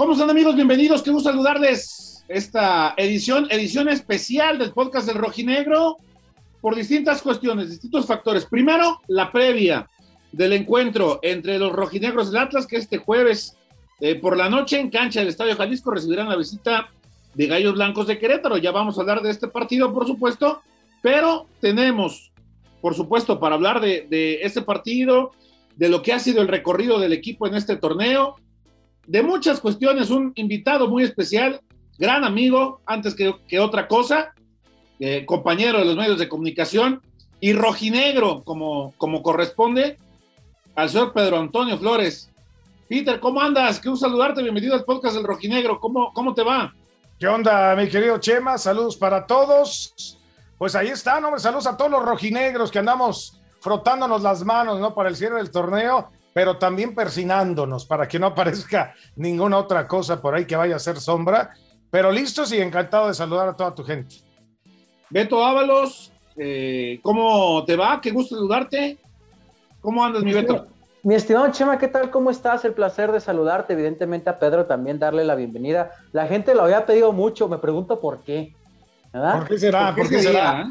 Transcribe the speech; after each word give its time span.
¿Cómo 0.00 0.14
están 0.14 0.30
amigos? 0.30 0.54
Bienvenidos, 0.54 1.02
qué 1.02 1.10
gusto 1.10 1.28
saludarles. 1.28 2.24
Esta 2.26 2.94
edición, 2.96 3.48
edición 3.50 3.86
especial 3.90 4.56
del 4.56 4.72
podcast 4.72 5.06
del 5.06 5.18
Rojinegro, 5.18 5.98
por 6.62 6.74
distintas 6.74 7.20
cuestiones, 7.20 7.68
distintos 7.68 8.06
factores. 8.06 8.46
Primero, 8.46 9.02
la 9.08 9.30
previa 9.30 9.90
del 10.32 10.54
encuentro 10.54 11.20
entre 11.22 11.58
los 11.58 11.70
rojinegros 11.70 12.32
del 12.32 12.40
Atlas, 12.40 12.66
que 12.66 12.78
este 12.78 12.96
jueves 12.96 13.58
eh, 14.00 14.14
por 14.14 14.38
la 14.38 14.48
noche 14.48 14.80
en 14.80 14.88
cancha 14.88 15.20
del 15.20 15.28
Estadio 15.28 15.54
Jalisco 15.54 15.90
recibirán 15.90 16.30
la 16.30 16.36
visita 16.36 16.88
de 17.34 17.46
Gallos 17.46 17.74
Blancos 17.74 18.06
de 18.06 18.18
Querétaro. 18.18 18.56
Ya 18.56 18.70
vamos 18.70 18.96
a 18.96 19.02
hablar 19.02 19.20
de 19.20 19.28
este 19.28 19.48
partido, 19.48 19.92
por 19.92 20.06
supuesto, 20.06 20.62
pero 21.02 21.46
tenemos, 21.60 22.32
por 22.80 22.94
supuesto, 22.94 23.38
para 23.38 23.56
hablar 23.56 23.82
de, 23.82 24.06
de 24.08 24.38
este 24.44 24.62
partido, 24.62 25.32
de 25.76 25.90
lo 25.90 26.00
que 26.00 26.14
ha 26.14 26.18
sido 26.18 26.40
el 26.40 26.48
recorrido 26.48 26.98
del 26.98 27.12
equipo 27.12 27.46
en 27.46 27.54
este 27.54 27.76
torneo, 27.76 28.36
de 29.06 29.22
muchas 29.22 29.60
cuestiones, 29.60 30.10
un 30.10 30.32
invitado 30.36 30.88
muy 30.88 31.02
especial, 31.02 31.60
gran 31.98 32.24
amigo, 32.24 32.80
antes 32.86 33.14
que, 33.14 33.58
otra 33.58 33.88
cosa, 33.88 34.32
eh, 34.98 35.24
compañero 35.26 35.78
de 35.78 35.84
los 35.84 35.96
medios 35.96 36.18
de 36.18 36.28
comunicación 36.28 37.02
y 37.40 37.52
rojinegro, 37.52 38.42
como, 38.42 38.94
como 38.98 39.22
corresponde, 39.22 39.98
al 40.74 40.88
señor 40.88 41.12
Pedro 41.12 41.38
Antonio 41.38 41.78
Flores. 41.78 42.30
Peter, 42.88 43.20
¿cómo 43.20 43.40
andas? 43.40 43.80
Qué 43.80 43.88
un 43.88 43.96
saludarte, 43.96 44.42
bienvenido 44.42 44.74
al 44.74 44.84
podcast 44.84 45.14
del 45.14 45.24
rojinegro, 45.24 45.78
¿cómo, 45.78 46.12
cómo 46.12 46.34
te 46.34 46.42
va? 46.42 46.74
¿Qué 47.18 47.28
onda, 47.28 47.76
mi 47.76 47.88
querido 47.88 48.18
Chema? 48.18 48.56
Saludos 48.56 48.96
para 48.96 49.26
todos. 49.26 50.18
Pues 50.56 50.74
ahí 50.74 50.88
está, 50.88 51.20
¿no? 51.20 51.38
Saludos 51.38 51.66
a 51.66 51.76
todos 51.76 51.90
los 51.90 52.02
rojinegros 52.02 52.70
que 52.70 52.78
andamos 52.78 53.38
frotándonos 53.60 54.22
las 54.22 54.44
manos, 54.44 54.80
¿no? 54.80 54.94
Para 54.94 55.08
el 55.08 55.16
cierre 55.16 55.36
del 55.36 55.50
torneo, 55.50 56.10
pero 56.32 56.58
también 56.58 56.94
persinándonos 56.94 57.86
para 57.86 58.06
que 58.06 58.18
no 58.18 58.26
aparezca 58.26 58.94
ninguna 59.16 59.58
otra 59.58 59.86
cosa 59.86 60.20
por 60.20 60.34
ahí 60.34 60.44
que 60.44 60.56
vaya 60.56 60.76
a 60.76 60.80
ser 60.80 61.00
sombra. 61.00 61.50
Pero 61.90 62.12
listos 62.12 62.52
y 62.52 62.60
encantado 62.60 63.08
de 63.08 63.14
saludar 63.14 63.48
a 63.48 63.56
toda 63.56 63.74
tu 63.74 63.82
gente. 63.82 64.16
Beto 65.10 65.44
Ábalos, 65.44 66.12
eh, 66.36 67.00
¿cómo 67.02 67.64
te 67.64 67.74
va? 67.74 68.00
Qué 68.00 68.12
gusto 68.12 68.36
saludarte. 68.36 68.98
¿Cómo 69.80 70.04
andas, 70.04 70.22
mi 70.22 70.32
Beto? 70.32 70.66
Mi 71.02 71.14
estimado 71.14 71.50
Chema, 71.50 71.78
¿qué 71.78 71.88
tal? 71.88 72.10
¿Cómo 72.10 72.30
estás? 72.30 72.64
El 72.64 72.74
placer 72.74 73.10
de 73.10 73.20
saludarte. 73.20 73.72
Evidentemente 73.72 74.30
a 74.30 74.38
Pedro 74.38 74.66
también 74.66 75.00
darle 75.00 75.24
la 75.24 75.34
bienvenida. 75.34 75.92
La 76.12 76.26
gente 76.26 76.54
lo 76.54 76.62
había 76.62 76.86
pedido 76.86 77.12
mucho, 77.12 77.48
me 77.48 77.58
pregunto 77.58 77.98
por 77.98 78.22
qué. 78.22 78.54
¿verdad? 79.12 79.38
¿Por 79.38 79.48
qué 79.48 79.58
será? 79.58 79.94
¿Por 79.94 80.08
qué, 80.08 80.22
será? 80.22 80.64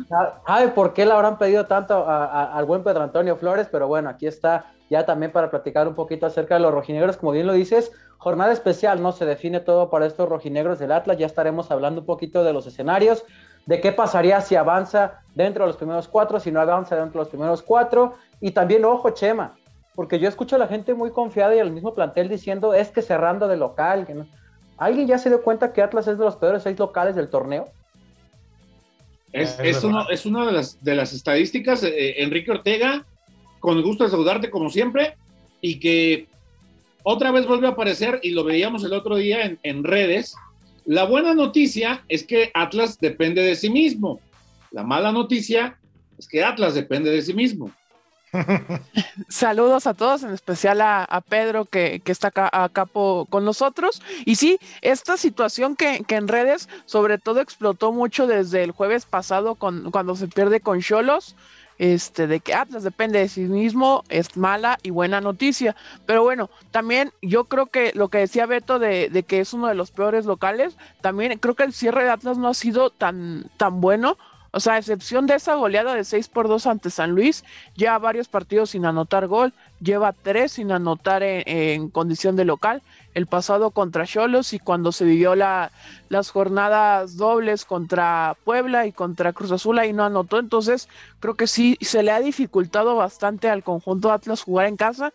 ¿Sabe 0.47 0.69
por 0.69 0.93
qué 0.93 1.05
le 1.05 1.11
habrán 1.11 1.37
pedido 1.37 1.65
tanto 1.65 2.07
a, 2.07 2.25
a, 2.25 2.57
al 2.57 2.63
buen 2.65 2.83
Pedro 2.83 3.03
Antonio 3.03 3.35
Flores? 3.35 3.67
Pero 3.69 3.87
bueno, 3.87 4.09
aquí 4.09 4.27
está 4.27 4.67
ya 4.89 5.05
también 5.05 5.31
para 5.31 5.49
platicar 5.49 5.87
un 5.87 5.95
poquito 5.95 6.25
acerca 6.25 6.55
de 6.55 6.61
los 6.61 6.73
rojinegros, 6.73 7.17
como 7.17 7.31
bien 7.31 7.47
lo 7.47 7.53
dices, 7.53 7.91
jornada 8.17 8.51
especial, 8.51 9.01
¿no? 9.01 9.11
Se 9.11 9.25
define 9.25 9.59
todo 9.59 9.89
para 9.89 10.05
estos 10.05 10.27
rojinegros 10.27 10.79
del 10.79 10.91
Atlas, 10.91 11.17
ya 11.17 11.25
estaremos 11.25 11.71
hablando 11.71 12.01
un 12.01 12.05
poquito 12.05 12.43
de 12.43 12.53
los 12.53 12.67
escenarios, 12.67 13.23
de 13.65 13.81
qué 13.81 13.91
pasaría 13.91 14.41
si 14.41 14.55
avanza 14.55 15.21
dentro 15.35 15.63
de 15.63 15.67
los 15.67 15.77
primeros 15.77 16.07
cuatro, 16.07 16.39
si 16.39 16.51
no 16.51 16.59
avanza 16.59 16.95
dentro 16.95 17.19
de 17.19 17.25
los 17.25 17.29
primeros 17.29 17.61
cuatro, 17.61 18.15
y 18.41 18.51
también, 18.51 18.83
ojo, 18.85 19.11
Chema, 19.11 19.55
porque 19.95 20.19
yo 20.19 20.27
escucho 20.27 20.55
a 20.55 20.59
la 20.59 20.67
gente 20.67 20.93
muy 20.93 21.11
confiada 21.11 21.55
y 21.55 21.59
al 21.59 21.71
mismo 21.71 21.93
plantel 21.93 22.29
diciendo, 22.29 22.73
es 22.73 22.89
que 22.89 23.01
cerrando 23.01 23.47
de 23.47 23.57
local, 23.57 24.07
no. 24.13 24.27
¿Alguien 24.77 25.07
ya 25.07 25.17
se 25.17 25.27
dio 25.27 25.43
cuenta 25.43 25.73
que 25.73 25.81
Atlas 25.81 26.07
es 26.07 26.17
de 26.17 26.23
los 26.23 26.37
peores 26.37 26.63
seis 26.63 26.79
locales 26.79 27.15
del 27.15 27.29
torneo? 27.29 27.67
Es, 29.33 29.59
es, 29.59 29.83
uno, 29.83 30.09
es 30.09 30.25
una 30.25 30.45
de 30.45 30.53
las, 30.53 30.81
de 30.83 30.95
las 30.95 31.13
estadísticas, 31.13 31.83
eh, 31.83 32.23
Enrique 32.23 32.49
Ortega, 32.49 33.05
con 33.59 33.81
gusto 33.81 34.03
de 34.03 34.09
saludarte 34.09 34.49
como 34.49 34.69
siempre, 34.69 35.15
y 35.61 35.79
que 35.79 36.27
otra 37.03 37.31
vez 37.31 37.47
vuelve 37.47 37.67
a 37.67 37.71
aparecer, 37.71 38.19
y 38.23 38.31
lo 38.31 38.43
veíamos 38.43 38.83
el 38.83 38.93
otro 38.93 39.15
día 39.15 39.45
en, 39.45 39.59
en 39.63 39.83
redes, 39.83 40.35
la 40.85 41.03
buena 41.03 41.33
noticia 41.33 42.03
es 42.07 42.23
que 42.23 42.51
Atlas 42.53 42.99
depende 42.99 43.41
de 43.41 43.55
sí 43.55 43.69
mismo. 43.69 44.19
La 44.71 44.83
mala 44.83 45.11
noticia 45.11 45.77
es 46.17 46.27
que 46.27 46.43
Atlas 46.43 46.73
depende 46.73 47.11
de 47.11 47.21
sí 47.21 47.33
mismo. 47.33 47.71
Saludos 49.29 49.87
a 49.87 49.93
todos, 49.93 50.23
en 50.23 50.31
especial 50.31 50.81
a, 50.81 51.03
a 51.03 51.21
Pedro 51.21 51.65
que, 51.65 52.01
que, 52.03 52.11
está 52.11 52.27
acá, 52.27 52.49
acá 52.51 52.85
po, 52.85 53.27
con 53.29 53.45
nosotros. 53.45 54.01
Y 54.25 54.35
sí, 54.35 54.59
esta 54.81 55.17
situación 55.17 55.75
que, 55.75 56.03
que, 56.07 56.15
en 56.15 56.27
redes 56.27 56.69
sobre 56.85 57.17
todo 57.17 57.39
explotó 57.39 57.91
mucho 57.91 58.27
desde 58.27 58.63
el 58.63 58.71
jueves 58.71 59.05
pasado 59.05 59.55
con, 59.55 59.91
cuando 59.91 60.15
se 60.15 60.27
pierde 60.27 60.59
con 60.59 60.81
Cholos. 60.81 61.35
Este, 61.79 62.27
de 62.27 62.41
que 62.41 62.53
Atlas 62.53 62.83
depende 62.83 63.19
de 63.19 63.29
sí 63.29 63.41
mismo 63.41 64.03
es 64.09 64.35
mala 64.35 64.77
y 64.83 64.89
buena 64.89 65.21
noticia. 65.21 65.75
Pero 66.05 66.23
bueno, 66.23 66.49
también 66.71 67.11
yo 67.21 67.45
creo 67.45 67.67
que 67.67 67.93
lo 67.95 68.09
que 68.09 68.19
decía 68.19 68.45
Beto 68.45 68.79
de, 68.79 69.23
que 69.27 69.39
es 69.39 69.53
uno 69.53 69.67
de 69.67 69.75
los 69.75 69.89
peores 69.91 70.25
locales, 70.25 70.77
también 71.01 71.39
creo 71.39 71.55
que 71.55 71.63
el 71.63 71.73
cierre 71.73 72.03
de 72.03 72.09
Atlas 72.11 72.37
no 72.37 72.49
ha 72.49 72.53
sido 72.53 72.89
tan, 72.89 73.49
tan 73.57 73.79
bueno 73.79 74.17
o 74.51 74.59
sea, 74.59 74.73
a 74.73 74.77
excepción 74.79 75.27
de 75.27 75.35
esa 75.35 75.55
goleada 75.55 75.93
de 75.93 76.03
6 76.03 76.27
por 76.29 76.47
2 76.47 76.65
ante 76.65 76.89
San 76.89 77.11
Luis, 77.11 77.43
lleva 77.75 77.97
varios 77.99 78.27
partidos 78.27 78.71
sin 78.71 78.85
anotar 78.85 79.27
gol, 79.27 79.53
lleva 79.81 80.13
tres 80.13 80.53
sin 80.53 80.71
anotar 80.71 81.23
en, 81.23 81.89
condición 81.89 82.35
de 82.35 82.45
local. 82.45 82.81
El 83.13 83.25
pasado 83.27 83.71
contra 83.71 84.05
Cholos 84.05 84.53
y 84.53 84.59
cuando 84.59 84.91
se 84.91 85.03
vivió 85.03 85.35
la, 85.35 85.71
las 86.09 86.29
jornadas 86.29 87.17
dobles 87.17 87.65
contra 87.65 88.37
Puebla 88.43 88.85
y 88.85 88.91
contra 88.91 89.33
Cruz 89.33 89.51
Azul 89.51 89.79
ahí 89.79 89.93
no 89.93 90.03
anotó. 90.03 90.39
Entonces, 90.39 90.87
creo 91.19 91.35
que 91.35 91.47
sí 91.47 91.77
se 91.81 92.03
le 92.03 92.11
ha 92.11 92.19
dificultado 92.19 92.95
bastante 92.95 93.49
al 93.49 93.63
conjunto 93.63 94.11
Atlas 94.11 94.43
jugar 94.43 94.67
en 94.67 94.77
casa. 94.77 95.11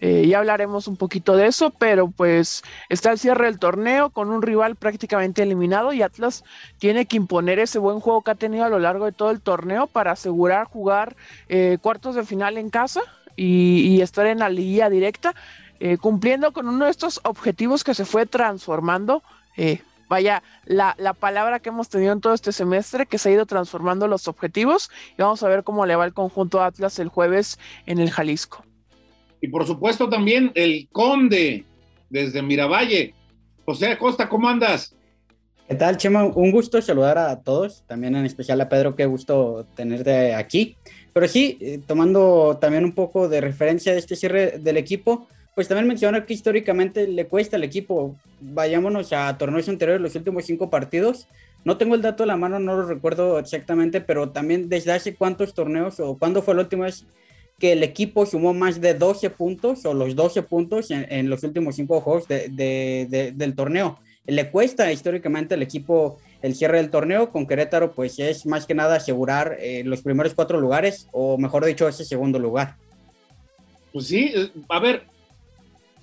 Eh, 0.00 0.26
ya 0.26 0.38
hablaremos 0.38 0.88
un 0.88 0.96
poquito 0.96 1.36
de 1.36 1.46
eso, 1.46 1.70
pero 1.70 2.08
pues 2.10 2.62
está 2.90 3.12
el 3.12 3.18
cierre 3.18 3.46
del 3.46 3.58
torneo 3.58 4.10
con 4.10 4.28
un 4.28 4.42
rival 4.42 4.76
prácticamente 4.76 5.42
eliminado 5.42 5.92
y 5.92 6.02
Atlas 6.02 6.44
tiene 6.78 7.06
que 7.06 7.16
imponer 7.16 7.58
ese 7.58 7.78
buen 7.78 8.00
juego 8.00 8.22
que 8.22 8.32
ha 8.32 8.34
tenido 8.34 8.64
a 8.64 8.68
lo 8.68 8.78
largo 8.78 9.06
de 9.06 9.12
todo 9.12 9.30
el 9.30 9.40
torneo 9.40 9.86
para 9.86 10.12
asegurar 10.12 10.66
jugar 10.66 11.16
eh, 11.48 11.78
cuartos 11.80 12.16
de 12.16 12.24
final 12.24 12.58
en 12.58 12.70
casa 12.70 13.00
y, 13.36 13.80
y 13.88 14.00
estar 14.00 14.26
en 14.26 14.38
la 14.38 14.48
liguilla 14.48 14.90
directa, 14.90 15.34
eh, 15.80 15.98
cumpliendo 15.98 16.52
con 16.52 16.68
uno 16.68 16.84
de 16.84 16.90
estos 16.90 17.20
objetivos 17.24 17.84
que 17.84 17.94
se 17.94 18.04
fue 18.04 18.26
transformando. 18.26 19.22
Eh, 19.56 19.80
vaya, 20.08 20.42
la, 20.64 20.94
la, 20.98 21.14
palabra 21.14 21.60
que 21.60 21.70
hemos 21.70 21.88
tenido 21.88 22.12
en 22.12 22.20
todo 22.20 22.34
este 22.34 22.52
semestre, 22.52 23.06
que 23.06 23.18
se 23.18 23.28
ha 23.28 23.32
ido 23.32 23.46
transformando 23.46 24.08
los 24.08 24.28
objetivos, 24.28 24.90
y 25.18 25.22
vamos 25.22 25.42
a 25.42 25.48
ver 25.48 25.64
cómo 25.64 25.86
le 25.86 25.96
va 25.96 26.04
el 26.04 26.14
conjunto 26.14 26.62
Atlas 26.62 26.98
el 26.98 27.08
jueves 27.08 27.58
en 27.86 27.98
el 27.98 28.10
Jalisco. 28.10 28.64
Y 29.40 29.48
por 29.48 29.66
supuesto 29.66 30.08
también 30.08 30.52
el 30.54 30.88
conde 30.90 31.64
desde 32.08 32.40
Miravalle. 32.42 33.14
José 33.64 33.88
Acosta, 33.88 34.28
¿cómo 34.28 34.48
andas? 34.48 34.94
¿Qué 35.68 35.74
tal, 35.74 35.96
Chema? 35.96 36.24
Un 36.24 36.50
gusto 36.50 36.80
saludar 36.82 37.16
a 37.16 37.40
todos, 37.40 37.84
también 37.86 38.14
en 38.16 38.26
especial 38.26 38.60
a 38.60 38.68
Pedro, 38.68 38.94
qué 38.96 39.06
gusto 39.06 39.66
tenerte 39.74 40.34
aquí. 40.34 40.76
Pero 41.14 41.28
sí, 41.28 41.56
eh, 41.60 41.80
tomando 41.86 42.58
también 42.60 42.84
un 42.84 42.92
poco 42.92 43.28
de 43.28 43.40
referencia 43.40 43.92
de 43.92 44.00
este 44.00 44.16
cierre 44.16 44.58
del 44.58 44.76
equipo, 44.76 45.28
pues 45.54 45.68
también 45.68 45.86
mencionar 45.86 46.26
que 46.26 46.34
históricamente 46.34 47.06
le 47.06 47.26
cuesta 47.28 47.56
al 47.56 47.62
equipo. 47.62 48.16
Vayámonos 48.40 49.12
a 49.12 49.38
torneos 49.38 49.68
anteriores, 49.68 50.02
los 50.02 50.16
últimos 50.16 50.44
cinco 50.44 50.68
partidos. 50.68 51.28
No 51.64 51.78
tengo 51.78 51.94
el 51.94 52.02
dato 52.02 52.24
a 52.24 52.26
la 52.26 52.36
mano, 52.36 52.58
no 52.58 52.76
lo 52.76 52.86
recuerdo 52.86 53.38
exactamente, 53.38 54.00
pero 54.00 54.30
también 54.30 54.68
desde 54.68 54.90
hace 54.90 55.14
cuántos 55.14 55.54
torneos 55.54 56.00
o 56.00 56.18
cuándo 56.18 56.42
fue 56.42 56.56
la 56.56 56.62
última 56.62 56.86
vez 56.86 57.06
que 57.60 57.72
el 57.72 57.84
equipo 57.84 58.26
sumó 58.26 58.52
más 58.52 58.80
de 58.80 58.94
12 58.94 59.30
puntos 59.30 59.86
o 59.86 59.94
los 59.94 60.16
12 60.16 60.42
puntos 60.42 60.90
en, 60.90 61.30
los 61.30 61.44
últimos 61.44 61.76
cinco 61.76 62.00
juegos 62.00 62.26
de, 62.26 63.32
del 63.34 63.54
torneo. 63.54 64.00
Le 64.26 64.50
cuesta 64.50 64.90
históricamente 64.90 65.54
al 65.54 65.62
equipo 65.62 66.18
el 66.44 66.54
cierre 66.54 66.76
del 66.76 66.90
torneo. 66.90 67.30
Con 67.30 67.46
Querétaro, 67.46 67.92
pues 67.92 68.18
es 68.18 68.44
más 68.44 68.66
que 68.66 68.74
nada 68.74 68.96
asegurar 68.96 69.56
eh, 69.60 69.82
los 69.84 70.02
primeros 70.02 70.34
cuatro 70.34 70.60
lugares, 70.60 71.08
o 71.12 71.38
mejor 71.38 71.64
dicho, 71.64 71.88
ese 71.88 72.04
segundo 72.04 72.38
lugar. 72.38 72.76
Pues 73.92 74.08
sí, 74.08 74.30
a 74.68 74.78
ver, 74.78 75.04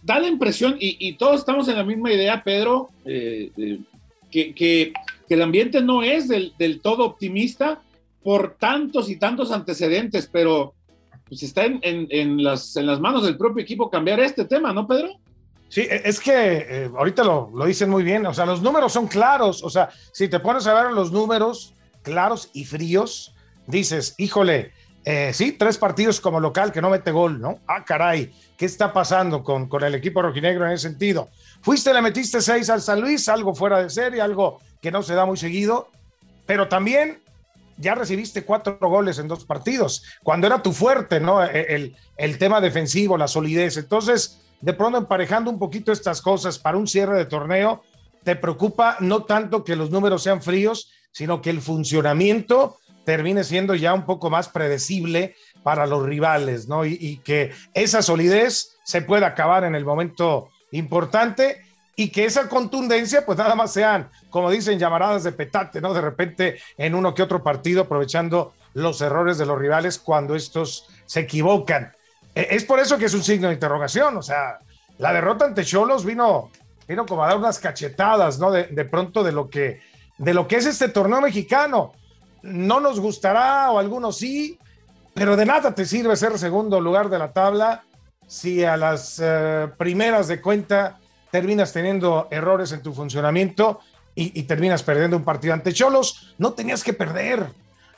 da 0.01 0.19
la 0.19 0.27
impresión, 0.27 0.77
y, 0.79 0.97
y 0.99 1.13
todos 1.13 1.41
estamos 1.41 1.67
en 1.67 1.75
la 1.75 1.83
misma 1.83 2.11
idea, 2.11 2.43
Pedro, 2.43 2.89
eh, 3.05 3.51
eh, 3.55 3.79
que, 4.31 4.55
que, 4.55 4.93
que, 5.27 5.33
el 5.35 5.43
ambiente 5.43 5.79
no 5.79 6.01
es 6.01 6.27
del, 6.27 6.53
del 6.57 6.81
todo 6.81 7.05
optimista 7.05 7.83
por 8.23 8.55
tantos 8.57 9.11
y 9.11 9.17
tantos 9.17 9.51
antecedentes, 9.51 10.27
pero 10.31 10.73
pues 11.27 11.43
está 11.43 11.65
en, 11.65 11.79
en, 11.83 12.07
en, 12.09 12.43
las, 12.43 12.75
en 12.77 12.87
las 12.87 12.99
manos 12.99 13.23
del 13.25 13.37
propio 13.37 13.61
equipo 13.61 13.91
cambiar 13.91 14.19
este 14.19 14.45
tema, 14.45 14.73
¿no, 14.73 14.87
Pedro? 14.87 15.19
Sí, 15.71 15.87
es 15.89 16.19
que 16.19 16.33
eh, 16.33 16.91
ahorita 16.93 17.23
lo, 17.23 17.49
lo, 17.55 17.63
dicen 17.63 17.89
muy 17.89 18.03
bien, 18.03 18.25
o 18.25 18.33
sea, 18.33 18.45
los 18.45 18.61
números 18.61 18.91
son 18.91 19.07
claros, 19.07 19.63
o 19.63 19.69
sea, 19.69 19.89
si 20.11 20.27
te 20.27 20.41
pones 20.41 20.67
a 20.67 20.73
ver 20.73 20.91
los 20.91 21.13
números 21.13 21.73
claros 22.01 22.49
y 22.51 22.65
fríos, 22.65 23.33
dices, 23.67 24.13
híjole, 24.17 24.73
eh, 25.05 25.31
sí, 25.33 25.53
tres 25.53 25.77
partidos 25.77 26.19
como 26.19 26.41
local 26.41 26.73
que 26.73 26.81
no 26.81 26.89
mete 26.89 27.11
gol, 27.11 27.39
¿no? 27.39 27.59
Ah, 27.67 27.85
caray, 27.85 28.33
¿qué 28.57 28.65
está 28.65 28.91
pasando 28.91 29.45
con, 29.45 29.69
con 29.69 29.81
el 29.85 29.95
equipo 29.95 30.21
rojinegro 30.21 30.65
en 30.65 30.73
ese 30.73 30.89
sentido? 30.89 31.29
Fuiste, 31.61 31.93
le 31.93 32.01
metiste 32.01 32.41
seis 32.41 32.69
al 32.69 32.81
San 32.81 32.99
Luis, 32.99 33.29
algo 33.29 33.55
fuera 33.55 33.81
de 33.81 33.89
serie, 33.89 34.21
algo 34.21 34.59
que 34.81 34.91
no 34.91 35.01
se 35.01 35.15
da 35.15 35.25
muy 35.25 35.37
seguido, 35.37 35.87
pero 36.45 36.67
también 36.67 37.21
ya 37.77 37.95
recibiste 37.95 38.43
cuatro 38.43 38.77
goles 38.81 39.19
en 39.19 39.29
dos 39.29 39.45
partidos, 39.45 40.03
cuando 40.21 40.47
era 40.47 40.61
tu 40.61 40.73
fuerte, 40.73 41.21
¿no? 41.21 41.41
E, 41.41 41.75
el, 41.75 41.95
el 42.17 42.37
tema 42.37 42.59
defensivo, 42.59 43.17
la 43.17 43.29
solidez. 43.29 43.77
Entonces, 43.77 44.41
de 44.61 44.73
pronto 44.73 44.97
emparejando 44.97 45.49
un 45.49 45.59
poquito 45.59 45.91
estas 45.91 46.21
cosas 46.21 46.59
para 46.59 46.77
un 46.77 46.87
cierre 46.87 47.17
de 47.17 47.25
torneo, 47.25 47.83
te 48.23 48.35
preocupa 48.35 48.97
no 48.99 49.23
tanto 49.23 49.63
que 49.63 49.75
los 49.75 49.89
números 49.89 50.23
sean 50.23 50.41
fríos, 50.41 50.91
sino 51.11 51.41
que 51.41 51.49
el 51.49 51.61
funcionamiento 51.61 52.77
termine 53.03 53.43
siendo 53.43 53.75
ya 53.75 53.93
un 53.93 54.05
poco 54.05 54.29
más 54.29 54.49
predecible 54.49 55.35
para 55.63 55.85
los 55.87 56.05
rivales, 56.05 56.67
¿no? 56.67 56.85
Y, 56.85 57.17
que 57.23 57.51
esa 57.73 58.01
solidez 58.01 58.77
se 58.83 59.01
pueda 59.01 59.27
acabar 59.27 59.63
en 59.63 59.75
el 59.75 59.85
momento 59.85 60.49
importante 60.71 61.63
y 61.95 62.09
que 62.09 62.25
esa 62.25 62.47
contundencia, 62.47 63.25
pues 63.25 63.37
nada 63.37 63.55
más 63.55 63.73
sean, 63.73 64.09
como 64.29 64.49
dicen, 64.49 64.79
llamaradas 64.79 65.23
de 65.23 65.31
petate, 65.31 65.81
¿no? 65.81 65.93
De 65.93 66.01
repente 66.01 66.59
en 66.77 66.95
uno 66.95 67.13
que 67.13 67.23
otro 67.23 67.43
partido, 67.43 67.81
aprovechando 67.81 68.53
los 68.73 69.01
errores 69.01 69.37
de 69.37 69.45
los 69.45 69.59
rivales 69.59 69.99
cuando 69.99 70.35
estos 70.35 70.87
se 71.05 71.21
equivocan. 71.21 71.93
E, 72.35 72.47
es 72.51 72.63
por 72.63 72.79
eso 72.79 72.97
que 72.97 73.05
es 73.05 73.13
un 73.13 73.23
signo 73.23 73.47
de 73.47 73.55
interrogación, 73.55 74.17
o 74.17 74.21
sea, 74.21 74.59
la 74.97 75.13
derrota 75.13 75.45
ante 75.45 75.65
Cholos 75.65 76.05
vino, 76.05 76.51
vino 76.87 77.05
como 77.05 77.23
a 77.23 77.27
dar 77.27 77.37
unas 77.37 77.59
cachetadas, 77.59 78.39
¿no? 78.39 78.51
De, 78.51 78.85
pronto 78.85 79.23
de 79.23 79.31
lo 79.31 79.49
que 79.49 79.81
de 80.17 80.33
lo 80.35 80.47
que 80.47 80.57
es 80.57 80.67
este 80.67 80.89
torneo 80.89 81.19
mexicano. 81.19 81.93
No 82.43 82.79
nos 82.79 82.99
gustará 82.99 83.71
o 83.71 83.79
algunos 83.79 84.17
sí, 84.17 84.59
pero 85.15 85.35
de 85.35 85.45
nada 85.45 85.73
te 85.73 85.85
sirve 85.85 86.15
ser 86.15 86.37
segundo 86.37 86.79
lugar 86.79 87.09
de 87.09 87.17
la 87.17 87.33
tabla 87.33 87.83
si 88.27 88.63
a 88.63 88.77
las 88.77 89.19
uh, 89.19 89.71
primeras 89.77 90.27
de 90.27 90.39
cuenta 90.39 90.99
terminas 91.31 91.73
teniendo 91.73 92.27
errores 92.29 92.71
en 92.71 92.83
tu 92.83 92.93
funcionamiento 92.93 93.79
y, 94.13 94.39
y, 94.39 94.43
terminas 94.43 94.83
perdiendo 94.83 95.17
un 95.17 95.23
partido 95.23 95.53
ante 95.53 95.73
Cholos. 95.73 96.35
No 96.37 96.53
tenías 96.53 96.83
que 96.83 96.93
perder. 96.93 97.47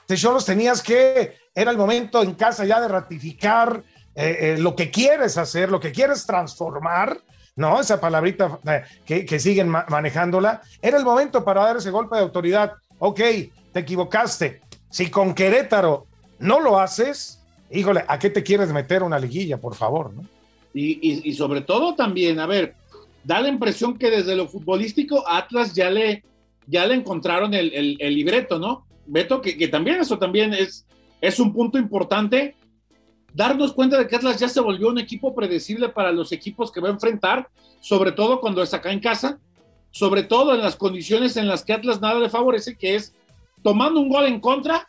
Ante 0.02 0.16
Cholos 0.16 0.46
tenías 0.46 0.82
que, 0.82 1.38
era 1.54 1.72
el 1.72 1.78
momento 1.78 2.24
en 2.24 2.36
casa 2.36 2.66
ya 2.66 2.80
de 2.80 2.88
ratificar 2.88 3.84
eh, 4.16 4.38
eh, 4.40 4.58
lo 4.60 4.76
que 4.76 4.92
quieres 4.92 5.38
hacer, 5.38 5.72
lo 5.72 5.80
que 5.80 5.92
quieres 5.92 6.26
transformar 6.26 7.20
¿no? 7.56 7.80
Esa 7.80 8.00
palabrita 8.00 8.60
eh, 8.68 8.84
que, 9.06 9.26
que, 9.26 9.40
siguen 9.40 9.70
ma 9.70 9.86
manejándola. 9.90 10.62
Era 10.82 10.98
el 10.98 11.06
momento 11.06 11.44
para 11.44 11.64
dar 11.64 11.78
ese 11.78 11.92
golpe 11.92 12.16
de 12.16 12.24
autoridad. 12.24 12.74
Ok, 13.00 13.20
te 13.72 13.80
equivocaste. 13.80 14.62
Si 14.90 15.10
con 15.10 15.34
Querétaro 15.34 16.08
no 16.40 16.60
lo 16.60 16.80
haces, 16.80 17.42
híjole, 17.72 18.04
¿a 18.08 18.20
qué 18.20 18.30
te 18.30 18.44
quieres 18.44 18.72
meter 18.72 19.04
una 19.04 19.20
liguilla, 19.20 19.58
por 19.58 19.76
favor? 19.76 20.14
¿no? 20.14 20.24
Y, 20.74 21.00
y, 21.02 21.30
y 21.30 21.34
sobre 21.34 21.62
todo 21.62 21.96
también, 21.96 22.40
a 22.40 22.48
ver, 22.48 22.76
da 23.24 23.40
la 23.40 23.50
impresión 23.50 23.98
que 23.98 24.10
desde 24.10 24.36
lo 24.36 24.48
futbolístico 24.48 25.24
Atlas 25.28 25.74
ya 25.74 25.90
le, 25.90 26.24
ya 26.68 26.86
le 26.86 26.96
encontraron 26.96 27.54
el, 27.54 27.74
el, 27.74 27.98
el 28.00 28.16
libreto, 28.16 28.58
¿no? 28.60 28.86
Beto, 29.06 29.42
que, 29.42 29.58
que, 29.58 29.68
también 29.68 30.00
eso 30.00 30.18
también 30.18 30.54
es, 30.54 30.86
es 31.22 31.40
un 31.40 31.54
punto 31.54 31.78
importante 31.78 32.56
darnos 33.34 33.74
cuenta 33.74 33.98
de 33.98 34.08
que 34.08 34.16
Atlas 34.16 34.40
ya 34.40 34.48
se 34.48 34.62
volvió 34.62 34.90
un 34.90 35.00
equipo 35.00 35.34
predecible 35.34 35.90
para 35.90 36.12
los 36.12 36.32
equipos 36.32 36.72
que 36.72 36.80
va 36.80 36.90
a 36.90 36.94
enfrentar, 36.94 37.50
sobre 37.80 38.12
todo 38.12 38.40
cuando 38.40 38.62
es 38.62 38.74
acá 38.74 38.92
en 38.92 39.00
casa, 39.00 39.40
sobre 39.92 40.24
todo 40.24 40.54
en 40.54 40.62
las 40.62 40.76
condiciones 40.76 41.38
en 41.38 41.48
las 41.48 41.64
que 41.64 41.74
Atlas 41.74 42.02
nada 42.02 42.20
le 42.20 42.30
favorece, 42.30 42.78
que 42.78 42.96
es 42.96 43.14
tomando 43.64 44.00
un 44.00 44.10
gol 44.10 44.26
en 44.26 44.40
contra 44.40 44.88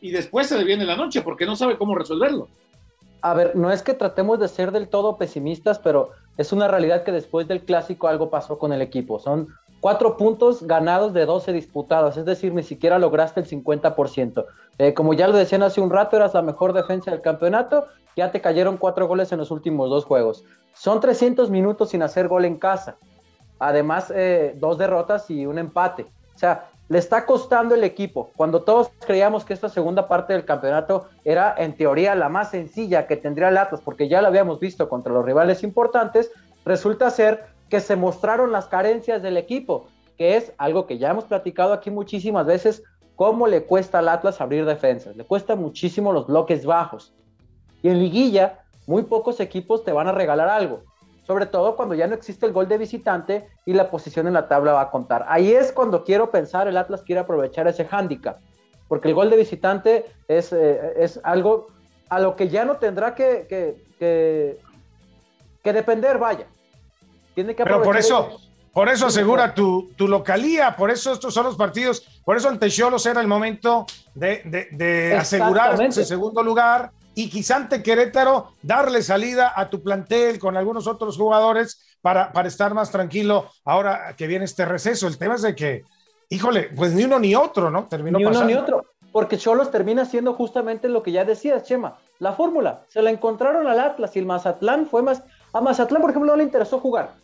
y 0.00 0.10
después 0.10 0.46
se 0.46 0.58
le 0.58 0.64
viene 0.64 0.84
la 0.84 0.96
noche 0.96 1.22
porque 1.22 1.46
no 1.46 1.56
sabe 1.56 1.78
cómo 1.78 1.94
resolverlo. 1.94 2.48
A 3.22 3.32
ver, 3.32 3.56
no 3.56 3.72
es 3.72 3.82
que 3.82 3.94
tratemos 3.94 4.38
de 4.38 4.48
ser 4.48 4.70
del 4.70 4.88
todo 4.88 5.16
pesimistas, 5.16 5.78
pero 5.78 6.10
es 6.36 6.52
una 6.52 6.68
realidad 6.68 7.04
que 7.04 7.12
después 7.12 7.48
del 7.48 7.64
clásico 7.64 8.06
algo 8.06 8.28
pasó 8.28 8.58
con 8.58 8.72
el 8.74 8.82
equipo. 8.82 9.18
Son 9.18 9.48
cuatro 9.84 10.16
puntos 10.16 10.62
ganados 10.62 11.12
de 11.12 11.26
12 11.26 11.52
disputados, 11.52 12.16
es 12.16 12.24
decir, 12.24 12.54
ni 12.54 12.62
siquiera 12.62 12.98
lograste 12.98 13.40
el 13.40 13.46
50%. 13.46 14.46
Eh, 14.78 14.94
como 14.94 15.12
ya 15.12 15.28
lo 15.28 15.36
decían 15.36 15.62
hace 15.62 15.82
un 15.82 15.90
rato, 15.90 16.16
eras 16.16 16.32
la 16.32 16.40
mejor 16.40 16.72
defensa 16.72 17.10
del 17.10 17.20
campeonato, 17.20 17.84
ya 18.16 18.30
te 18.30 18.40
cayeron 18.40 18.78
cuatro 18.78 19.06
goles 19.06 19.30
en 19.32 19.40
los 19.40 19.50
últimos 19.50 19.90
dos 19.90 20.06
juegos. 20.06 20.42
Son 20.72 21.00
300 21.00 21.50
minutos 21.50 21.90
sin 21.90 22.02
hacer 22.02 22.28
gol 22.28 22.46
en 22.46 22.56
casa. 22.56 22.96
Además, 23.58 24.10
eh, 24.16 24.54
dos 24.56 24.78
derrotas 24.78 25.28
y 25.28 25.44
un 25.44 25.58
empate. 25.58 26.06
O 26.34 26.38
sea, 26.38 26.70
le 26.88 26.98
está 26.98 27.26
costando 27.26 27.74
el 27.74 27.84
equipo. 27.84 28.30
Cuando 28.36 28.62
todos 28.62 28.90
creíamos 29.06 29.44
que 29.44 29.52
esta 29.52 29.68
segunda 29.68 30.08
parte 30.08 30.32
del 30.32 30.46
campeonato 30.46 31.08
era 31.26 31.54
en 31.58 31.76
teoría 31.76 32.14
la 32.14 32.30
más 32.30 32.52
sencilla 32.52 33.06
que 33.06 33.18
tendría 33.18 33.50
el 33.50 33.58
Atlas, 33.58 33.82
porque 33.84 34.08
ya 34.08 34.22
lo 34.22 34.28
habíamos 34.28 34.60
visto 34.60 34.88
contra 34.88 35.12
los 35.12 35.26
rivales 35.26 35.62
importantes, 35.62 36.30
resulta 36.64 37.10
ser 37.10 37.53
que 37.68 37.80
se 37.80 37.96
mostraron 37.96 38.52
las 38.52 38.66
carencias 38.66 39.22
del 39.22 39.36
equipo, 39.36 39.86
que 40.16 40.36
es 40.36 40.52
algo 40.58 40.86
que 40.86 40.98
ya 40.98 41.10
hemos 41.10 41.24
platicado 41.24 41.72
aquí 41.72 41.90
muchísimas 41.90 42.46
veces, 42.46 42.82
cómo 43.16 43.46
le 43.46 43.64
cuesta 43.64 44.00
al 44.00 44.08
Atlas 44.08 44.40
abrir 44.40 44.64
defensas, 44.64 45.16
le 45.16 45.24
cuesta 45.24 45.56
muchísimo 45.56 46.12
los 46.12 46.26
bloques 46.26 46.66
bajos. 46.66 47.14
Y 47.82 47.88
en 47.88 47.98
liguilla, 47.98 48.60
muy 48.86 49.02
pocos 49.02 49.40
equipos 49.40 49.84
te 49.84 49.92
van 49.92 50.08
a 50.08 50.12
regalar 50.12 50.48
algo 50.48 50.82
sobre 51.26 51.46
todo 51.46 51.74
cuando 51.76 51.94
ya 51.94 52.06
no 52.06 52.14
existe 52.14 52.46
el 52.46 52.52
gol 52.52 52.68
de 52.68 52.78
visitante 52.78 53.48
y 53.64 53.72
la 53.72 53.90
posición 53.90 54.26
en 54.26 54.34
la 54.34 54.46
tabla 54.46 54.72
va 54.72 54.82
a 54.82 54.90
contar. 54.90 55.24
Ahí 55.28 55.52
es 55.52 55.72
cuando 55.72 56.04
quiero 56.04 56.30
pensar, 56.30 56.68
el 56.68 56.76
Atlas 56.76 57.02
quiere 57.02 57.20
aprovechar 57.20 57.66
ese 57.66 57.86
hándicap, 57.86 58.38
porque 58.88 59.08
el 59.08 59.14
gol 59.14 59.30
de 59.30 59.36
visitante 59.36 60.04
es, 60.28 60.52
eh, 60.52 60.94
es 60.96 61.18
algo 61.24 61.68
a 62.10 62.20
lo 62.20 62.36
que 62.36 62.48
ya 62.48 62.64
no 62.64 62.76
tendrá 62.76 63.14
que, 63.14 63.46
que, 63.48 63.82
que, 63.98 64.58
que 65.62 65.72
depender, 65.72 66.18
vaya. 66.18 66.46
Tiene 67.34 67.54
que 67.54 67.64
Pero 67.64 67.82
por 67.82 67.96
eso, 67.96 68.38
por 68.72 68.88
eso 68.88 69.06
asegura 69.06 69.54
tu, 69.54 69.92
tu, 69.96 70.08
localía, 70.08 70.76
por 70.76 70.90
eso 70.90 71.12
estos 71.12 71.34
son 71.34 71.44
los 71.44 71.56
partidos, 71.56 72.04
por 72.24 72.36
eso 72.36 72.48
ante 72.48 72.70
Cholos 72.70 73.06
era 73.06 73.20
el 73.20 73.26
momento 73.26 73.86
de, 74.14 74.42
de, 74.44 74.68
de 74.72 75.16
asegurar 75.16 75.80
ese 75.82 76.04
segundo 76.04 76.42
lugar 76.42 76.90
y 77.14 77.30
quizá 77.30 77.56
ante 77.56 77.82
Querétaro 77.82 78.52
darle 78.62 79.02
salida 79.02 79.52
a 79.54 79.70
tu 79.70 79.82
plantel 79.82 80.38
con 80.38 80.56
algunos 80.56 80.86
otros 80.86 81.16
jugadores 81.16 81.96
para, 82.02 82.32
para 82.32 82.48
estar 82.48 82.74
más 82.74 82.90
tranquilo 82.90 83.48
ahora 83.64 84.14
que 84.16 84.26
viene 84.26 84.44
este 84.44 84.64
receso. 84.64 85.06
El 85.06 85.16
tema 85.16 85.36
es 85.36 85.42
de 85.42 85.54
que, 85.54 85.84
híjole, 86.28 86.70
pues 86.76 86.92
ni 86.92 87.04
uno 87.04 87.18
ni 87.18 87.34
otro, 87.34 87.70
¿no? 87.70 87.86
Terminó 87.86 88.18
ni 88.18 88.24
uno 88.24 88.32
pasando. 88.32 88.52
ni 88.52 88.60
otro, 88.60 88.84
porque 89.12 89.38
Cholos 89.38 89.70
termina 89.70 90.04
siendo 90.04 90.34
justamente 90.34 90.88
lo 90.88 91.02
que 91.02 91.12
ya 91.12 91.24
decías, 91.24 91.62
Chema, 91.62 91.98
la 92.18 92.32
fórmula. 92.32 92.82
Se 92.88 93.00
la 93.00 93.10
encontraron 93.10 93.66
al 93.68 93.78
Atlas 93.78 94.16
y 94.16 94.18
el 94.18 94.26
Mazatlán 94.26 94.86
fue 94.86 95.02
más... 95.02 95.22
A 95.54 95.60
Mazatlán, 95.60 96.02
por 96.02 96.10
ejemplo, 96.10 96.32
no 96.32 96.36
le 96.36 96.44
interesó 96.44 96.80
jugar 96.80 97.14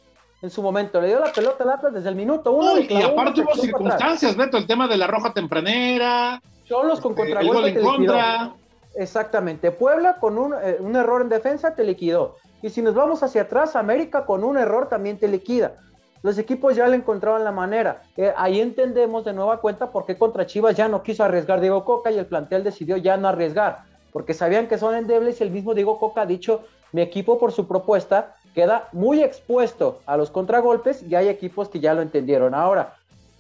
en 0.40 0.50
su 0.50 0.62
momento. 0.62 1.00
Le 1.00 1.08
dio 1.08 1.20
la 1.20 1.32
pelota 1.32 1.64
al 1.64 1.70
Atlas 1.70 1.92
desde 1.92 2.08
el 2.08 2.14
minuto 2.14 2.52
uno. 2.52 2.74
No, 2.74 2.78
y, 2.78 2.86
y 2.88 3.02
aparte 3.02 3.42
hubo 3.42 3.54
circunstancias, 3.54 4.36
Beto, 4.36 4.56
el 4.56 4.66
tema 4.66 4.88
de 4.88 4.96
la 4.96 5.06
roja 5.06 5.34
tempranera. 5.34 6.40
Cholos 6.64 7.00
con 7.00 7.12
este, 7.18 7.80
contra. 7.80 8.54
Exactamente. 8.94 9.70
Puebla 9.72 10.16
con 10.18 10.38
un, 10.38 10.54
eh, 10.54 10.78
un, 10.80 10.96
error 10.96 11.22
en 11.22 11.28
defensa 11.28 11.74
te 11.74 11.84
liquidó. 11.84 12.36
Y 12.62 12.70
si 12.70 12.82
nos 12.82 12.94
vamos 12.94 13.22
hacia 13.22 13.42
atrás, 13.42 13.76
América 13.76 14.24
con 14.24 14.44
un 14.44 14.56
error 14.56 14.88
también 14.88 15.18
te 15.18 15.28
liquida. 15.28 15.74
Los 16.22 16.36
equipos 16.38 16.76
ya 16.76 16.86
le 16.86 16.96
encontraban 16.96 17.44
la 17.44 17.52
manera. 17.52 18.02
Eh, 18.16 18.32
ahí 18.36 18.60
entendemos 18.60 19.24
de 19.24 19.32
nueva 19.32 19.60
cuenta 19.60 19.90
por 19.90 20.04
qué 20.04 20.18
contra 20.18 20.46
Chivas 20.46 20.76
ya 20.76 20.86
no 20.86 21.02
quiso 21.02 21.24
arriesgar 21.24 21.60
Diego 21.60 21.84
Coca 21.84 22.10
y 22.10 22.18
el 22.18 22.26
plantel 22.26 22.62
decidió 22.62 22.96
ya 22.98 23.16
no 23.16 23.28
arriesgar, 23.28 23.78
porque 24.12 24.34
sabían 24.34 24.68
que 24.68 24.76
son 24.76 24.94
endebles 24.94 25.40
y 25.40 25.44
el 25.44 25.50
mismo 25.50 25.74
Diego 25.74 25.98
Coca 25.98 26.22
ha 26.22 26.26
dicho, 26.26 26.62
mi 26.92 27.02
equipo 27.02 27.38
por 27.38 27.52
su 27.52 27.66
propuesta 27.66 28.36
queda 28.54 28.88
muy 28.92 29.22
expuesto 29.22 30.00
a 30.06 30.16
los 30.16 30.30
contragolpes 30.30 31.02
y 31.02 31.14
hay 31.14 31.28
equipos 31.28 31.68
que 31.68 31.80
ya 31.80 31.94
lo 31.94 32.02
entendieron. 32.02 32.54
Ahora, 32.54 32.96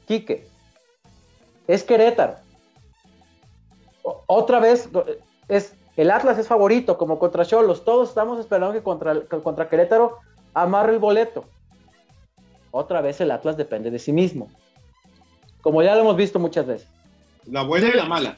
Quique, 0.06 0.46
es 1.66 1.84
Querétaro. 1.84 2.36
Otra 4.26 4.60
vez, 4.60 4.88
es 5.48 5.74
el 5.96 6.10
Atlas 6.10 6.38
es 6.38 6.48
favorito, 6.48 6.96
como 6.96 7.18
contra 7.18 7.44
Cholos. 7.44 7.84
Todos 7.84 8.08
estamos 8.08 8.38
esperando 8.40 8.72
que 8.72 8.82
contra, 8.82 9.20
que 9.20 9.40
contra 9.40 9.68
Querétaro 9.68 10.18
amarre 10.54 10.94
el 10.94 10.98
boleto. 10.98 11.44
Otra 12.70 13.00
vez 13.00 13.20
el 13.20 13.30
Atlas 13.30 13.56
depende 13.56 13.90
de 13.90 13.98
sí 13.98 14.12
mismo. 14.12 14.48
Como 15.60 15.82
ya 15.82 15.94
lo 15.94 16.02
hemos 16.02 16.16
visto 16.16 16.38
muchas 16.38 16.66
veces. 16.66 16.88
La 17.46 17.62
buena 17.62 17.88
y 17.88 17.92
la 17.92 18.04
mala. 18.06 18.36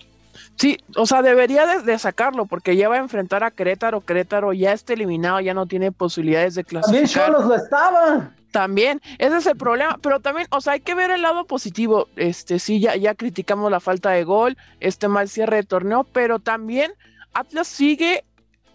Sí, 0.56 0.78
o 0.96 1.06
sea, 1.06 1.22
debería 1.22 1.66
de, 1.66 1.82
de, 1.82 1.98
sacarlo 1.98 2.46
porque 2.46 2.76
ya 2.76 2.88
va 2.88 2.96
a 2.96 2.98
enfrentar 2.98 3.42
a 3.42 3.50
Querétaro. 3.50 4.00
Querétaro 4.00 4.52
ya 4.52 4.72
está 4.72 4.92
eliminado, 4.92 5.40
ya 5.40 5.54
no 5.54 5.66
tiene 5.66 5.92
posibilidades 5.92 6.54
de 6.54 6.64
clasificar. 6.64 7.10
También 7.10 7.34
Cholos 7.34 7.46
lo 7.46 7.54
estaba. 7.54 8.30
También, 8.52 9.00
ese 9.18 9.38
es 9.38 9.46
el 9.46 9.56
problema, 9.56 9.98
pero 10.02 10.20
también, 10.20 10.46
o 10.50 10.60
sea, 10.60 10.74
hay 10.74 10.80
que 10.80 10.94
ver 10.94 11.10
el 11.10 11.22
lado 11.22 11.46
positivo. 11.46 12.08
Este, 12.16 12.58
sí, 12.58 12.80
ya, 12.80 12.94
ya 12.96 13.14
criticamos 13.14 13.70
la 13.70 13.80
falta 13.80 14.10
de 14.10 14.24
gol, 14.24 14.58
este 14.78 15.08
mal 15.08 15.28
cierre 15.28 15.56
de 15.56 15.62
torneo, 15.62 16.04
pero 16.04 16.38
también 16.38 16.92
Atlas 17.32 17.66
sigue 17.66 18.24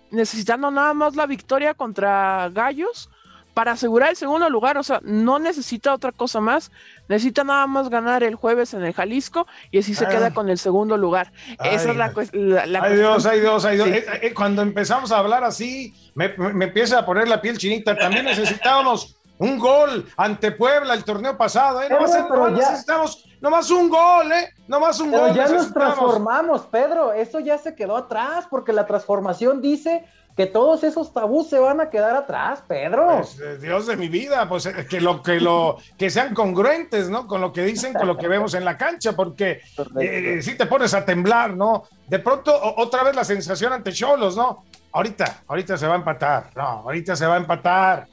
necesitando 0.09 0.71
nada 0.71 0.93
más 0.95 1.15
la 1.15 1.27
victoria 1.27 1.75
contra 1.75 2.49
Gallos 2.49 3.09
para 3.57 3.71
asegurar 3.71 4.11
el 4.11 4.15
segundo 4.15 4.51
lugar, 4.51 4.77
o 4.77 4.83
sea, 4.83 4.99
no 5.01 5.39
necesita 5.39 5.91
otra 5.91 6.11
cosa 6.11 6.39
más, 6.39 6.71
necesita 7.09 7.43
nada 7.43 7.65
más 7.65 7.89
ganar 7.89 8.21
el 8.21 8.35
jueves 8.35 8.75
en 8.75 8.83
el 8.83 8.93
Jalisco 8.93 9.47
y 9.71 9.79
así 9.79 9.95
se 9.95 10.05
ah. 10.05 10.09
queda 10.09 10.31
con 10.31 10.47
el 10.49 10.59
segundo 10.59 10.95
lugar. 10.95 11.31
Ay, 11.57 11.73
Esa 11.73 11.89
es 11.89 11.97
la, 11.97 12.13
la, 12.33 12.65
la 12.67 12.83
ay 12.83 12.97
Dios, 12.97 13.25
ay 13.25 13.39
Dios, 13.39 13.65
ay 13.65 13.77
Dios. 13.77 13.87
Sí. 13.87 13.95
Eh, 13.95 14.05
eh, 14.21 14.33
cuando 14.35 14.61
empezamos 14.61 15.11
a 15.11 15.17
hablar 15.17 15.43
así, 15.43 15.91
me, 16.13 16.37
me, 16.37 16.65
empieza 16.65 16.99
a 16.99 17.05
poner 17.07 17.27
la 17.27 17.41
piel 17.41 17.57
chinita. 17.57 17.97
También 17.97 18.25
necesitábamos 18.25 19.15
un 19.39 19.57
gol 19.57 20.05
ante 20.17 20.51
Puebla 20.51 20.93
el 20.93 21.03
torneo 21.03 21.35
pasado, 21.35 21.81
¿eh? 21.81 21.87
No, 21.89 21.97
pero, 21.97 22.27
pero 22.29 22.49
ya... 22.49 22.57
necesitamos 22.57 23.26
Nomás 23.41 23.69
un 23.71 23.89
gol, 23.89 24.31
¿eh? 24.31 24.53
Nomás 24.67 24.99
un 24.99 25.11
Pero 25.11 25.27
gol. 25.27 25.33
ya 25.35 25.47
nos 25.47 25.71
transformamos, 25.73 26.61
Pedro. 26.63 27.13
Eso 27.13 27.39
ya 27.39 27.57
se 27.57 27.75
quedó 27.75 27.95
atrás 27.97 28.45
porque 28.49 28.73
la 28.73 28.85
transformación 28.85 29.61
dice 29.61 30.05
que 30.35 30.45
todos 30.45 30.83
esos 30.83 31.13
tabús 31.13 31.49
se 31.49 31.57
van 31.57 31.81
a 31.81 31.89
quedar 31.89 32.15
atrás, 32.15 32.63
Pedro. 32.67 33.17
Pues, 33.17 33.39
eh, 33.39 33.57
Dios 33.59 33.87
de 33.87 33.97
mi 33.97 34.07
vida, 34.07 34.47
pues 34.47 34.67
eh, 34.67 34.85
que 34.87 35.01
lo 35.01 35.23
que 35.23 35.39
lo 35.39 35.77
que 35.97 36.09
sean 36.11 36.33
congruentes, 36.35 37.09
¿no? 37.09 37.25
Con 37.27 37.41
lo 37.41 37.51
que 37.51 37.63
dicen, 37.63 37.93
con 37.93 38.05
lo 38.07 38.17
que 38.17 38.27
vemos 38.27 38.53
en 38.53 38.63
la 38.65 38.77
cancha, 38.77 39.13
porque 39.13 39.61
eh, 39.99 40.39
si 40.43 40.55
te 40.55 40.65
pones 40.67 40.93
a 40.93 41.03
temblar, 41.05 41.55
¿no? 41.55 41.83
De 42.07 42.19
pronto 42.19 42.55
o- 42.55 42.81
otra 42.83 43.03
vez 43.03 43.15
la 43.15 43.23
sensación 43.23 43.73
ante 43.73 43.91
Cholos, 43.91 44.35
¿no? 44.37 44.63
Ahorita, 44.91 45.41
ahorita 45.47 45.75
se 45.77 45.87
va 45.87 45.93
a 45.93 45.97
empatar, 45.97 46.51
no, 46.55 46.63
ahorita 46.63 47.15
se 47.15 47.25
va 47.25 47.35
a 47.35 47.37
empatar. 47.37 48.07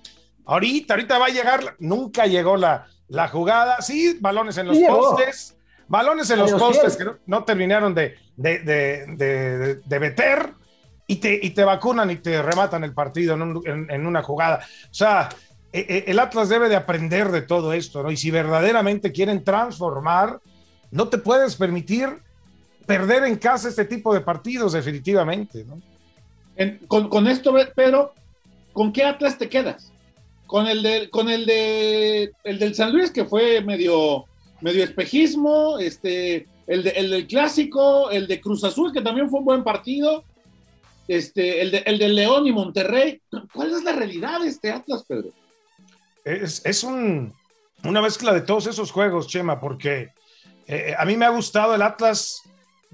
Ahorita, 0.46 0.94
ahorita 0.94 1.18
va 1.18 1.26
a 1.26 1.30
llegar, 1.30 1.60
nunca 1.78 2.26
llegó 2.26 2.56
la, 2.56 2.86
la 3.14 3.28
jugada, 3.28 3.80
sí, 3.80 4.18
balones 4.20 4.56
en 4.58 4.66
los 4.66 4.76
Sí 4.76 4.82
llegó. 4.82 4.98
postes, 5.10 5.56
balones 5.88 6.28
en 6.30 6.38
los 6.40 6.52
Pero 6.52 6.58
postes 6.66 6.92
sí. 6.92 6.98
que 6.98 7.04
no, 7.04 7.16
no 7.26 7.44
terminaron 7.44 7.94
de, 7.94 8.16
de, 8.36 8.58
de, 8.60 9.06
de- 9.16 9.74
de 9.76 10.00
meter 10.00 10.52
y 11.06 11.16
te, 11.16 11.38
y 11.42 11.50
te 11.50 11.64
vacunan 11.64 12.10
y 12.10 12.16
te 12.16 12.42
rematan 12.42 12.82
el 12.84 12.92
partido 12.94 13.34
en, 13.34 13.42
un- 13.42 13.62
en- 13.66 13.90
en 13.90 14.06
una 14.06 14.22
jugada. 14.22 14.60
O 14.90 14.94
sea, 14.94 15.28
eh, 15.72 15.86
eh, 15.88 16.04
el 16.08 16.18
Atlas 16.18 16.48
debe 16.48 16.68
de 16.68 16.76
aprender 16.76 17.30
de 17.30 17.42
todo 17.42 17.72
esto, 17.72 18.02
¿no? 18.02 18.10
Y 18.10 18.16
si 18.16 18.30
verdaderamente 18.30 19.12
quieren 19.12 19.42
transformar, 19.44 20.40
no 20.90 21.08
te 21.08 21.18
puedes 21.18 21.56
permitir 21.56 22.08
perder 22.86 23.24
en 23.24 23.36
casa 23.36 23.68
este 23.68 23.84
tipo 23.84 24.12
de 24.14 24.20
partidos, 24.20 24.72
definitivamente, 24.72 25.64
¿no? 25.64 25.80
En- 26.56 26.78
con, 26.86 27.08
con 27.08 27.26
esto, 27.26 27.54
Pedro, 27.74 28.12
¿con 28.72 28.92
qué 28.92 29.04
Atlas 29.04 29.36
te 29.38 29.48
quedas? 29.48 29.90
Con 30.46 30.66
el 30.66 30.82
de, 30.82 31.10
con 31.10 31.28
el 31.30 31.46
de 31.46 32.30
el 32.44 32.58
del 32.58 32.74
San 32.74 32.92
Luis, 32.92 33.10
que 33.10 33.24
fue 33.24 33.60
medio, 33.62 34.24
medio 34.60 34.84
espejismo, 34.84 35.78
este, 35.78 36.46
el, 36.66 36.82
de- 36.84 36.90
el 36.90 37.10
del 37.10 37.26
clásico, 37.26 38.10
el 38.10 38.26
de 38.26 38.40
Cruz 38.40 38.62
Azul, 38.64 38.92
que 38.92 39.00
también 39.00 39.28
fue 39.30 39.40
un 39.40 39.44
buen 39.46 39.64
partido, 39.64 40.22
este, 41.08 41.60
el 41.62 41.70
de, 41.70 41.78
el 41.86 41.98
de 41.98 42.08
León 42.08 42.46
y 42.46 42.52
Monterrey. 42.52 43.20
¿Cuál 43.52 43.72
es 43.72 43.82
la 43.84 43.92
realidad 43.92 44.40
de 44.40 44.48
este 44.48 44.70
Atlas, 44.70 45.04
Pedro? 45.08 45.30
Es, 46.24 46.64
es 46.64 46.84
un- 46.84 47.32
una 47.82 48.00
mezcla 48.00 48.32
de 48.32 48.40
todos 48.42 48.66
esos 48.66 48.90
juegos, 48.90 49.26
Chema, 49.28 49.60
porque 49.60 50.10
eh, 50.66 50.94
a 50.96 51.04
mí 51.04 51.16
me 51.16 51.26
ha 51.26 51.30
gustado 51.30 51.74
el 51.74 51.82
Atlas 51.82 52.42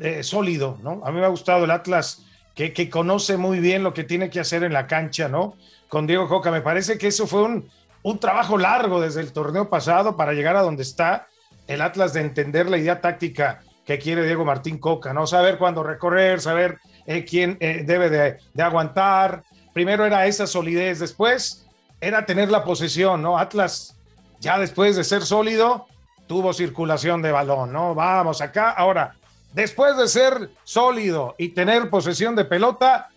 eh, 0.00 0.22
sólido, 0.22 0.78
¿no? 0.82 1.02
A 1.04 1.12
mí 1.12 1.20
me 1.20 1.26
ha 1.26 1.28
gustado 1.28 1.64
el 1.64 1.70
Atlas 1.70 2.24
que, 2.54 2.72
que 2.72 2.88
conoce 2.90 3.36
muy 3.36 3.60
bien 3.60 3.82
lo 3.84 3.92
que 3.94 4.02
tiene 4.04 4.30
que 4.30 4.40
hacer 4.40 4.64
en 4.64 4.72
la 4.72 4.86
cancha, 4.86 5.28
¿no? 5.28 5.54
Con 5.90 6.06
Diego 6.06 6.26
Coca. 6.26 6.50
Me 6.50 6.62
parece 6.62 6.96
que 6.96 7.08
eso 7.08 7.26
fue 7.26 7.42
un, 7.42 7.68
un 8.02 8.18
trabajo 8.18 8.56
largo 8.56 9.00
desde 9.00 9.20
el 9.20 9.32
torneo 9.32 9.68
pasado 9.68 10.16
para 10.16 10.32
llegar 10.32 10.56
a 10.56 10.62
donde 10.62 10.82
está 10.82 11.26
el 11.66 11.82
Atlas 11.82 12.14
de 12.14 12.22
entender 12.22 12.70
la 12.70 12.78
idea 12.78 13.02
táctica 13.02 13.60
que 13.84 13.98
quiere 13.98 14.24
Diego 14.24 14.44
Martín 14.44 14.78
Coca, 14.78 15.12
¿no? 15.12 15.26
Saber 15.26 15.58
cuándo 15.58 15.82
recorrer, 15.82 16.40
saber 16.40 16.78
eh, 17.06 17.24
quién 17.24 17.58
eh, 17.60 17.82
debe 17.84 18.08
de, 18.08 18.38
de 18.54 18.62
aguantar. 18.62 19.42
Primero 19.72 20.06
era 20.06 20.26
esa 20.26 20.46
solidez, 20.46 20.98
después 20.98 21.66
era 22.00 22.24
tener 22.24 22.50
la 22.50 22.64
posesión, 22.64 23.20
¿no? 23.20 23.36
Atlas, 23.36 23.96
ya 24.38 24.58
después 24.58 24.96
de 24.96 25.04
ser 25.04 25.22
sólido, 25.22 25.86
tuvo 26.26 26.52
circulación 26.52 27.20
de 27.22 27.32
balón, 27.32 27.72
¿no? 27.72 27.94
Vamos 27.94 28.40
acá. 28.40 28.70
Ahora, 28.70 29.16
después 29.52 29.96
de 29.96 30.06
ser 30.08 30.50
sólido 30.62 31.34
y 31.36 31.48
tener 31.48 31.90
posesión 31.90 32.36
de 32.36 32.44
pelota, 32.44 33.10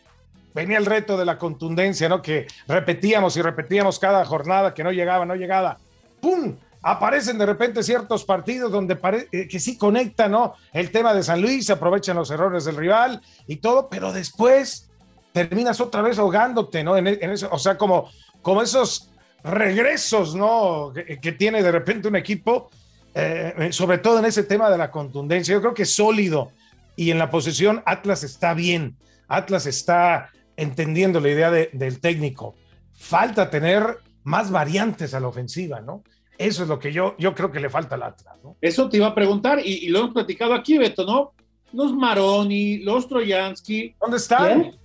venía 0.53 0.77
el 0.77 0.85
reto 0.85 1.17
de 1.17 1.25
la 1.25 1.37
contundencia, 1.37 2.07
¿no? 2.09 2.21
Que 2.21 2.47
repetíamos 2.67 3.35
y 3.37 3.41
repetíamos 3.41 3.99
cada 3.99 4.23
jornada 4.25 4.73
que 4.73 4.83
no 4.83 4.91
llegaba, 4.91 5.25
no 5.25 5.35
llegaba. 5.35 5.77
¡Pum! 6.21 6.55
Aparecen 6.81 7.37
de 7.37 7.45
repente 7.45 7.81
ciertos 7.81 8.25
partidos 8.25 8.71
donde 8.71 8.97
eh, 9.31 9.47
que 9.47 9.59
sí 9.59 9.77
conectan, 9.77 10.31
¿no? 10.31 10.53
El 10.73 10.91
tema 10.91 11.13
de 11.13 11.23
San 11.23 11.41
Luis, 11.41 11.69
aprovechan 11.69 12.17
los 12.17 12.29
errores 12.29 12.65
del 12.65 12.75
rival 12.75 13.21
y 13.47 13.57
todo, 13.57 13.87
pero 13.89 14.11
después 14.11 14.89
terminas 15.31 15.79
otra 15.79 16.01
vez 16.01 16.19
ahogándote, 16.19 16.83
¿no? 16.83 16.97
Eso, 16.97 17.47
o 17.51 17.57
sea, 17.57 17.77
como, 17.77 18.09
como 18.41 18.61
esos 18.61 19.09
regresos, 19.43 20.35
¿no? 20.35 20.93
Que, 20.93 21.31
tiene 21.31 21.63
de 21.63 21.71
repente 21.71 22.07
un 22.07 22.15
equipo, 22.15 22.69
eh, 23.15 23.69
sobre 23.71 23.97
todo 23.97 24.19
en 24.19 24.25
ese 24.25 24.43
tema 24.43 24.69
de 24.69 24.77
la 24.77 24.91
contundencia. 24.91 25.53
Yo 25.53 25.61
creo 25.61 25.73
que 25.73 25.83
es 25.83 25.95
sólido 25.95 26.51
y 26.95 27.11
en 27.11 27.17
la 27.17 27.29
posesión 27.29 27.81
Atlas 27.85 28.23
está 28.23 28.53
bien. 28.53 28.95
Atlas 29.27 29.65
está 29.65 30.31
entendiendo 30.57 31.19
la 31.19 31.29
idea 31.29 31.51
de- 31.51 31.69
del 31.73 31.99
técnico. 31.99 32.55
Falta 32.93 33.49
tener 33.49 33.97
más 34.23 34.51
variantes 34.51 35.13
a 35.13 35.19
la 35.19 35.27
ofensiva, 35.27 35.81
¿no? 35.81 36.03
Eso 36.37 36.63
es 36.63 36.69
lo 36.69 36.79
que 36.79 36.91
yo, 36.91 37.15
yo 37.17 37.35
creo 37.35 37.51
que 37.51 37.59
le 37.59 37.69
falta 37.69 37.95
al 37.95 38.03
Atlas, 38.03 38.35
¿no? 38.43 38.55
Eso 38.61 38.89
te 38.89 38.97
iba 38.97 39.07
a 39.07 39.15
preguntar, 39.15 39.59
y, 39.63 39.85
y 39.85 39.87
lo 39.89 39.99
hemos 39.99 40.13
platicado 40.13 40.53
aquí, 40.53 40.77
Beto, 40.77 41.05
¿no? 41.05 41.33
Los 41.73 41.93
Maroni, 41.93 42.79
los 42.79 43.07
Troyansky. 43.07 43.95
¿Dónde 43.99 44.17
están? 44.17 44.61
¿Quién? 44.61 44.75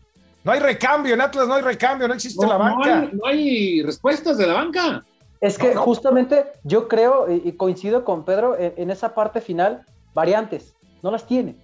No 0.45 0.53
hay 0.53 0.61
recambio, 0.61 1.15
en 1.15 1.21
Atlas 1.21 1.47
no 1.47 1.55
hay 1.55 1.63
recambio, 1.63 2.09
no 2.09 2.15
existe 2.15 2.45
No, 2.45 2.53
la 2.53 2.59
no 2.59 2.65
banca. 2.77 3.01
hay, 3.01 3.11
no 3.13 3.27
hay 3.27 3.83
respuestas 3.83 4.39
de 4.39 4.47
la 4.47 4.55
banca. 4.55 5.05
Es 5.41 5.59
que 5.59 5.69
No, 5.69 5.75
no. 5.75 5.83
justamente 5.83 6.45
yo 6.65 6.89
creo 6.89 7.31
y, 7.31 7.49
y 7.49 7.53
coincido 7.53 8.05
con 8.05 8.25
Pedro 8.25 8.59
en, 8.59 8.73
en 8.77 8.91
esa 8.91 9.15
parte 9.15 9.41
final, 9.41 9.85
variantes, 10.15 10.75
no 11.03 11.11
las 11.11 11.27
tiene. 11.27 11.57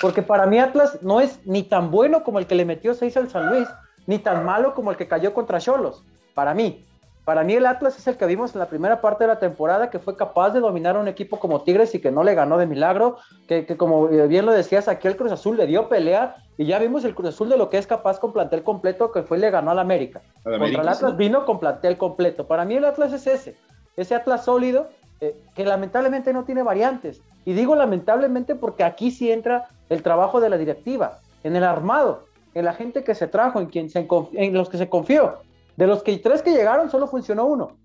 Porque 0.00 0.22
para 0.22 0.46
mí 0.46 0.58
Atlas 0.58 0.98
no 1.02 1.20
es 1.20 1.40
ni 1.46 1.62
tan 1.62 1.90
bueno 1.90 2.22
como 2.22 2.38
el 2.38 2.46
que 2.46 2.54
le 2.54 2.64
metió 2.64 2.94
6 2.94 3.16
al 3.16 3.28
San 3.28 3.50
Luis, 3.50 3.68
ni 4.06 4.18
tan 4.18 4.44
malo 4.44 4.74
como 4.74 4.90
el 4.90 4.96
que 4.96 5.08
cayó 5.08 5.34
contra 5.34 5.60
Cholos. 5.60 6.04
Para 6.34 6.54
mí. 6.54 6.84
Para 7.24 7.44
mí 7.44 7.54
el 7.54 7.66
Atlas 7.66 7.98
es 7.98 8.06
el 8.08 8.16
que 8.16 8.26
vimos 8.26 8.54
en 8.54 8.60
la 8.60 8.66
primera 8.66 9.00
parte 9.00 9.24
de 9.24 9.28
la 9.28 9.38
temporada 9.38 9.90
que 9.90 9.98
fue 9.98 10.16
capaz 10.16 10.50
de 10.50 10.60
dominar 10.60 10.96
a 10.96 11.00
un 11.00 11.06
equipo 11.06 11.38
como 11.38 11.62
Tigres 11.62 11.94
y 11.94 12.00
que 12.00 12.10
no 12.10 12.24
le 12.24 12.34
ganó 12.34 12.56
de 12.56 12.66
milagro, 12.66 13.18
que, 13.46 13.66
que 13.66 13.76
como 13.76 14.08
eh, 14.08 14.26
bien 14.26 14.46
lo 14.46 14.52
decías, 14.52 14.88
aquí 14.88 15.06
el 15.06 15.16
Cruz 15.16 15.30
Azul 15.30 15.56
le 15.56 15.66
dio 15.66 15.88
pelea 15.88 16.36
y 16.56 16.64
ya 16.64 16.78
vimos 16.78 17.04
el 17.04 17.14
Cruz 17.14 17.28
Azul 17.28 17.50
de 17.50 17.58
lo 17.58 17.68
que 17.68 17.78
es 17.78 17.86
capaz 17.86 18.18
con 18.18 18.32
plantel 18.32 18.64
completo 18.64 19.12
que 19.12 19.22
fue 19.22 19.36
y 19.36 19.42
le 19.42 19.50
ganó 19.50 19.70
al 19.70 19.78
América. 19.78 20.22
Contra 20.42 20.56
América, 20.56 20.82
el 20.82 20.88
Atlas 20.88 21.10
sí. 21.12 21.16
vino 21.18 21.44
con 21.44 21.60
plantel 21.60 21.98
completo. 21.98 22.46
Para 22.46 22.64
mí 22.64 22.74
el 22.74 22.84
Atlas 22.86 23.12
es 23.12 23.26
ese, 23.26 23.56
ese 23.96 24.14
Atlas 24.14 24.44
sólido 24.46 24.88
eh, 25.20 25.36
que 25.54 25.64
lamentablemente 25.64 26.32
no 26.32 26.44
tiene 26.44 26.62
variantes. 26.62 27.20
Y 27.44 27.52
digo 27.52 27.74
lamentablemente 27.74 28.54
porque 28.54 28.84
aquí 28.84 29.10
sí 29.10 29.30
entra 29.30 29.68
el 29.88 30.02
trabajo 30.02 30.40
de 30.40 30.48
la 30.48 30.56
directiva, 30.56 31.18
en 31.42 31.56
el 31.56 31.64
armado, 31.64 32.24
en 32.54 32.64
la 32.64 32.74
gente 32.74 33.04
que 33.04 33.14
se 33.14 33.26
trajo, 33.26 33.60
en, 33.60 33.66
quien 33.66 33.90
se 33.90 34.06
en 34.32 34.54
los 34.54 34.68
que 34.68 34.78
se 34.78 34.88
confió. 34.88 35.38
De 35.76 35.86
los 35.86 36.02
que 36.02 36.16
tres 36.18 36.42
que 36.42 36.52
llegaron 36.52 36.90
solo 36.90 37.06
funcionó 37.06 37.46
uno. 37.46 37.76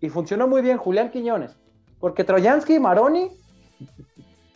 Y 0.00 0.08
funcionó 0.08 0.48
muy 0.48 0.62
bien 0.62 0.78
Julián 0.78 1.10
Quiñones. 1.10 1.56
Porque 2.00 2.24
Troyansky 2.24 2.74
y 2.74 2.80
Maroni, 2.80 3.30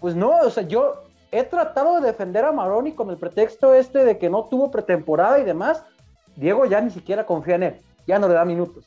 pues 0.00 0.16
no, 0.16 0.30
o 0.38 0.50
sea, 0.50 0.64
yo 0.64 1.04
he 1.30 1.44
tratado 1.44 2.00
de 2.00 2.06
defender 2.06 2.44
a 2.44 2.52
Maroni 2.52 2.92
con 2.92 3.10
el 3.10 3.16
pretexto 3.16 3.74
este 3.74 4.04
de 4.04 4.18
que 4.18 4.30
no 4.30 4.44
tuvo 4.44 4.70
pretemporada 4.70 5.38
y 5.38 5.44
demás. 5.44 5.84
Diego 6.34 6.66
ya 6.66 6.80
ni 6.80 6.90
siquiera 6.90 7.24
confía 7.24 7.54
en 7.54 7.62
él, 7.62 7.76
ya 8.06 8.18
no 8.18 8.28
le 8.28 8.34
da 8.34 8.44
minutos. 8.44 8.84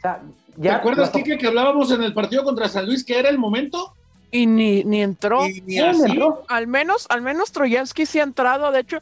O 0.00 0.02
sea, 0.02 0.20
¿Te 0.60 0.70
acuerdas, 0.70 1.10
Kike, 1.10 1.38
que 1.38 1.46
hablábamos 1.46 1.90
en 1.92 2.02
el 2.02 2.12
partido 2.12 2.42
contra 2.44 2.68
San 2.68 2.86
Luis 2.86 3.04
que 3.04 3.18
era 3.18 3.28
el 3.28 3.38
momento? 3.38 3.94
Y 4.30 4.46
ni, 4.46 4.84
ni 4.84 5.02
entró. 5.02 5.46
Y 5.46 5.60
ni 5.62 5.78
entró. 5.78 6.42
Al 6.48 6.66
menos, 6.66 7.06
al 7.10 7.22
menos 7.22 7.52
Troyansky 7.52 8.06
sí 8.06 8.20
ha 8.20 8.24
entrado, 8.24 8.70
de 8.72 8.80
hecho, 8.80 8.98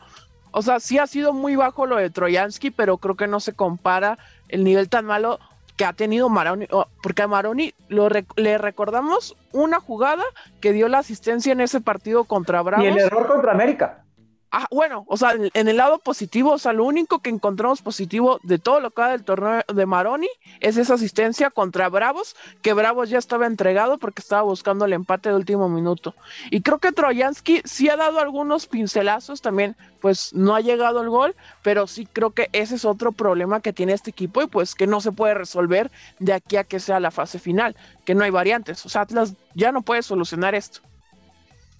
o 0.50 0.62
sea, 0.62 0.80
sí 0.80 0.98
ha 0.98 1.06
sido 1.06 1.32
muy 1.32 1.56
bajo 1.56 1.86
lo 1.86 1.96
de 1.96 2.10
Troyansky, 2.10 2.70
pero 2.70 2.98
creo 2.98 3.16
que 3.16 3.26
no 3.26 3.40
se 3.40 3.52
compara 3.54 4.18
el 4.48 4.64
nivel 4.64 4.88
tan 4.88 5.04
malo 5.04 5.38
que 5.76 5.84
ha 5.84 5.92
tenido 5.92 6.28
Maroni, 6.28 6.66
porque 7.02 7.22
a 7.22 7.28
Maroni 7.28 7.72
lo 7.88 8.08
rec- 8.08 8.32
le 8.36 8.58
recordamos 8.58 9.36
una 9.52 9.78
jugada 9.80 10.24
que 10.60 10.72
dio 10.72 10.88
la 10.88 10.98
asistencia 10.98 11.52
en 11.52 11.60
ese 11.60 11.80
partido 11.80 12.24
contra 12.24 12.62
Bravos. 12.62 12.84
y 12.84 12.88
el 12.88 12.98
error 12.98 13.26
contra 13.28 13.52
América. 13.52 14.04
Ah, 14.50 14.66
bueno, 14.70 15.04
o 15.08 15.16
sea, 15.18 15.32
en, 15.32 15.68
el 15.68 15.76
lado 15.76 15.98
positivo, 15.98 16.52
o 16.52 16.58
sea, 16.58 16.72
lo 16.72 16.84
único 16.84 17.18
que 17.18 17.28
encontramos 17.28 17.82
positivo 17.82 18.40
de 18.42 18.58
todo 18.58 18.80
lo 18.80 18.90
que 18.90 19.02
va 19.02 19.10
del 19.10 19.22
torneo 19.22 19.62
de 19.72 19.84
Maroni 19.84 20.28
es 20.60 20.78
esa 20.78 20.94
asistencia 20.94 21.50
contra 21.50 21.90
Bravos, 21.90 22.34
que 22.62 22.72
Bravos 22.72 23.10
ya 23.10 23.18
estaba 23.18 23.46
entregado 23.46 23.98
porque 23.98 24.22
estaba 24.22 24.42
buscando 24.42 24.86
el 24.86 24.94
empate 24.94 25.28
de 25.28 25.34
último 25.34 25.68
minuto. 25.68 26.14
Y 26.50 26.62
creo 26.62 26.78
que 26.78 26.92
Troyansky 26.92 27.60
sí 27.66 27.90
ha 27.90 27.96
dado 27.96 28.20
algunos 28.20 28.66
pincelazos 28.66 29.42
también, 29.42 29.76
pues 30.00 30.32
no 30.32 30.54
ha 30.54 30.62
llegado 30.62 31.02
el 31.02 31.10
gol, 31.10 31.36
pero 31.62 31.86
sí 31.86 32.06
creo 32.06 32.30
que 32.30 32.48
ese 32.52 32.76
es 32.76 32.86
otro 32.86 33.12
problema 33.12 33.60
que 33.60 33.74
tiene 33.74 33.92
este 33.92 34.10
equipo 34.10 34.40
y 34.40 34.46
pues 34.46 34.74
que 34.74 34.86
no 34.86 35.02
se 35.02 35.12
puede 35.12 35.34
resolver 35.34 35.90
de 36.20 36.32
aquí 36.32 36.56
a 36.56 36.64
que 36.64 36.80
sea 36.80 37.00
la 37.00 37.10
fase 37.10 37.38
final, 37.38 37.76
que 38.06 38.14
no 38.14 38.24
hay 38.24 38.30
variantes. 38.30 38.86
O 38.86 38.88
sea, 38.88 39.02
Atlas 39.02 39.34
ya 39.54 39.72
no 39.72 39.82
puede 39.82 40.02
solucionar 40.02 40.54
esto. 40.54 40.80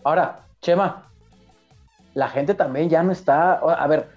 Ahora, 0.05 0.45
Chema, 0.61 1.09
la 2.19 2.29
gente 2.29 2.55
también 2.55 2.89
ya 2.91 3.03
no 3.05 3.13
está, 3.13 3.53
a 3.53 3.87
ver, 3.87 4.09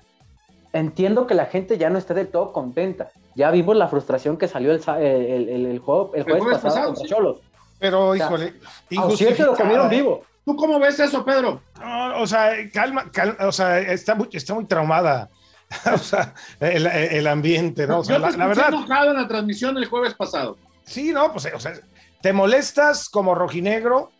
entiendo 0.73 1.27
que 1.27 1.35
la 1.35 1.45
gente 1.45 1.77
ya 1.77 1.89
no 1.91 1.99
esté 1.99 2.13
del 2.15 2.29
todo 2.29 2.51
contenta. 2.51 3.09
Ya 3.35 3.51
vimos 3.51 3.75
la 3.75 3.87
frustración 3.87 4.37
que 4.37 4.47
salió 4.47 4.71
el, 4.71 4.81
sa- 4.81 4.99
el, 4.99 5.47
el- 5.49 5.65
el 5.67 5.79
juego, 5.79 6.11
el 6.15 6.23
jueves, 6.23 6.41
jueves 6.41 6.57
pasado, 6.59 6.73
pasado, 6.73 6.87
contra 6.93 7.03
sí. 7.03 7.09
Cholos. 7.13 7.37
Pero, 7.79 8.15
sea, 8.15 8.25
híjole, 8.25 8.45
se 8.49 8.55
lo 8.95 9.01
comieron 9.03 9.85
injustificado. 9.85 9.89
vivo. 9.89 10.23
¿Tú 10.43 10.55
cómo 10.55 10.79
ves 10.79 10.99
eso, 10.99 11.23
Pedro? 11.23 11.61
No, 11.79 12.21
o 12.21 12.25
sea, 12.27 12.53
calma, 12.73 13.11
calma, 13.11 13.35
o 13.41 13.51
sea, 13.51 13.79
está 13.79 14.15
muy, 14.15 14.27
está 14.33 14.53
muy 14.55 14.65
traumada. 14.65 15.29
o 15.93 15.97
sea, 15.99 16.33
el, 16.59 16.87
el 16.87 17.27
ambiente, 17.27 17.85
¿no? 17.85 17.99
O 17.99 18.03
sea, 18.03 18.15
Yo 18.17 18.21
la, 18.23 18.31
te 18.31 18.37
la 18.37 18.47
verdad, 18.47 18.67
enojado 18.69 19.11
en 19.11 19.17
la 19.21 19.27
transmisión 19.27 19.77
el 19.77 19.85
jueves 19.85 20.13
pasado. 20.15 20.57
sí, 20.83 21.13
no, 21.13 21.31
pues, 21.31 21.47
o 21.53 21.59
sea, 21.59 21.73
te 22.21 22.33
molestas 22.33 23.07
como 23.09 23.35
rojinegro 23.35 24.11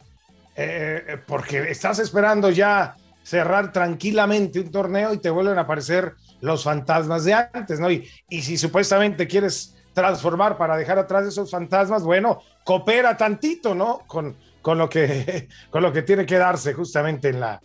eh, 0.55 1.17
porque 1.27 1.69
estás 1.71 1.99
esperando 1.99 2.49
ya 2.51 2.95
cerrar 3.23 3.71
tranquilamente 3.71 4.59
un 4.59 4.71
torneo 4.71 5.13
y 5.13 5.19
te 5.19 5.29
vuelven 5.29 5.57
a 5.57 5.61
aparecer 5.61 6.15
los 6.41 6.63
fantasmas 6.63 7.23
de 7.23 7.33
antes, 7.33 7.79
¿no? 7.79 7.89
Y, 7.91 8.09
y 8.29 8.41
si 8.41 8.57
supuestamente 8.57 9.27
quieres 9.27 9.75
transformar 9.93 10.57
para 10.57 10.77
dejar 10.77 10.97
atrás 10.97 11.25
esos 11.25 11.51
fantasmas, 11.51 12.03
bueno, 12.03 12.41
coopera 12.63 13.17
tantito, 13.17 13.75
¿no? 13.75 13.99
Con, 14.07 14.35
con, 14.61 14.77
lo, 14.77 14.89
que, 14.89 15.47
con 15.69 15.83
lo 15.83 15.91
que 15.91 16.01
tiene 16.01 16.25
que 16.25 16.37
darse 16.37 16.73
justamente 16.73 17.29
en, 17.29 17.39
la, 17.39 17.61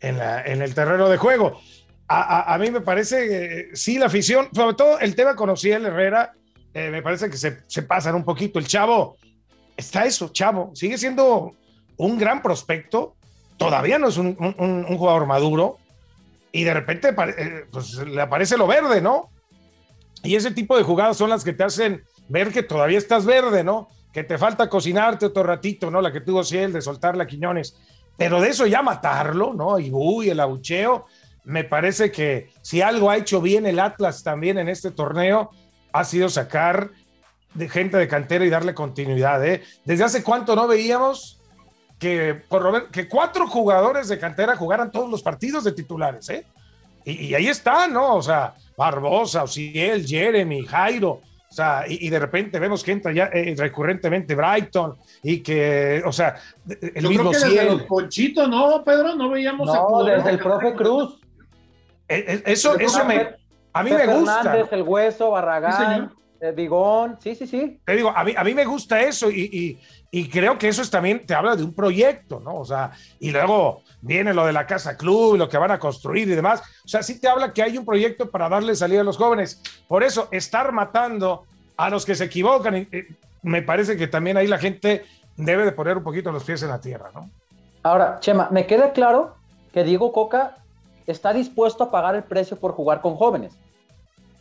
en, 0.00 0.18
la, 0.18 0.42
en 0.42 0.62
el 0.62 0.74
terreno 0.74 1.08
de 1.08 1.16
juego. 1.16 1.60
A, 2.12 2.58
mí 2.58 2.72
me 2.72 2.80
parece, 2.80 3.28
que 3.28 3.68
sí, 3.74 3.96
la 3.96 4.06
afición, 4.06 4.48
sobre 4.52 4.74
todo 4.74 4.98
el 4.98 5.14
tema 5.14 5.36
con 5.36 5.48
Ociel 5.48 5.86
Herrera, 5.86 6.32
eh, 6.74 6.90
me 6.90 7.02
parece 7.02 7.30
que 7.30 7.36
se, 7.36 7.58
se 7.68 7.82
pasan 7.82 8.16
un 8.16 8.24
poquito. 8.24 8.58
El 8.58 8.66
chavo, 8.66 9.16
está 9.76 10.04
eso, 10.04 10.30
chavo, 10.30 10.72
sigue 10.74 10.98
siendo 10.98 11.52
un 11.98 12.18
gran 12.18 12.42
prospecto, 12.42 13.14
todavía 13.60 13.98
no 13.98 14.08
es 14.08 14.16
un, 14.16 14.34
jugador 14.96 15.26
maduro, 15.26 15.78
y 16.50 16.64
de 16.64 16.72
repente 16.72 17.10
eh, 17.10 17.66
pues, 17.70 17.94
le 17.98 18.20
aparece 18.22 18.56
lo 18.56 18.66
verde, 18.66 19.02
¿no? 19.02 19.28
Y 20.22 20.34
ese 20.34 20.50
tipo 20.50 20.76
de 20.78 20.82
jugadas 20.82 21.18
son 21.18 21.28
las 21.28 21.44
que 21.44 21.52
te 21.52 21.62
hacen 21.62 22.02
ver 22.28 22.52
que 22.52 22.62
todavía 22.62 22.96
estás 22.96 23.26
verde, 23.26 23.62
¿no? 23.62 23.88
Que 24.14 24.24
te 24.24 24.38
falta 24.38 24.70
cocinarte 24.70 25.26
otro 25.26 25.42
ratito, 25.42 25.90
¿no? 25.90 26.00
La 26.00 26.10
que 26.10 26.22
tuvo 26.22 26.42
Ciel 26.42 26.72
de 26.72 26.80
soltar 26.80 27.18
la 27.18 27.26
Quiñones. 27.26 27.76
Pero 28.16 28.40
de 28.40 28.48
eso 28.48 28.66
ya 28.66 28.82
matarlo, 28.82 29.52
¿no? 29.52 29.78
Y 29.78 29.90
uy, 29.92 30.30
el 30.30 30.40
abucheo. 30.40 31.06
Me 31.44 31.64
parece 31.64 32.10
que 32.10 32.50
si 32.62 32.80
algo 32.80 33.10
ha 33.10 33.18
hecho 33.18 33.42
bien 33.42 33.66
el 33.66 33.78
Atlas 33.78 34.22
también 34.22 34.58
en 34.58 34.68
este 34.70 34.90
torneo, 34.90 35.50
ha 35.92 36.04
sido 36.04 36.30
sacar 36.30 36.90
de 37.54 37.68
gente 37.68 37.98
de 37.98 38.08
cantera 38.08 38.44
y 38.44 38.50
darle 38.50 38.74
continuidad, 38.74 39.46
¿eh? 39.46 39.62
Desde 39.84 40.04
hace 40.04 40.22
cuánto 40.22 40.56
no 40.56 40.66
veíamos 40.66 41.39
que, 42.00 42.42
menos, 42.50 42.84
que 42.90 43.08
cuatro 43.08 43.46
jugadores 43.46 44.08
de 44.08 44.18
cantera 44.18 44.56
jugaran 44.56 44.90
todos 44.90 45.08
los 45.08 45.22
partidos 45.22 45.62
de 45.62 45.72
titulares, 45.72 46.28
¿eh? 46.30 46.44
Y, 47.04 47.26
y 47.26 47.34
ahí 47.34 47.46
está, 47.46 47.86
¿no? 47.86 48.16
O 48.16 48.22
sea, 48.22 48.54
Barbosa, 48.76 49.44
Ociel, 49.44 50.04
Jeremy, 50.04 50.66
Jairo, 50.66 51.20
o 51.50 51.52
sea, 51.52 51.84
y, 51.86 52.06
y, 52.06 52.10
de 52.10 52.18
repente 52.20 52.58
vemos 52.60 52.82
que 52.84 52.92
entra 52.92 53.12
ya 53.12 53.24
eh, 53.32 53.54
recurrentemente 53.58 54.36
Brighton 54.36 54.96
y 55.22 55.40
que, 55.42 56.00
o 56.06 56.12
sea, 56.12 56.36
el 56.68 57.02
Yo 57.02 57.08
mismo 57.08 57.30
creo 57.30 57.42
que 57.42 57.48
desde 57.48 57.64
los 57.64 57.82
Ponchito, 57.82 58.46
¿no, 58.46 58.84
Pedro? 58.84 59.16
No 59.16 59.28
veíamos 59.28 59.68
a 59.68 59.74
No, 59.74 59.88
Pudero. 59.88 60.16
desde 60.18 60.30
el 60.30 60.38
profe 60.38 60.74
Cruz. 60.74 61.20
Eh, 62.08 62.24
eh, 62.26 62.42
Eso, 62.46 62.78
eso 62.78 63.04
me, 63.04 63.34
a 63.72 63.82
mí 63.82 63.90
me 63.90 64.06
gusta. 64.06 64.40
Hernández, 64.40 64.72
el 64.72 64.82
hueso, 64.82 65.26
Sí, 65.26 65.32
Barragán, 65.32 65.72
señor. 65.72 66.19
Eh, 66.40 66.52
Digón, 66.56 67.18
sí, 67.22 67.34
sí, 67.34 67.46
sí. 67.46 67.80
Te 67.84 67.96
digo, 67.96 68.10
a 68.14 68.24
mí, 68.24 68.32
a 68.36 68.42
mí 68.44 68.54
me 68.54 68.64
gusta 68.64 69.00
eso 69.00 69.30
y, 69.30 69.42
y- 69.52 69.78
y 70.12 70.28
creo 70.28 70.58
que 70.58 70.66
eso 70.66 70.82
es 70.82 70.90
también, 70.90 71.24
te 71.24 71.34
habla 71.34 71.54
de 71.54 71.62
un 71.62 71.72
proyecto, 71.72 72.40
¿no? 72.40 72.56
O 72.56 72.64
sea, 72.64 72.90
y 73.20 73.30
luego 73.30 73.82
viene 74.00 74.34
lo 74.34 74.44
de 74.44 74.52
la 74.52 74.66
casa 74.66 74.96
club, 74.96 75.36
lo 75.36 75.48
que 75.48 75.56
van 75.56 75.70
a 75.70 75.78
construir 75.78 76.26
y 76.28 76.34
demás. 76.34 76.60
O 76.84 76.88
sea, 76.88 77.02
sí 77.04 77.20
te 77.20 77.28
habla 77.28 77.52
que 77.52 77.62
hay 77.62 77.78
un 77.78 77.84
proyecto 77.84 78.28
para 78.28 78.48
darle 78.48 78.74
salida 78.74 79.02
a 79.02 79.04
los 79.04 79.16
jóvenes. 79.16 79.62
Por 79.86 80.02
eso, 80.02 80.26
estar 80.32 80.72
matando 80.72 81.44
a 81.76 81.90
los 81.90 82.04
que 82.04 82.16
se 82.16 82.24
equivocan, 82.24 82.76
y 82.78 82.88
me 83.42 83.62
parece 83.62 83.96
que 83.96 84.08
también 84.08 84.36
ahí 84.36 84.48
la 84.48 84.58
gente 84.58 85.04
debe 85.36 85.64
de 85.64 85.70
poner 85.72 85.96
un 85.98 86.02
poquito 86.02 86.32
los 86.32 86.42
pies 86.42 86.62
en 86.64 86.70
la 86.70 86.80
tierra, 86.80 87.10
¿no? 87.14 87.30
Ahora, 87.84 88.18
Chema, 88.20 88.48
me 88.50 88.66
queda 88.66 88.92
claro 88.92 89.36
que 89.72 89.84
Diego 89.84 90.12
Coca 90.12 90.56
está 91.06 91.32
dispuesto 91.32 91.84
a 91.84 91.90
pagar 91.92 92.16
el 92.16 92.24
precio 92.24 92.58
por 92.58 92.72
jugar 92.72 93.00
con 93.00 93.14
jóvenes. 93.14 93.52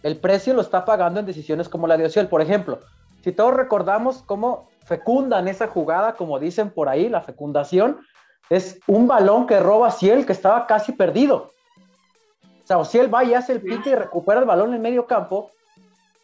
El 0.04 0.18
precio 0.18 0.54
lo 0.54 0.62
está 0.62 0.86
pagando 0.86 1.20
en 1.20 1.26
decisiones 1.26 1.68
como 1.70 1.88
la 1.88 1.98
de 1.98 2.06
Ociel. 2.06 2.28
Por 2.28 2.42
ejemplo, 2.42 2.80
si 3.24 3.32
todos 3.32 3.54
recordamos 3.54 4.24
cómo 4.26 4.70
fecundan 4.86 5.48
esa 5.48 5.68
jugada, 5.68 6.14
como 6.14 6.40
dicen 6.40 6.70
por 6.70 6.90
ahí, 6.90 7.10
la 7.10 7.22
fecundación, 7.22 8.00
es 8.50 8.80
un 8.88 9.08
balón 9.08 9.46
que 9.46 9.60
roba 9.60 9.92
Ciel 9.92 10.26
que 10.26 10.34
estaba 10.34 10.66
casi 10.68 10.94
perdido. 10.94 11.52
O 12.64 12.68
sea, 12.70 12.78
Ociel 12.78 13.14
va 13.14 13.24
y 13.24 13.34
hace 13.34 13.54
el 13.54 13.62
pique 13.62 13.92
y 13.92 13.96
recupera 13.96 14.40
el 14.40 14.46
balón 14.46 14.74
en 14.74 14.82
medio 14.82 15.06
campo 15.06 15.52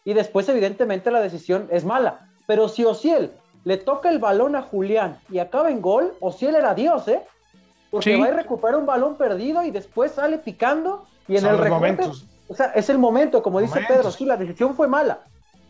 y 0.04 0.14
después 0.14 0.48
evidentemente 0.48 1.10
la 1.10 1.20
decisión 1.20 1.68
es 1.70 1.84
mala. 1.84 2.28
Pero 2.46 2.68
si 2.68 2.84
Ociel 2.84 3.32
le 3.64 3.76
toca 3.76 4.08
el 4.08 4.20
balón 4.20 4.54
a 4.54 4.62
Julián 4.62 5.18
y 5.28 5.40
acaba 5.40 5.70
en 5.70 5.80
gol, 5.82 6.14
Ociel 6.20 6.54
era 6.54 6.74
Dios, 6.74 7.08
¿eh? 7.08 7.22
Porque 7.90 8.14
Sí. 8.14 8.20
va 8.20 8.28
y 8.28 8.32
recupera 8.32 8.76
un 8.76 8.86
balón 8.86 9.16
perdido 9.16 9.62
y 9.62 9.70
después 9.70 10.12
sale 10.12 10.38
picando 10.38 11.04
y 11.28 11.34
en 11.36 11.42
Son 11.42 11.50
el 11.50 11.58
recorte, 11.58 11.74
momentos. 11.74 12.26
O 12.48 12.54
sea, 12.54 12.66
es 12.74 12.88
el 12.88 12.98
momento, 12.98 13.42
como 13.42 13.60
dice. 13.60 13.84
Pedro, 13.86 14.10
sí, 14.10 14.24
la 14.24 14.36
decisión 14.36 14.74
fue 14.74 14.88
mala. 14.88 15.20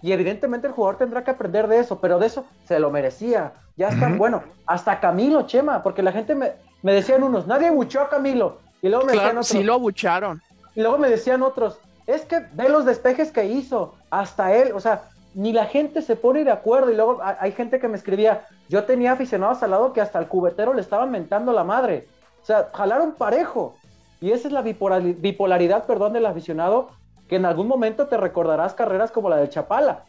Y 0.03 0.13
evidentemente 0.13 0.67
el 0.67 0.73
jugador 0.73 0.99
tendrá 0.99 1.25
que 1.25 1.31
aprender 1.31 1.69
de 1.69 1.79
eso, 1.79 1.99
pero 2.01 2.19
de 2.19 2.27
eso 2.27 2.45
se 2.67 2.79
lo 2.79 2.91
merecía. 2.91 3.55
Ya 3.77 3.89
está, 3.89 4.09
bueno, 4.09 4.43
hasta 4.67 5.01
Camilo, 5.01 5.47
Chema, 5.47 5.83
porque 5.83 6.03
la 6.03 6.13
gente 6.13 6.35
me, 6.35 6.53
me 6.83 6.93
decían 6.93 7.23
unos, 7.23 7.47
nadie 7.47 7.71
buchó 7.71 8.03
a 8.03 8.09
Camilo. 8.09 8.59
Y 8.83 8.89
luego 8.89 9.05
me 9.05 9.13
decían 9.13 9.31
otros, 9.31 9.49
sí 9.49 9.63
lo 9.63 9.75
abucharon. 9.75 10.43
y 10.75 10.81
luego 10.81 10.99
me 10.99 11.09
decían 11.09 11.43
otros, 11.43 11.79
es 12.07 12.23
que 12.23 12.47
ve 12.53 12.69
los 12.69 12.85
despejes 12.85 13.33
que 13.33 13.47
hizo, 13.47 13.95
hasta 14.11 14.55
él, 14.55 14.73
o 14.75 14.81
sea, 14.81 15.05
ni 15.35 15.53
la 15.53 15.67
gente 15.67 16.03
se 16.03 16.15
pone 16.17 16.45
de 16.45 16.53
acuerdo. 16.53 16.91
Y 16.91 16.95
luego 16.95 17.21
hay, 17.23 17.37
hay 17.41 17.53
gente 17.53 17.81
que 17.81 17.89
me 17.89 17.97
escribía, 17.97 18.47
yo 18.69 18.85
tenía 18.85 19.13
aficionados 19.13 19.63
al 19.63 19.71
lado 19.71 19.93
que 19.93 20.01
hasta 20.01 20.19
el 20.19 20.29
cubetero 20.29 20.73
le 20.73 20.81
estaban 20.83 21.11
mentando 21.11 21.53
la 21.53 21.65
madre. 21.65 22.07
O 22.43 22.47
sea, 22.47 22.69
jalaron 22.73 23.13
parejo. 23.13 23.77
Y 24.21 24.33
esa 24.33 24.49
es 24.49 24.53
la 24.53 24.63
bipolari- 24.63 25.17
bipolaridad, 25.19 25.85
perdón, 25.87 26.13
del 26.13 26.27
aficionado, 26.27 26.91
que 27.29 27.37
en 27.37 27.45
algún 27.45 27.69
momento 27.69 28.07
te 28.07 28.17
recordarás 28.17 28.75
carreras 28.75 29.11
como 29.11 29.29
la 29.29 29.37
del 29.37 29.51
Chapala. 29.51 30.05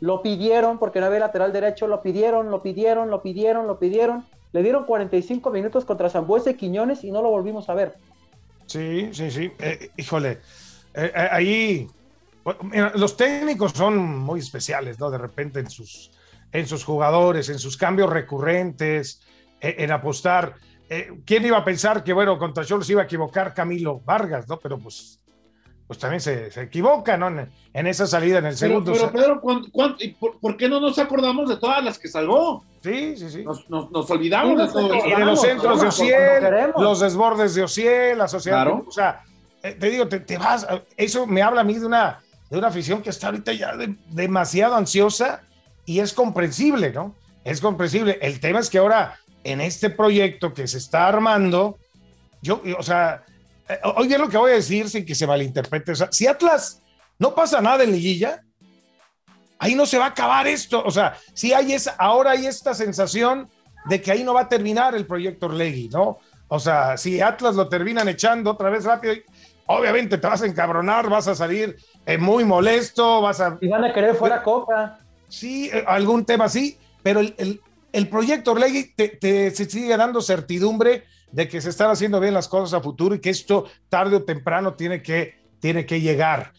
Lo 0.00 0.22
pidieron 0.22 0.78
porque 0.78 1.00
no 1.00 1.06
había 1.06 1.18
lateral 1.18 1.52
derecho, 1.52 1.86
lo 1.86 2.00
pidieron, 2.00 2.50
lo 2.50 2.62
pidieron, 2.62 3.10
lo 3.10 3.22
pidieron, 3.22 3.66
lo 3.66 3.78
pidieron. 3.78 4.24
Le 4.52 4.62
dieron 4.62 4.84
45 4.84 5.50
minutos 5.50 5.84
contra 5.84 6.08
Zambuesa 6.08 6.50
y 6.50 6.54
Quiñones 6.54 7.04
y 7.04 7.10
no 7.10 7.22
lo 7.22 7.30
volvimos 7.30 7.68
a 7.68 7.74
ver. 7.74 7.94
Sí, 8.66 9.10
sí, 9.12 9.30
sí. 9.30 9.52
Eh, 9.58 9.90
híjole, 9.96 10.38
eh, 10.94 11.12
eh, 11.14 11.28
ahí 11.30 11.86
mira, 12.62 12.92
los 12.94 13.16
técnicos 13.16 13.72
son 13.72 13.98
muy 14.18 14.40
especiales, 14.40 14.98
¿no? 14.98 15.10
De 15.10 15.18
repente 15.18 15.60
en 15.60 15.68
sus, 15.68 16.10
en 16.52 16.66
sus 16.66 16.84
jugadores, 16.84 17.48
en 17.48 17.58
sus 17.58 17.76
cambios 17.76 18.10
recurrentes, 18.10 19.22
eh, 19.60 19.76
en 19.78 19.92
apostar. 19.92 20.54
Eh, 20.92 21.12
¿Quién 21.24 21.46
iba 21.46 21.56
a 21.56 21.64
pensar 21.64 22.02
que, 22.02 22.12
bueno, 22.12 22.36
contra 22.36 22.64
Cholos 22.64 22.90
iba 22.90 23.00
a 23.02 23.04
equivocar 23.04 23.54
Camilo 23.54 24.00
Vargas, 24.00 24.48
¿no? 24.48 24.58
Pero 24.58 24.76
pues, 24.78 25.20
pues 25.86 25.98
también 26.00 26.20
se, 26.20 26.50
se 26.50 26.62
equivoca, 26.62 27.16
¿no? 27.16 27.28
En, 27.28 27.48
en 27.72 27.86
esa 27.86 28.06
salida 28.08 28.38
en 28.38 28.46
el 28.46 28.56
Pero, 28.58 28.82
segundo. 28.82 28.92
pero 28.92 29.12
Pedro, 29.12 29.40
¿cuán- 29.40 29.70
cuán- 29.70 29.94
y 30.00 30.08
por, 30.08 30.38
por 30.40 30.56
qué 30.56 30.68
no 30.68 30.80
nos 30.80 30.98
acordamos 30.98 31.48
de 31.48 31.56
todas 31.58 31.82
las 31.84 31.96
que 31.98 32.08
salvó? 32.08 32.64
sí, 32.82 33.16
sí, 33.16 33.30
sí. 33.30 33.44
Nos, 33.44 33.68
nos- 33.70 33.90
nos 33.92 34.10
olvidamos 34.10 34.58
de 34.58 34.66
todo 34.68 34.94
Y 35.06 35.10
de 35.14 35.24
los 35.24 35.40
centros 35.40 35.80
de 35.80 35.86
Ociel, 35.88 36.40
queremos. 36.40 36.82
los 36.82 36.98
desbordes 37.00 37.54
de 37.54 37.62
Ociel, 37.62 38.18
la 38.18 38.26
sociedad. 38.28 38.64
Claro. 38.64 38.84
O 38.88 38.90
sea, 38.90 39.22
eh, 39.62 39.72
te 39.78 39.90
digo, 39.90 40.08
te, 40.08 40.18
te 40.20 40.38
vas. 40.38 40.66
Eso 40.96 41.24
me 41.26 41.40
habla 41.42 41.60
a 41.60 41.64
mí 41.64 41.74
de 41.74 41.86
una, 41.86 42.18
de 42.50 42.58
una 42.58 42.66
afición 42.68 43.00
que 43.02 43.10
está 43.10 43.26
ahorita 43.28 43.52
ya 43.52 43.76
de- 43.76 43.94
demasiado 44.08 44.74
ansiosa 44.74 45.42
y 45.84 46.00
es 46.00 46.12
comprensible, 46.12 46.90
¿no? 46.92 47.14
Es 47.44 47.60
comprensible. 47.60 48.18
El 48.22 48.40
tema 48.40 48.58
es 48.60 48.70
que 48.70 48.78
ahora, 48.78 49.18
en 49.44 49.60
este 49.60 49.90
proyecto 49.90 50.52
que 50.52 50.66
se 50.68 50.78
está 50.78 51.08
armando, 51.08 51.78
yo, 52.42 52.62
o 52.78 52.82
sea, 52.82 53.24
eh, 53.68 53.78
oye 53.96 54.18
lo 54.18 54.28
que 54.28 54.36
voy 54.38 54.52
a 54.52 54.54
decir 54.54 54.88
sin 54.88 55.04
que 55.06 55.14
se 55.14 55.26
malinterprete. 55.26 55.92
O 55.92 55.96
sea, 55.96 56.08
si 56.10 56.26
Atlas 56.26 56.82
no 57.18 57.34
pasa 57.34 57.60
nada 57.60 57.84
en 57.84 57.92
liguilla, 57.92 58.42
ahí 59.58 59.74
no 59.74 59.86
se 59.86 59.98
va 59.98 60.06
a 60.06 60.08
acabar 60.08 60.46
esto. 60.46 60.82
O 60.84 60.90
sea, 60.90 61.16
si 61.34 61.52
hay 61.52 61.72
esa, 61.72 61.92
ahora 61.98 62.32
hay 62.32 62.46
esta 62.46 62.74
sensación 62.74 63.48
de 63.86 64.00
que 64.00 64.12
ahí 64.12 64.24
no 64.24 64.34
va 64.34 64.42
a 64.42 64.48
terminar 64.48 64.94
el 64.94 65.06
proyecto 65.06 65.46
Orlegui, 65.46 65.88
¿no? 65.88 66.18
O 66.48 66.58
sea, 66.58 66.96
si 66.96 67.20
Atlas 67.20 67.54
lo 67.54 67.68
terminan 67.68 68.08
echando 68.08 68.50
otra 68.50 68.70
vez 68.70 68.84
rápido, 68.84 69.14
obviamente 69.66 70.18
te 70.18 70.26
vas 70.26 70.42
a 70.42 70.46
encabronar, 70.46 71.08
vas 71.08 71.28
a 71.28 71.34
salir 71.34 71.76
eh, 72.04 72.18
muy 72.18 72.44
molesto, 72.44 73.20
vas 73.22 73.40
a... 73.40 73.56
Y 73.60 73.68
van 73.68 73.84
a 73.84 73.92
querer 73.94 74.14
fuera 74.16 74.42
Coca. 74.42 74.98
Sí, 75.28 75.70
eh, 75.72 75.84
algún 75.86 76.24
tema 76.24 76.46
así, 76.46 76.76
pero 77.02 77.20
el, 77.20 77.34
el- 77.38 77.60
el 77.92 78.08
proyecto 78.08 78.52
Orlegui 78.52 78.94
te, 78.94 79.08
te- 79.08 79.50
se 79.50 79.68
sigue 79.68 79.96
dando 79.96 80.20
certidumbre 80.20 81.04
de 81.32 81.48
que 81.48 81.60
se 81.60 81.70
están 81.70 81.90
haciendo 81.90 82.18
bien 82.20 82.34
las 82.34 82.48
cosas 82.48 82.78
a 82.78 82.82
futuro 82.82 83.14
y 83.14 83.20
que 83.20 83.30
esto 83.30 83.66
tarde 83.88 84.16
o 84.16 84.22
temprano 84.24 84.74
tiene 84.74 85.02
que, 85.02 85.36
tiene 85.60 85.86
que 85.86 86.00
llegar. 86.00 86.52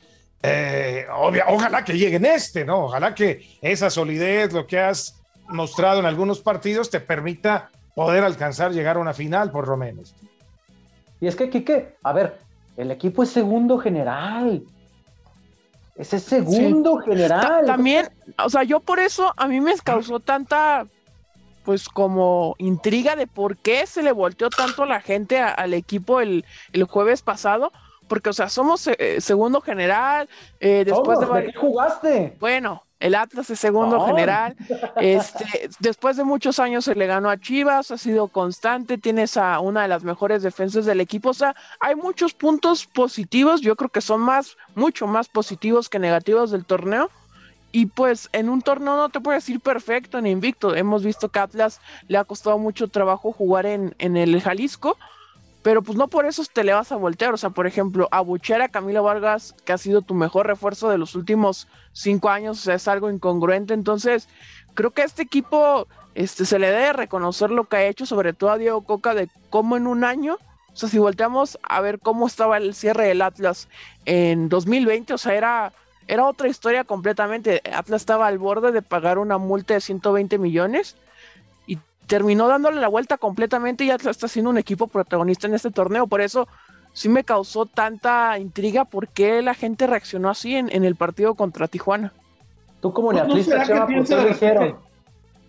Eh, 0.44 1.06
obvia- 1.14 1.46
ojalá 1.50 1.84
que 1.84 1.98
llegue 1.98 2.16
en 2.16 2.26
este, 2.26 2.66
¿no? 2.66 2.86
Ojalá 2.86 3.14
que 3.14 3.58
esa 3.62 3.90
solidez, 3.90 4.54
lo 4.54 4.66
que 4.66 4.80
has 4.80 5.22
mostrado 5.50 6.00
en 6.00 6.06
algunos 6.06 6.40
partidos, 6.40 6.90
te 6.90 7.00
permita 7.00 7.70
poder 7.94 8.24
alcanzar, 8.24 8.72
llegar 8.72 8.96
a 8.96 9.00
una 9.00 9.14
final, 9.14 9.52
por 9.52 9.68
lo 9.68 9.76
menos. 9.78 10.16
Y 11.20 11.28
es 11.28 11.36
que, 11.36 11.50
Quique, 11.50 11.96
a 12.04 12.14
ver, 12.14 12.40
el 12.78 12.90
equipo 12.90 13.22
es 13.24 13.30
segundo 13.30 13.78
general. 13.78 14.64
Ese 15.96 16.16
es 16.16 16.24
segundo 16.24 16.98
general. 17.00 17.66
También, 17.66 18.10
o 18.44 18.50
sea, 18.50 18.64
yo 18.64 18.80
por 18.80 19.00
eso 19.00 19.34
a 19.36 19.48
mí 19.48 19.60
me 19.60 19.76
causó 19.84 20.20
tanta, 20.22 20.88
pues 21.64 21.88
como 21.90 22.56
intriga 22.58 23.16
de 23.16 23.28
por 23.28 23.58
qué 23.58 23.86
se 23.88 24.04
le 24.04 24.12
volteó 24.12 24.50
tanto 24.50 24.86
la 24.86 25.02
gente 25.02 25.40
a- 25.40 25.50
al 25.52 25.74
equipo 25.74 26.22
el, 26.22 26.46
el 26.74 26.84
jueves 26.86 27.22
pasado, 27.22 27.72
porque, 28.08 28.30
o 28.30 28.34
sea, 28.34 28.50
somos 28.50 28.88
eh, 28.88 29.22
segundo 29.22 29.62
general, 29.62 30.28
eh, 30.60 30.84
después 30.86 31.20
de... 31.20 31.26
¿de 31.26 31.32
vari- 31.32 31.52
qué 31.54 31.58
jugaste? 31.58 32.38
Bueno, 32.40 32.84
el 33.00 33.16
Atlas 33.16 33.50
es 33.50 33.60
segundo 33.60 34.06
general. 34.06 34.56
Este, 34.98 35.70
después 35.80 36.18
de 36.18 36.24
muchos 36.24 36.60
años 36.60 36.86
se 36.86 36.94
le 36.94 37.08
ganó 37.08 37.30
a 37.30 37.38
Chivas, 37.40 37.90
ha 37.92 37.98
sido 37.98 38.28
constante, 38.28 38.98
tienes 38.98 39.38
a 39.38 39.60
una 39.60 39.82
de 39.84 39.88
las 39.88 40.04
mejores 40.04 40.44
defensas 40.44 40.86
del 40.86 41.00
equipo. 41.02 41.30
O 41.30 41.34
sea, 41.34 41.56
hay 41.80 41.96
muchos 41.96 42.34
puntos 42.34 42.86
positivos. 42.86 43.62
Yo 43.62 43.76
creo 43.76 43.90
que 43.90 44.02
son 44.02 44.20
más, 44.22 44.58
mucho 44.76 45.08
más 45.08 45.28
positivos 45.30 45.90
que 45.90 45.98
negativos 45.98 46.52
del 46.52 46.66
torneo. 46.66 47.10
Y 47.72 47.88
pues 47.88 48.30
en 48.34 48.50
un 48.50 48.62
torneo 48.62 48.98
no 48.98 49.10
te 49.10 49.22
puedo 49.22 49.36
decir 49.36 49.60
perfecto 49.60 50.20
ni 50.22 50.32
invicto. 50.32 50.76
Hemos 50.76 51.04
visto 51.04 51.30
que 51.30 51.40
Atlas 51.40 51.80
le 52.08 52.18
ha 52.18 52.24
costado 52.24 52.58
mucho 52.58 52.88
trabajo 52.88 53.32
jugar 53.32 53.66
en, 53.66 53.96
en 54.00 54.18
el 54.18 54.42
Jalisco 54.42 54.98
pero 55.64 55.84
pues 55.84 55.98
no 55.98 56.08
por 56.08 56.26
eso 56.26 56.44
te 56.52 56.64
le 56.64 56.74
vas 56.74 56.92
a 56.92 56.96
voltear. 56.96 57.34
O 57.34 57.38
sea, 57.38 57.52
por 57.52 57.68
ejemplo, 57.68 58.08
abuchear 58.12 58.62
a 58.62 58.70
Camilo 58.70 59.04
Vargas, 59.04 59.56
que 59.66 59.74
ha 59.74 59.78
sido 59.78 60.02
tu 60.02 60.14
mejor 60.14 60.48
refuerzo 60.48 60.90
de 60.90 60.98
los 60.98 61.16
últimos 61.16 61.68
cinco 61.94 62.30
años, 62.30 62.60
o 62.60 62.62
sea, 62.64 62.76
es 62.76 62.88
algo 62.88 63.10
incongruente. 63.12 63.74
Entonces, 63.74 64.28
creo 64.74 64.92
que 64.92 65.04
a 65.04 65.06
este 65.06 65.22
equipo 65.22 65.88
este, 66.16 66.46
se 66.46 66.60
le 66.60 66.72
debe 66.72 66.94
reconocer 66.94 67.52
lo 67.52 67.66
que 67.66 67.78
ha 67.78 67.86
hecho, 67.86 68.06
sobre 68.06 68.34
todo 68.34 68.52
a 68.52 68.58
Diego 68.58 68.82
Coca, 68.82 69.14
de 69.14 69.30
cómo 69.50 69.78
en 69.78 69.88
un 69.88 70.04
año, 70.04 70.38
o 70.74 70.76
sea, 70.76 70.90
si 70.90 70.98
volteamos 70.98 71.60
a 71.62 71.82
ver 71.82 72.00
cómo 72.00 72.26
estaba 72.26 72.58
el 72.58 72.74
cierre 72.74 73.06
del 73.06 73.22
Atlas 73.22 73.68
en 74.06 74.50
2020, 74.50 75.14
o 75.14 75.18
sea, 75.18 75.36
era, 75.36 75.74
era 76.12 76.28
otra 76.28 76.48
historia 76.48 76.84
completamente. 76.84 77.62
Atlas 77.74 78.02
estaba 78.02 78.28
al 78.28 78.38
borde 78.38 78.72
de 78.72 78.82
pagar 78.82 79.18
una 79.18 79.38
multa 79.38 79.74
de 79.74 79.82
120 79.82 80.38
millones 80.38 80.96
terminó 82.12 82.50
dándole 82.50 82.82
la 82.82 82.90
vuelta 82.90 83.18
completamente 83.18 83.86
y 83.86 83.88
ya 83.88 83.96
está 83.96 84.28
siendo 84.28 84.50
un 84.50 84.58
equipo 84.58 84.88
protagonista 84.88 85.48
en 85.48 85.54
este 85.54 85.72
torneo. 85.72 86.08
Por 86.08 86.20
eso 86.20 86.46
sí 86.92 87.08
me 87.08 87.24
causó 87.24 87.66
tanta 87.66 88.38
intriga 88.38 88.84
por 88.84 89.08
qué 89.08 89.42
la 89.42 89.54
gente 89.54 89.88
reaccionó 89.88 90.30
así 90.30 90.58
en, 90.58 90.84
el 90.84 90.98
partido 90.98 91.36
contra 91.36 91.70
Tijuana. 91.70 92.12
Tú 92.82 92.92
como 92.92 93.12
pues, 93.12 93.24
neatlista, 93.24 93.66
¿por 93.66 93.88
qué 94.06 94.16
lo 94.18 94.30
hicieron? 94.30 94.76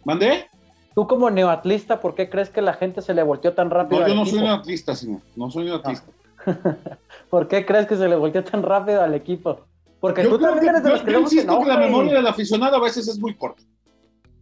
¿Mandé? 0.04 0.48
Tú 0.94 1.08
como 1.08 1.30
neoatlista, 1.30 2.00
¿por 2.00 2.14
qué 2.14 2.30
crees 2.30 2.50
que 2.50 2.62
la 2.62 2.74
gente 2.74 3.02
se 3.02 3.12
le 3.12 3.24
volteó 3.24 3.54
tan 3.54 3.68
rápido? 3.68 4.02
No, 4.02 4.06
yo 4.06 4.14
no 4.14 4.24
soy 4.24 4.42
neoatlista, 4.42 4.94
señor. 4.94 5.20
No 5.34 5.50
soy 5.50 5.64
neoatlista. 5.64 6.12
¿Por 7.30 7.48
qué 7.48 7.66
crees 7.66 7.88
que 7.88 7.96
se 7.96 8.06
le 8.06 8.14
volteó 8.14 8.44
tan 8.44 8.62
rápido 8.62 9.02
al 9.02 9.14
equipo? 9.14 9.62
Porque 10.02 10.24
tú 10.24 10.36
también 10.36 10.70
eres 10.70 10.82
de 10.82 10.90
los 10.90 11.02
que 11.02 11.12
yo 11.12 11.20
insisto 11.20 11.60
que, 11.60 11.64
la 11.64 11.76
memoria 11.76 12.14
del 12.14 12.26
aficionado 12.26 12.74
a 12.74 12.80
veces 12.80 13.06
es 13.06 13.20
muy 13.20 13.36
corta. 13.36 13.62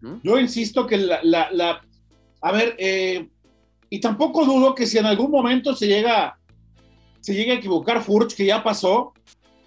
¿Mm? 0.01 0.15
Yo 0.23 0.39
insisto 0.39 0.87
que 0.87 0.97
la, 0.97 1.83
a 2.41 2.53
ver, 2.53 2.75
eh, 2.79 3.29
y 3.91 4.01
tampoco 4.01 4.47
dudo 4.47 4.75
que 4.75 4.87
si 4.87 4.97
en 4.97 5.05
algún 5.05 5.31
momento 5.31 5.77
se 5.77 5.87
llega, 5.87 6.39
se 7.21 7.35
llega 7.35 7.53
a 7.53 7.57
equivocar 7.57 8.03
Furch, 8.03 8.35
que 8.35 8.47
ya 8.47 8.65
pasó 8.65 9.13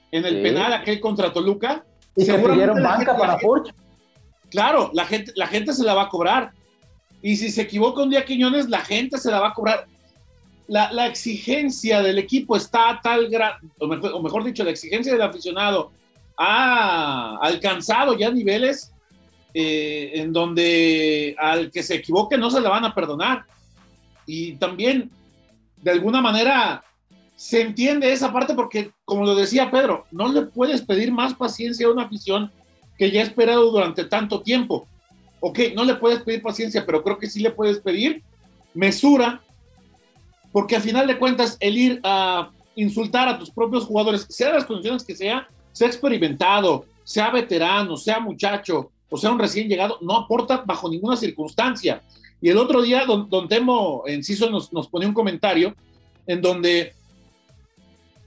en 0.09 0.25
el 0.25 0.41
penal 0.41 0.73
aquel 0.73 0.99
contra 0.99 1.31
Toluca. 1.31 1.85
Y 2.15 2.25
se 2.25 2.39
pidieron 2.39 2.81
banca 2.81 3.15
para 3.15 3.37
Furch. 3.37 3.71
Claro, 4.49 4.89
la 4.95 5.05
gente, 5.05 5.31
la 5.35 5.45
gente 5.45 5.73
se 5.73 5.83
la 5.83 5.93
va 5.93 6.05
a 6.05 6.09
cobrar. 6.09 6.53
Y 7.21 7.35
si 7.35 7.51
se 7.51 7.61
equivoca 7.61 8.01
un 8.01 8.09
día 8.09 8.25
Quiñones, 8.25 8.67
la 8.67 8.79
gente 8.79 9.19
se 9.19 9.29
la 9.29 9.39
va 9.39 9.49
a 9.49 9.53
cobrar. 9.53 9.85
La, 10.67 11.07
exigencia 11.07 12.01
del 12.01 12.17
equipo 12.17 12.55
está 12.55 12.99
tal 13.03 13.29
grado, 13.29 13.57
o 13.79 14.21
mejor 14.21 14.43
dicho, 14.43 14.63
la 14.63 14.71
exigencia 14.71 15.11
del 15.11 15.21
aficionado 15.21 15.91
ha 16.37 17.37
alcanzado 17.41 18.17
ya 18.17 18.31
niveles 18.31 18.91
eh, 19.53 20.11
en 20.15 20.33
donde 20.33 21.35
al 21.37 21.69
que 21.69 21.83
se 21.83 21.95
equivoque 21.95 22.37
no 22.37 22.49
se 22.49 22.61
le 22.61 22.67
van 22.67 22.85
a 22.85 22.95
perdonar. 22.95 23.45
Y 24.25 24.53
también, 24.53 25.11
de 25.81 25.91
alguna 25.91 26.21
manera, 26.21 26.83
se 27.35 27.61
entiende 27.61 28.11
esa 28.11 28.31
parte 28.31 28.53
porque, 28.53 28.91
como 29.05 29.25
lo 29.25 29.35
decía 29.35 29.69
Pedro, 29.69 30.05
no 30.11 30.31
le 30.31 30.43
puedes 30.43 30.81
pedir 30.81 31.11
más 31.11 31.33
paciencia 31.33 31.87
a 31.87 31.91
una 31.91 32.03
afición 32.03 32.51
que 32.97 33.11
ya 33.11 33.21
ha 33.21 33.23
esperado 33.23 33.69
durante 33.69 34.05
tanto 34.05 34.41
tiempo. 34.41 34.87
Ok, 35.39 35.59
no 35.75 35.83
le 35.83 35.95
puedes 35.95 36.23
pedir 36.23 36.41
paciencia, 36.41 36.85
pero 36.85 37.03
creo 37.03 37.17
que 37.17 37.29
sí 37.29 37.41
le 37.41 37.51
puedes 37.51 37.79
pedir 37.79 38.23
mesura, 38.73 39.41
porque 40.53 40.77
al 40.77 40.83
final 40.83 41.07
de 41.07 41.17
cuentas, 41.17 41.57
el 41.59 41.77
ir 41.77 41.99
a 42.03 42.51
insultar 42.75 43.27
a 43.27 43.37
tus 43.37 43.49
propios 43.49 43.85
jugadores, 43.85 44.25
sea 44.29 44.53
las 44.53 44.65
condiciones 44.65 45.03
que 45.03 45.15
sea, 45.15 45.47
sea 45.73 45.87
experimentado, 45.87 46.85
sea 47.03 47.31
veterano, 47.31 47.97
sea 47.97 48.19
muchacho, 48.19 48.91
o 49.09 49.17
sea, 49.17 49.31
un 49.31 49.39
recién 49.39 49.67
llegado, 49.67 49.97
no 50.01 50.15
aporta 50.15 50.63
bajo 50.65 50.89
ninguna 50.89 51.17
circunstancia. 51.17 52.01
Y 52.39 52.49
el 52.49 52.57
otro 52.57 52.81
día, 52.81 53.05
don, 53.05 53.47
Temo 53.47 54.03
Enciso 54.05 54.49
nos, 54.49 54.71
nos 54.71 54.87
pone 54.87 55.07
un 55.07 55.13
comentario 55.13 55.75
en 56.27 56.41
donde, 56.41 56.93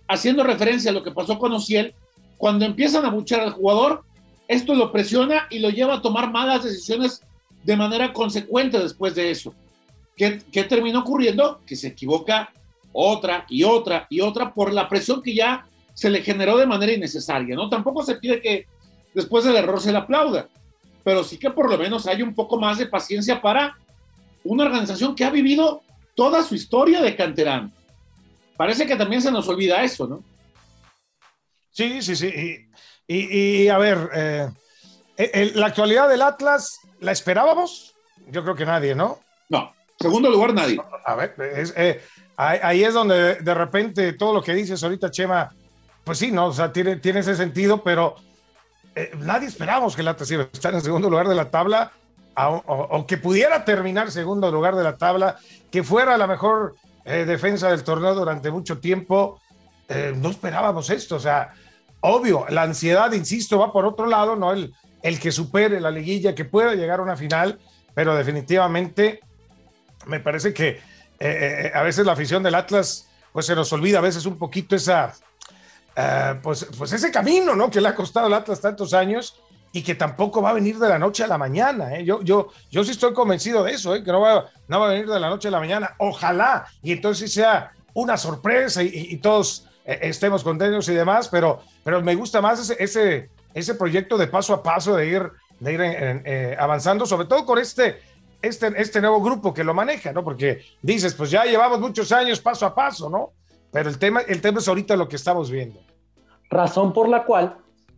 haciendo 0.09 0.43
referencia 0.43 0.91
a 0.91 0.95
lo 0.95 1.03
que 1.03 1.13
pasó 1.13 1.39
con 1.39 1.53
Ociel, 1.53 1.95
cuando 2.39 2.65
empiezan 2.65 3.05
a 3.05 3.11
buchar 3.11 3.41
al 3.41 3.53
jugador, 3.53 4.05
esto 4.49 4.75
lo 4.75 4.91
presiona 4.91 5.47
y 5.51 5.61
lo 5.61 5.71
lleva 5.71 5.95
a 5.95 6.03
tomar 6.03 6.31
malas 6.31 6.65
decisiones 6.65 7.23
de 7.63 7.77
manera 7.77 8.13
consecuente 8.13 8.79
después 8.79 9.15
de 9.15 9.31
eso. 9.31 9.55
¿Qué, 10.17 10.41
¿Qué, 10.51 10.65
terminó 10.65 11.01
ocurriendo? 11.01 11.61
Que 11.67 11.77
se 11.77 11.89
equivoca 11.89 12.51
otra 12.93 13.45
y 13.49 13.63
otra 13.63 14.07
y 14.09 14.23
otra 14.23 14.55
por 14.55 14.73
la 14.73 14.89
presión 14.89 15.23
que 15.23 15.35
ya 15.35 15.67
se 15.93 16.11
le 16.11 16.23
generó 16.23 16.57
de 16.57 16.67
manera 16.67 16.93
innecesaria, 16.93 17.55
¿no? 17.55 17.69
Tampoco 17.69 18.03
se 18.03 18.17
pide 18.17 18.41
que 18.41 18.67
después 19.15 19.45
del 19.45 19.57
error 19.57 19.81
se 19.81 19.93
le 19.93 19.99
aplauda, 19.99 20.49
pero 21.05 21.25
sí 21.25 21.39
que 21.39 21.51
por 21.51 21.71
lo 21.71 21.79
menos 21.79 22.07
hay 22.07 22.23
un 22.23 22.35
poco 22.35 22.59
más 22.59 22.79
de 22.79 22.87
paciencia 22.87 23.41
para 23.41 23.77
una 24.45 24.65
organización 24.65 25.15
que 25.15 25.25
ha 25.25 25.31
vivido 25.31 25.83
toda 26.15 26.43
su 26.43 26.55
historia 26.55 27.03
de 27.03 27.17
canterano. 27.17 27.71
Parece 28.57 28.87
que 28.87 28.97
también 28.97 29.21
se 29.21 29.31
nos 29.31 29.49
olvida 29.49 29.83
eso, 29.83 30.07
¿no? 30.07 30.23
Sí, 31.71 32.01
sí, 32.01 32.17
sí. 32.17 32.67
Y, 33.07 33.69
a 33.69 33.79
ver, 33.79 34.11
eh, 35.17 35.53
la 35.55 35.67
actualidad 35.67 36.09
del 36.09 36.23
Atlas, 36.23 36.81
¿la 37.01 37.13
esperábamos? 37.13 37.95
Yo 38.31 38.43
creo 38.43 38.57
que 38.57 38.65
nadie, 38.65 38.95
¿no? 38.95 39.21
No, 39.49 39.73
segundo 39.99 40.31
lugar 40.31 40.55
nadie. 40.55 40.79
A 41.05 41.15
ver, 41.15 41.35
eh, 41.39 42.01
ahí 42.37 42.85
es 42.85 42.95
donde 42.95 43.37
de 43.37 43.55
repente 43.55 44.13
todo 44.13 44.35
lo 44.35 44.43
que 44.43 44.55
dices 44.55 44.83
ahorita, 44.83 45.11
Chema, 45.11 45.51
pues 46.05 46.19
sí, 46.19 46.31
¿no? 46.31 46.47
O 46.47 46.53
sea, 46.53 46.73
tiene, 46.73 46.97
tiene 46.97 47.21
ese 47.21 47.35
sentido, 47.35 47.83
pero 47.83 48.17
eh, 48.95 49.11
nadie 49.19 49.49
esperábamos 49.49 49.95
que 49.95 50.03
el 50.03 50.09
Atlas 50.09 50.31
iba 50.31 50.49
en 50.63 50.81
segundo 50.81 51.11
lugar 51.11 51.29
de 51.29 51.35
la 51.35 51.51
tabla, 51.51 51.93
o, 52.37 53.07
que 53.07 53.17
pudiera 53.17 53.65
terminar 53.65 54.11
segundo 54.11 54.51
lugar 54.51 54.77
de 54.77 54.85
la 54.85 54.97
tabla, 54.97 55.37
que 55.71 55.83
fuera 55.83 56.17
la 56.17 56.27
mejor 56.27 56.77
eh, 57.05 57.25
defensa 57.25 57.71
del 57.71 57.83
torneo 57.83 58.15
durante 58.15 58.51
mucho 58.51 58.79
tiempo. 58.79 59.41
Eh, 59.89 60.15
no 60.17 60.31
esperábamos 60.31 60.91
esto, 60.91 61.17
o 61.17 61.21
sea, 61.21 61.53
obvio, 62.01 62.47
la 62.49 62.63
ansiedad, 62.63 63.13
insisto, 63.13 63.59
va 63.59 63.73
por 63.73 63.85
otro 63.87 64.07
lado, 64.07 64.37
¿no? 64.37 64.53
El, 64.53 64.75
el 65.03 65.21
que 65.21 65.33
supere 65.33 65.81
la 65.81 65.91
liguilla, 65.91 66.35
que 66.35 66.45
pueda 66.45 66.75
llegar 66.75 67.01
a 67.01 67.03
una 67.03 67.17
final, 67.17 67.59
pero 67.95 68.15
definitivamente 68.15 69.21
me 70.07 70.21
parece 70.21 70.53
que 70.55 70.81
a 71.75 71.83
veces 71.83 72.05
la 72.05 72.13
afición 72.13 72.43
del 72.43 72.55
Atlas, 72.55 73.09
pues 73.33 73.47
se 73.47 73.55
nos 73.55 73.73
olvida 73.73 73.99
a 73.99 74.03
veces 74.03 74.27
un 74.27 74.39
poquito 74.39 74.77
esa, 74.77 75.15
eh, 75.97 76.39
pues, 76.43 76.67
pues 76.77 76.93
ese 76.93 77.11
camino, 77.11 77.57
¿no? 77.57 77.71
Que 77.71 77.81
le 77.81 77.89
ha 77.89 77.95
costado 77.95 78.27
al 78.27 78.35
Atlas 78.35 78.61
tantos 78.61 78.93
años 78.93 79.41
y 79.73 79.83
que 79.83 79.95
tampoco 79.95 80.43
va 80.43 80.51
a 80.51 80.53
venir 80.53 80.79
de 80.79 80.89
la 80.89 80.99
noche 80.99 81.25
a 81.25 81.27
la 81.27 81.39
mañana. 81.39 81.97
¿eh? 81.97 82.05
Yo, 82.05 82.23
yo, 82.23 82.49
yo 82.71 82.85
sí 82.85 82.91
estoy 82.91 83.15
convencido 83.15 83.65
de 83.65 83.73
eso, 83.73 83.95
¿eh? 83.95 84.05
que 84.05 84.13
no 84.13 84.21
va, 84.21 84.47
no 84.69 84.81
va 84.81 84.87
a 84.87 84.91
venir 84.91 85.09
de 85.09 85.19
la 85.19 85.31
noche 85.31 85.49
a 85.49 85.51
la 85.51 85.59
mañana. 85.59 85.95
Ojalá 85.99 86.67
y 86.83 86.93
entonces 86.93 87.33
sea 87.33 87.73
una 87.95 88.19
sorpresa 88.19 88.83
y, 88.83 89.17
todos 89.17 89.67
eh, 89.87 89.99
estemos 90.03 90.45
contentos 90.45 90.87
y 90.89 90.95
demás, 90.95 91.29
pero, 91.29 91.63
pero 91.83 92.03
me 92.03 92.15
gusta 92.15 92.43
más 92.43 92.61
ese, 92.61 92.83
ese, 92.83 93.31
ese 93.55 93.75
proyecto 93.75 94.19
de 94.19 94.27
paso 94.27 94.53
a 94.53 94.63
paso, 94.63 94.95
de 94.97 95.07
ir, 95.07 95.31
de 95.61 95.73
ir 95.73 96.57
avanzando, 96.59 97.07
sobre 97.07 97.27
todo 97.27 97.47
con 97.47 97.59
este, 97.59 98.01
este, 98.47 98.73
este 98.77 99.01
nuevo 99.01 99.21
grupo 99.23 99.53
que 99.53 99.65
lo 99.65 99.75
maneja, 99.75 100.13
¿no? 100.13 100.25
Porque 100.25 100.61
dices, 100.83 101.15
pues 101.15 101.31
ya 101.31 101.45
llevamos 101.45 101.81
muchos 101.81 102.11
años 102.13 102.41
paso 102.41 102.67
a 102.67 102.75
paso, 102.75 103.11
¿no? 103.11 103.33
Pero 103.73 103.89
el 103.89 103.99
tema, 103.99 104.21
el 104.21 104.41
tema 104.41 104.59
es 104.59 104.69
ahorita 104.69 104.97
lo 104.97 105.09
que 105.09 105.17
estamos 105.17 105.51
viendo. 105.51 105.81
Razón 106.49 106.93
por 106.93 107.09
la 107.09 107.25
cual 107.25 107.57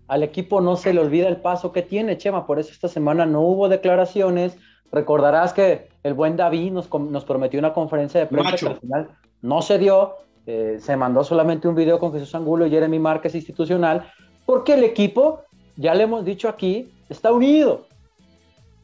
al 0.09 0.23
equipo 0.23 0.61
no 0.61 0.77
se 0.77 0.93
le 0.93 1.01
olvida 1.01 1.29
el 1.29 1.37
paso 1.37 1.71
que 1.71 1.83
tiene, 1.83 2.17
Chema. 2.17 2.47
Por 2.47 2.59
eso 2.59 2.73
esta 2.73 2.89
semana 2.89 3.27
no 3.27 3.43
hubo 3.43 3.69
declaraciones. 3.69 4.57
Recordarás 4.91 5.53
que 5.53 5.89
el 6.03 6.15
buen 6.15 6.37
David 6.37 6.73
nos, 6.73 6.93
nos 6.93 7.25
prometió 7.25 7.59
una 7.61 7.75
conferencia 7.75 8.21
de 8.21 8.27
prensa 8.27 8.57
que 8.57 8.67
al 8.67 8.81
final 8.81 9.09
no 9.43 9.63
se 9.63 9.79
dio. 9.79 10.15
Eh, 10.47 10.79
se 10.81 10.97
mandó 10.97 11.25
solamente 11.25 11.69
un 11.69 11.75
video 11.75 11.99
con 11.99 12.11
Jesús 12.11 12.35
Angulo 12.35 12.67
y 12.67 12.71
Jeremy 12.71 12.99
Márquez 12.99 13.35
institucional, 13.35 14.11
porque 14.47 14.73
el 14.73 14.83
equipo, 14.83 15.43
ya 15.77 15.95
le 15.95 16.05
hemos 16.05 16.25
dicho 16.25 16.49
aquí, 16.49 16.91
está 17.11 17.31
unido. 17.31 17.87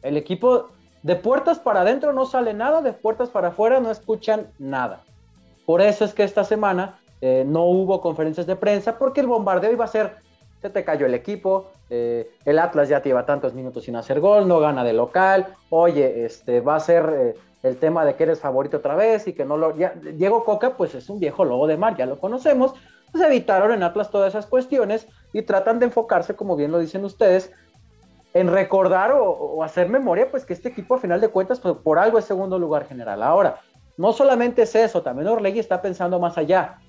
El 0.03 0.15
equipo 0.15 0.69
de 1.05 1.15
puertas 1.15 1.59
para 1.59 1.81
adentro 1.81 2.13
no 2.13 2.25
sale 2.25 2.55
nada, 2.55 2.81
de 2.81 2.91
puertas 2.91 3.29
para 3.29 3.49
afuera 3.49 3.79
no 3.79 3.91
escuchan 3.91 4.47
nada. 4.57 5.03
Por 5.67 5.79
eso 5.81 6.03
es 6.03 6.15
que 6.15 6.23
esta 6.23 6.43
semana 6.43 6.97
eh, 7.21 7.43
no 7.45 7.65
hubo 7.65 8.01
conferencias 8.01 8.47
de 8.47 8.55
prensa 8.55 8.97
porque 8.97 9.21
el 9.21 9.27
bombardeo 9.27 9.71
iba 9.71 9.85
a 9.85 9.87
ser, 9.87 10.15
se 10.63 10.71
te 10.71 10.83
cayó 10.83 11.05
el 11.05 11.13
equipo, 11.13 11.67
eh, 11.91 12.31
el 12.43 12.57
Atlas 12.57 12.89
ya 12.89 13.03
te 13.03 13.09
lleva 13.09 13.23
tantos 13.23 13.53
minutos 13.53 13.83
sin 13.83 13.95
hacer 13.95 14.19
gol, 14.19 14.47
no 14.47 14.59
gana 14.59 14.83
de 14.83 14.93
local, 14.93 15.45
oye, 15.69 16.25
este, 16.25 16.59
va 16.59 16.77
a 16.77 16.79
ser 16.79 17.13
eh, 17.15 17.35
el 17.61 17.77
tema 17.77 18.03
de 18.03 18.15
que 18.15 18.23
eres 18.23 18.39
favorito 18.39 18.77
otra 18.77 18.95
vez 18.95 19.27
y 19.27 19.33
que 19.33 19.45
no 19.45 19.57
lo... 19.57 19.73
Diego 19.73 20.43
Coca 20.43 20.75
pues 20.75 20.95
es 20.95 21.07
un 21.11 21.19
viejo 21.19 21.45
lobo 21.45 21.67
de 21.67 21.77
mar, 21.77 21.95
ya 21.95 22.07
lo 22.07 22.19
conocemos, 22.19 22.73
pues 23.11 23.23
evitaron 23.23 23.71
en 23.71 23.83
Atlas 23.83 24.09
todas 24.09 24.29
esas 24.29 24.47
cuestiones 24.47 25.07
y 25.33 25.43
tratan 25.43 25.77
de 25.77 25.85
enfocarse, 25.85 26.35
como 26.35 26.55
bien 26.55 26.71
lo 26.71 26.79
dicen 26.79 27.05
ustedes, 27.05 27.51
en 28.35 28.49
recordar 28.49 29.13
o, 29.13 29.63
hacer 29.63 29.87
memoria, 29.87 30.29
pues 30.29 30.45
que 30.45 30.51
este 30.51 30.67
equipo 30.67 30.95
a 30.95 30.99
final 30.99 31.21
de 31.21 31.29
cuentas, 31.29 31.61
pues, 31.61 31.75
por 31.77 31.97
algo 31.97 32.19
es 32.19 32.25
segundo 32.25 32.59
lugar 32.59 32.85
general. 32.85 33.23
Ahora, 33.23 33.61
no 33.95 34.11
solamente 34.11 34.63
es 34.63 34.75
eso, 34.75 35.01
también 35.01 35.29
Orlegui 35.29 35.59
está 35.59 35.81
pensando 35.81 36.19
más 36.19 36.37
allá. 36.37 36.79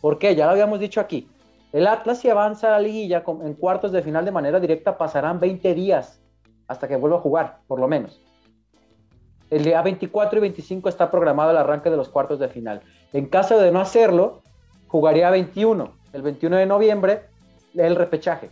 ¿Por 0.00 0.18
qué? 0.18 0.34
Ya 0.34 0.46
lo 0.46 0.50
habíamos 0.50 0.80
dicho 0.80 1.00
aquí. 1.00 1.30
El 1.72 1.86
Atlas 1.86 2.18
si 2.18 2.28
avanza 2.28 2.66
a 2.66 2.70
la 2.72 2.80
liguilla 2.80 3.22
en 3.44 3.54
cuartos 3.54 3.92
de 3.92 4.02
final 4.02 4.24
de 4.24 4.32
manera 4.32 4.58
directa 4.58 4.98
pasarán 4.98 5.38
20 5.38 5.74
días 5.74 6.20
hasta 6.66 6.88
que 6.88 6.96
vuelva 6.96 7.18
a 7.18 7.20
jugar, 7.20 7.58
por 7.68 7.78
lo 7.78 7.86
menos. 7.86 8.20
El 9.48 9.62
día 9.62 9.80
24 9.82 10.38
y 10.38 10.42
25 10.42 10.88
está 10.88 11.08
programado 11.08 11.52
el 11.52 11.56
arranque 11.56 11.88
de 11.88 11.96
los 11.96 12.08
cuartos 12.08 12.40
de 12.40 12.48
final. 12.48 12.80
En 13.12 13.26
caso 13.26 13.60
de 13.60 13.70
no 13.70 13.80
hacerlo, 13.80 14.42
jugaría 14.88 15.30
21, 15.30 15.96
el 16.12 16.22
21 16.22 16.56
de 16.56 16.66
noviembre, 16.66 17.22
el 17.76 17.94
repechaje. 17.94 18.50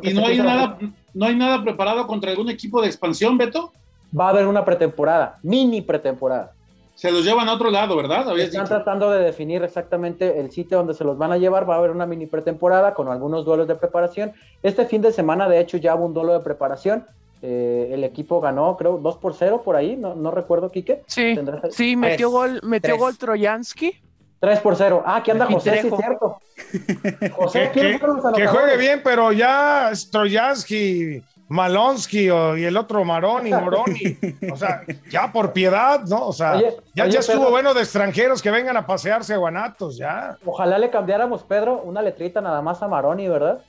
¿Y 0.00 0.14
no 0.14 0.24
hay, 0.24 0.38
nada, 0.38 0.78
no 1.12 1.26
hay 1.26 1.34
nada 1.34 1.62
preparado 1.62 2.06
contra 2.06 2.30
algún 2.30 2.48
equipo 2.48 2.80
de 2.80 2.86
expansión, 2.88 3.36
Beto? 3.36 3.72
Va 4.18 4.26
a 4.26 4.30
haber 4.30 4.46
una 4.46 4.64
pretemporada, 4.64 5.38
mini 5.42 5.82
pretemporada. 5.82 6.52
Se 6.94 7.10
los 7.10 7.24
llevan 7.24 7.48
a 7.48 7.54
otro 7.54 7.70
lado, 7.70 7.96
¿verdad? 7.96 8.38
Están 8.38 8.66
tratando 8.66 9.10
de 9.10 9.24
definir 9.24 9.62
exactamente 9.62 10.38
el 10.38 10.50
sitio 10.50 10.78
donde 10.78 10.94
se 10.94 11.04
los 11.04 11.18
van 11.18 11.32
a 11.32 11.38
llevar. 11.38 11.68
Va 11.68 11.74
a 11.74 11.78
haber 11.78 11.90
una 11.90 12.06
mini 12.06 12.26
pretemporada 12.26 12.94
con 12.94 13.08
algunos 13.08 13.44
duelos 13.44 13.66
de 13.66 13.74
preparación. 13.74 14.32
Este 14.62 14.86
fin 14.86 15.02
de 15.02 15.10
semana, 15.10 15.48
de 15.48 15.58
hecho, 15.58 15.78
ya 15.78 15.94
hubo 15.94 16.06
un 16.06 16.14
duelo 16.14 16.34
de 16.34 16.40
preparación. 16.40 17.06
Eh, 17.40 17.90
el 17.92 18.04
equipo 18.04 18.40
ganó, 18.40 18.76
creo, 18.76 18.98
2 18.98 19.16
por 19.16 19.34
0 19.34 19.62
por 19.64 19.74
ahí, 19.74 19.96
no, 19.96 20.14
no 20.14 20.30
recuerdo, 20.30 20.70
Quique. 20.70 21.02
Sí, 21.06 21.34
sí, 21.70 21.96
metió 21.96 22.30
gol, 22.30 22.60
metió 22.62 22.96
gol 22.96 23.18
Troyansky. 23.18 23.96
3 24.42 24.58
por 24.58 24.74
0. 24.74 25.04
Ah, 25.06 25.18
aquí 25.18 25.30
anda 25.30 25.46
José, 25.46 25.82
sí, 25.82 25.90
cierto. 25.96 26.40
José, 27.36 27.70
que, 27.72 28.00
que, 28.34 28.46
juegue 28.48 28.76
bien, 28.76 29.00
pero 29.04 29.30
ya 29.30 29.92
Stroyansky, 29.94 31.22
Malonsky 31.46 32.24
y 32.24 32.64
el 32.64 32.76
otro 32.76 33.04
Maroni, 33.04 33.50
Moroni. 33.50 34.18
o 34.52 34.56
sea, 34.56 34.82
ya 35.08 35.30
por 35.30 35.52
piedad, 35.52 36.00
¿no? 36.06 36.26
O 36.26 36.32
sea, 36.32 36.60
ya, 36.92 37.06
ya 37.06 37.20
estuvo 37.20 37.50
bueno 37.50 37.72
de 37.72 37.82
extranjeros 37.82 38.42
que 38.42 38.50
vengan 38.50 38.76
a 38.76 38.84
pasearse 38.84 39.32
a 39.32 39.36
Guanatos, 39.36 39.96
ya. 39.96 40.36
Ojalá 40.44 40.76
le 40.76 40.90
cambiáramos, 40.90 41.44
Pedro, 41.44 41.80
una 41.80 42.02
letrita 42.02 42.40
nada 42.40 42.60
más 42.62 42.82
a 42.82 42.88
Maroni, 42.88 43.28
¿verdad? 43.28 43.60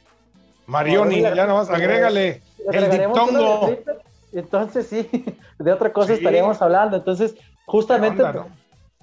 Marioni, 0.66 1.22
ya 1.22 1.36
nada 1.36 1.54
más, 1.54 1.70
agrégale 1.70 2.42
el 2.72 2.90
diptongo. 2.90 3.78
Entonces 4.32 4.88
sí, 4.88 5.08
de 5.60 5.72
otra 5.72 5.94
cosa 5.94 6.14
estaríamos 6.14 6.60
hablando. 6.64 6.98
Entonces, 6.98 7.36
justamente 7.68 8.24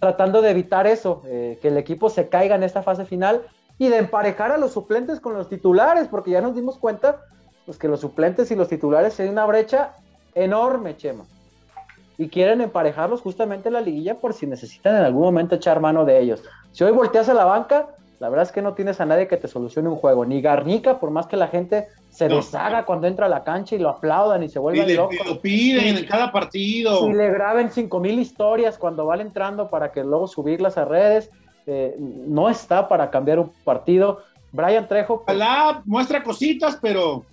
tratando 0.00 0.42
de 0.42 0.50
evitar 0.50 0.86
eso, 0.86 1.22
eh, 1.26 1.58
que 1.62 1.68
el 1.68 1.76
equipo 1.76 2.10
se 2.10 2.28
caiga 2.28 2.56
en 2.56 2.62
esta 2.62 2.82
fase 2.82 3.04
final 3.04 3.42
y 3.78 3.88
de 3.88 3.98
emparejar 3.98 4.50
a 4.50 4.58
los 4.58 4.72
suplentes 4.72 5.20
con 5.20 5.34
los 5.34 5.48
titulares, 5.48 6.08
porque 6.08 6.30
ya 6.30 6.40
nos 6.40 6.54
dimos 6.54 6.78
cuenta 6.78 7.20
pues, 7.66 7.78
que 7.78 7.88
los 7.88 8.00
suplentes 8.00 8.50
y 8.50 8.56
los 8.56 8.68
titulares 8.68 9.20
hay 9.20 9.28
una 9.28 9.46
brecha 9.46 9.94
enorme, 10.34 10.96
Chema. 10.96 11.24
Y 12.18 12.28
quieren 12.28 12.60
emparejarlos 12.60 13.20
justamente 13.20 13.68
en 13.68 13.74
la 13.74 13.80
liguilla 13.80 14.18
por 14.18 14.34
si 14.34 14.46
necesitan 14.46 14.96
en 14.96 15.04
algún 15.04 15.22
momento 15.22 15.54
echar 15.54 15.80
mano 15.80 16.04
de 16.04 16.18
ellos. 16.18 16.42
Si 16.72 16.84
hoy 16.84 16.92
volteas 16.92 17.28
a 17.28 17.34
la 17.34 17.44
banca, 17.44 17.88
la 18.18 18.28
verdad 18.28 18.44
es 18.44 18.52
que 18.52 18.60
no 18.60 18.74
tienes 18.74 19.00
a 19.00 19.06
nadie 19.06 19.28
que 19.28 19.38
te 19.38 19.48
solucione 19.48 19.88
un 19.88 19.96
juego. 19.96 20.26
Ni 20.26 20.42
Garnica, 20.42 21.00
por 21.00 21.10
más 21.10 21.26
que 21.26 21.36
la 21.36 21.48
gente 21.48 21.88
se 22.20 22.28
deshaga 22.28 22.84
cuando 22.84 23.06
entra 23.06 23.26
a 23.26 23.28
la 23.30 23.42
cancha 23.42 23.74
y 23.74 23.78
lo 23.78 23.88
aplaudan 23.88 24.42
y 24.42 24.50
se 24.50 24.58
vuelvan 24.58 24.94
locos. 24.94 25.16
Y 25.18 25.26
lo 25.26 25.40
piden 25.40 25.96
en 25.96 26.04
cada 26.04 26.30
partido. 26.30 27.08
Y 27.08 27.14
le 27.14 27.30
graben 27.30 27.70
cinco 27.70 27.98
mil 27.98 28.18
historias 28.18 28.76
cuando 28.76 29.06
van 29.06 29.22
entrando 29.22 29.70
para 29.70 29.90
que 29.90 30.04
luego 30.04 30.28
subirlas 30.28 30.76
a 30.76 30.84
redes. 30.84 31.30
Eh, 31.66 31.96
no 31.98 32.50
está 32.50 32.88
para 32.88 33.10
cambiar 33.10 33.38
un 33.38 33.50
partido. 33.64 34.22
Brian 34.52 34.86
Trejo. 34.86 35.24
Pues, 35.24 35.38
muestra 35.86 36.22
cositas, 36.22 36.78
pero. 36.82 37.24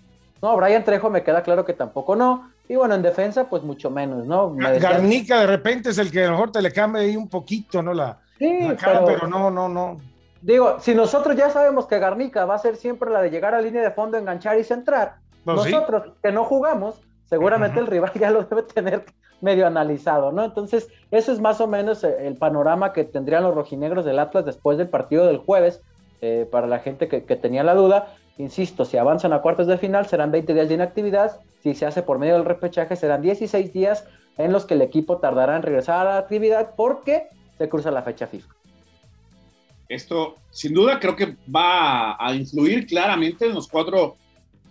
No, 0.42 0.56
Brian 0.56 0.86
Trejo 0.86 1.10
me 1.10 1.22
queda 1.22 1.44
claro 1.44 1.66
que 1.66 1.74
tampoco 1.74 2.16
no. 2.16 2.50
Y 2.70 2.78
bueno, 2.78 2.96
en 2.96 3.02
defensa, 3.02 3.50
pues 3.50 3.64
mucho 3.64 3.90
menos, 3.90 4.26
¿no? 4.26 4.54
Garnica 4.56 5.42
de 5.42 5.48
repente 5.48 5.90
es 5.90 5.98
el 5.98 6.12
que 6.12 6.24
a 6.24 6.28
lo 6.28 6.32
mejor 6.32 6.52
te 6.54 6.62
le 6.62 6.72
cambia 6.72 7.02
ahí 7.02 7.18
un 7.18 7.28
poquito, 7.28 7.82
¿no? 7.82 7.94
La, 7.94 8.20
sí, 8.40 8.70
pero 8.80 9.28
no, 9.28 9.52
no, 9.52 9.68
no. 9.68 10.00
Digo, 10.48 10.80
si 10.80 10.96
nosotros 10.96 11.36
ya 11.36 11.50
sabemos 11.50 11.88
que 11.88 12.00
Garnica 12.00 12.46
va 12.46 12.56
a 12.56 12.60
ser 12.60 12.78
siempre 12.78 13.12
la 13.12 13.22
de 13.22 13.30
llegar 13.30 13.54
a 13.54 13.60
línea 13.60 13.82
de 13.82 13.92
fondo, 13.92 14.18
enganchar 14.18 14.58
y 14.58 14.64
centrar, 14.64 15.18
nosotros 15.44 16.14
que 16.24 16.32
no 16.32 16.46
jugamos, 16.46 17.02
seguramente 17.26 17.82
el 17.82 17.86
rival 17.86 18.14
ya 18.16 18.32
lo 18.32 18.44
debe 18.44 18.64
tener 18.64 19.04
medio 19.42 19.68
analizado, 19.68 20.32
¿no? 20.32 20.46
Entonces, 20.46 20.88
eso 21.12 21.34
es 21.34 21.42
más 21.42 21.60
o 21.60 21.68
menos 21.68 22.02
eh, 22.06 22.26
el 22.26 22.38
panorama 22.38 22.94
que 22.94 23.04
tendrían 23.04 23.44
los 23.44 23.56
rojinegros 23.56 24.06
del 24.06 24.20
Atlas 24.20 24.46
después 24.46 24.78
del 24.78 24.88
partido 24.88 25.28
del 25.28 25.40
jueves, 25.40 25.82
eh, 26.22 26.48
para 26.50 26.66
la 26.66 26.80
gente 26.80 27.10
que, 27.10 27.26
que, 27.26 27.36
tenía 27.36 27.64
la 27.64 27.76
duda. 27.76 28.16
Insisto, 28.38 28.86
si 28.86 28.96
avanzan 28.96 29.34
a 29.34 29.42
cuartos 29.42 29.68
de 29.68 29.78
final 29.78 30.06
serán 30.06 30.32
20 30.32 30.54
días 30.54 30.70
de 30.70 30.76
inactividad, 30.76 31.42
si 31.62 31.76
se 31.76 31.86
hace 31.86 32.04
por 32.04 32.20
medio 32.20 32.36
del 32.36 32.46
repechaje 32.46 32.96
serán 32.96 33.22
16 33.22 33.74
días 33.74 34.08
en 34.38 34.54
los 34.54 34.66
que 34.66 34.76
el 34.76 34.82
equipo 34.82 35.18
tardará 35.18 35.58
en 35.58 35.64
regresar 35.64 36.08
a 36.08 36.12
la 36.12 36.18
actividad 36.20 36.70
porque 36.78 37.28
se 37.58 37.68
cruza 37.68 37.92
la 37.92 38.04
fecha 38.04 38.28
FIFA. 38.28 38.57
Esto, 39.90 40.38
sin 40.52 40.74
duda, 40.74 41.00
creo 41.00 41.16
que 41.16 41.36
va 41.54 42.18
a 42.20 42.34
influir 42.36 42.86
claramente 42.86 43.46
en 43.46 43.54
los 43.54 43.68
cuatro, 43.68 44.18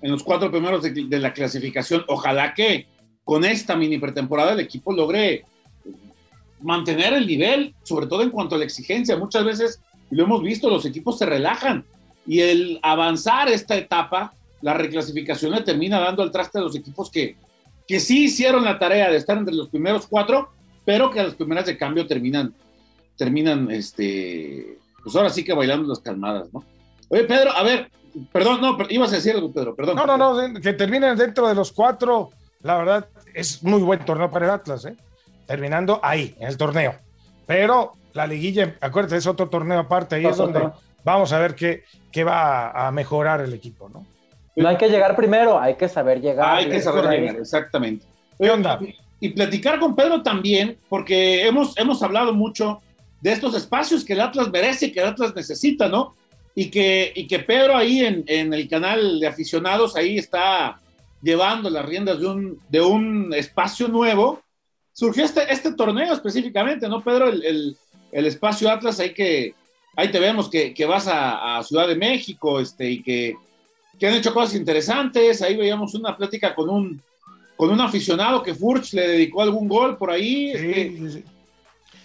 en 0.03 0.11
los 0.11 0.23
cuatro 0.23 0.51
primeros 0.51 0.83
de, 0.83 1.19
la 1.19 1.33
clasificación. 1.33 2.05
Ojalá 2.09 2.53
que 2.55 2.87
con 3.25 3.45
esta 3.45 3.77
mini 3.77 3.99
pretemporada 3.99 4.53
el 4.53 4.61
equipo 4.61 4.93
logre 4.93 5.45
mantener 6.61 7.15
el 7.15 7.27
nivel, 7.27 7.75
sobre 7.83 8.07
todo 8.07 8.23
en 8.23 8.31
cuanto 8.31 8.55
a 8.55 8.59
la 8.59 8.65
exigencia. 8.65 9.17
Muchas 9.17 9.45
veces, 9.45 9.81
lo 10.11 10.25
hemos 10.25 10.43
visto, 10.43 10.69
los 10.69 10.85
equipos 10.85 11.19
se 11.19 11.27
relajan 11.27 11.85
y 12.27 12.41
el 12.41 12.79
avanzar 12.83 13.49
esta 13.49 13.77
etapa, 13.77 14.35
la 14.61 14.75
reclasificación 14.75 15.53
le 15.53 15.63
termina 15.63 15.99
dando 15.99 16.23
al 16.23 16.31
traste 16.31 16.59
a 16.59 16.63
los 16.63 16.77
equipos 16.77 17.11
que, 17.11 17.37
que 17.87 18.01
sí 18.01 18.25
hicieron 18.25 18.65
la 18.65 18.79
tarea 18.79 19.11
de 19.11 19.17
estar 19.17 19.39
entre 19.39 19.55
los 19.55 19.69
primeros 19.69 20.07
cuatro, 20.07 20.51
pero 20.85 21.11
que 21.11 21.21
a 21.21 21.25
las 21.25 21.35
primeras 21.35 21.67
de 21.67 21.79
cambio 21.79 22.07
terminan, 22.07 22.55
terminan 23.17 23.71
este, 23.71 24.79
pues 25.07 25.15
ahora 25.15 25.31
sí 25.31 25.45
que 25.45 25.55
bailando 25.55 25.87
las 25.87 26.01
calmadas, 26.01 26.53
¿no? 26.53 26.65
Oye, 27.11 27.23
Pedro, 27.23 27.53
a 27.53 27.63
ver, 27.63 27.89
perdón, 28.33 28.61
no, 28.61 28.77
ibas 28.89 29.13
a 29.13 29.15
decir 29.15 29.37
algo, 29.37 29.53
Pedro, 29.53 29.77
perdón. 29.77 29.95
No, 29.95 30.05
no, 30.05 30.19
no, 30.19 30.61
que 30.61 30.73
terminen 30.73 31.17
dentro 31.17 31.47
de 31.47 31.55
los 31.55 31.71
cuatro, 31.71 32.31
la 32.63 32.77
verdad, 32.77 33.07
es 33.33 33.63
muy 33.63 33.83
buen 33.83 34.05
torneo 34.05 34.29
para 34.29 34.47
el 34.47 34.51
Atlas, 34.51 34.85
¿eh? 34.85 34.97
Terminando 35.47 36.01
ahí, 36.03 36.35
en 36.41 36.49
el 36.49 36.57
torneo. 36.57 36.97
Pero 37.47 37.93
la 38.15 38.27
liguilla, 38.27 38.75
acuérdate, 38.81 39.19
es 39.19 39.29
otro 39.29 39.49
torneo 39.49 39.79
aparte, 39.79 40.17
ahí 40.17 40.27
es 40.27 40.39
donde 40.39 40.69
vamos 41.05 41.33
a 41.33 41.39
ver 41.39 41.55
qué, 41.55 41.85
qué 42.11 42.25
va 42.25 42.89
a 42.89 42.91
mejorar 42.91 43.43
el 43.43 43.55
equipo, 43.55 43.89
¿no? 43.89 44.05
No 44.57 44.69
hay 44.69 44.77
que 44.77 44.89
llegar 44.89 45.15
primero, 45.15 45.61
hay 45.61 45.77
que 45.77 45.89
saber 45.89 46.21
llegar. 46.21 46.57
Hay 46.57 46.69
que 46.69 46.81
saber 46.81 47.09
llegar, 47.09 47.37
exactamente. 47.37 48.05
¿Qué 48.37 48.51
onda? 48.51 48.81
Y, 49.21 49.29
platicar 49.29 49.79
con 49.79 49.95
Pedro 49.95 50.25
también, 50.25 50.77
porque 50.89 51.47
hemos, 51.47 51.79
hemos 51.79 52.03
hablado 52.03 52.35
mucho 52.35 52.83
de 53.21 53.33
estos 53.33 53.55
espacios 53.55 54.05
que 54.05 54.13
el 54.13 54.21
Atlas 54.21 54.51
merece, 54.51 54.93
que 54.93 55.01
el 55.01 55.07
Atlas 55.07 55.35
necesita, 55.35 55.89
¿no? 55.89 56.15
Y 56.55 56.71
que, 56.71 57.13
y 57.15 57.27
que 57.27 57.41
Pedro 57.41 57.77
ahí 57.77 58.01
en, 58.01 58.25
en 58.27 58.53
el 58.53 58.69
canal 58.69 59.21
de 59.21 59.27
aficionados, 59.27 59.97
ahí 59.97 60.19
está 60.19 60.81
llevando 61.23 61.69
las 61.69 61.85
riendas 61.85 62.21
de 62.21 62.27
un, 62.27 62.61
de 62.69 62.81
un 62.81 63.35
espacio 63.35 63.89
nuevo. 63.89 64.41
Surgió 64.93 65.25
este, 65.25 65.53
este 65.53 65.73
torneo 65.75 66.15
específicamente, 66.15 66.89
¿no, 66.89 67.03
Pedro? 67.03 67.29
El, 67.29 67.45
el, 67.45 67.77
el 68.13 68.27
espacio 68.27 68.71
Atlas, 68.71 69.01
ahí 69.01 69.13
que 69.13 69.55
ahí 69.97 70.11
te 70.11 70.21
vemos 70.21 70.49
que, 70.49 70.73
que 70.73 70.87
vas 70.87 71.09
a, 71.09 71.59
a, 71.59 71.63
Ciudad 71.65 71.89
de 71.89 71.97
México 71.97 72.61
este, 72.61 72.91
y 72.91 73.03
que, 73.03 73.35
que, 73.99 74.07
han 74.07 74.15
hecho 74.15 74.33
cosas 74.33 74.55
interesantes. 74.55 75.43
Ahí 75.43 75.57
veíamos 75.57 75.95
una 75.95 76.17
plática 76.17 76.55
con 76.55 76.69
un, 76.69 77.03
con 77.57 77.71
un 77.71 77.81
aficionado 77.81 78.43
que 78.43 78.55
Furch 78.55 78.93
le 78.93 79.09
dedicó 79.09 79.43
algún 79.43 79.67
gol 79.67 79.97
por 79.97 80.11
ahí. 80.11 80.53
Sí, 80.53 80.67
este, 80.67 80.97
sí, 80.99 81.11
sí. 81.11 81.25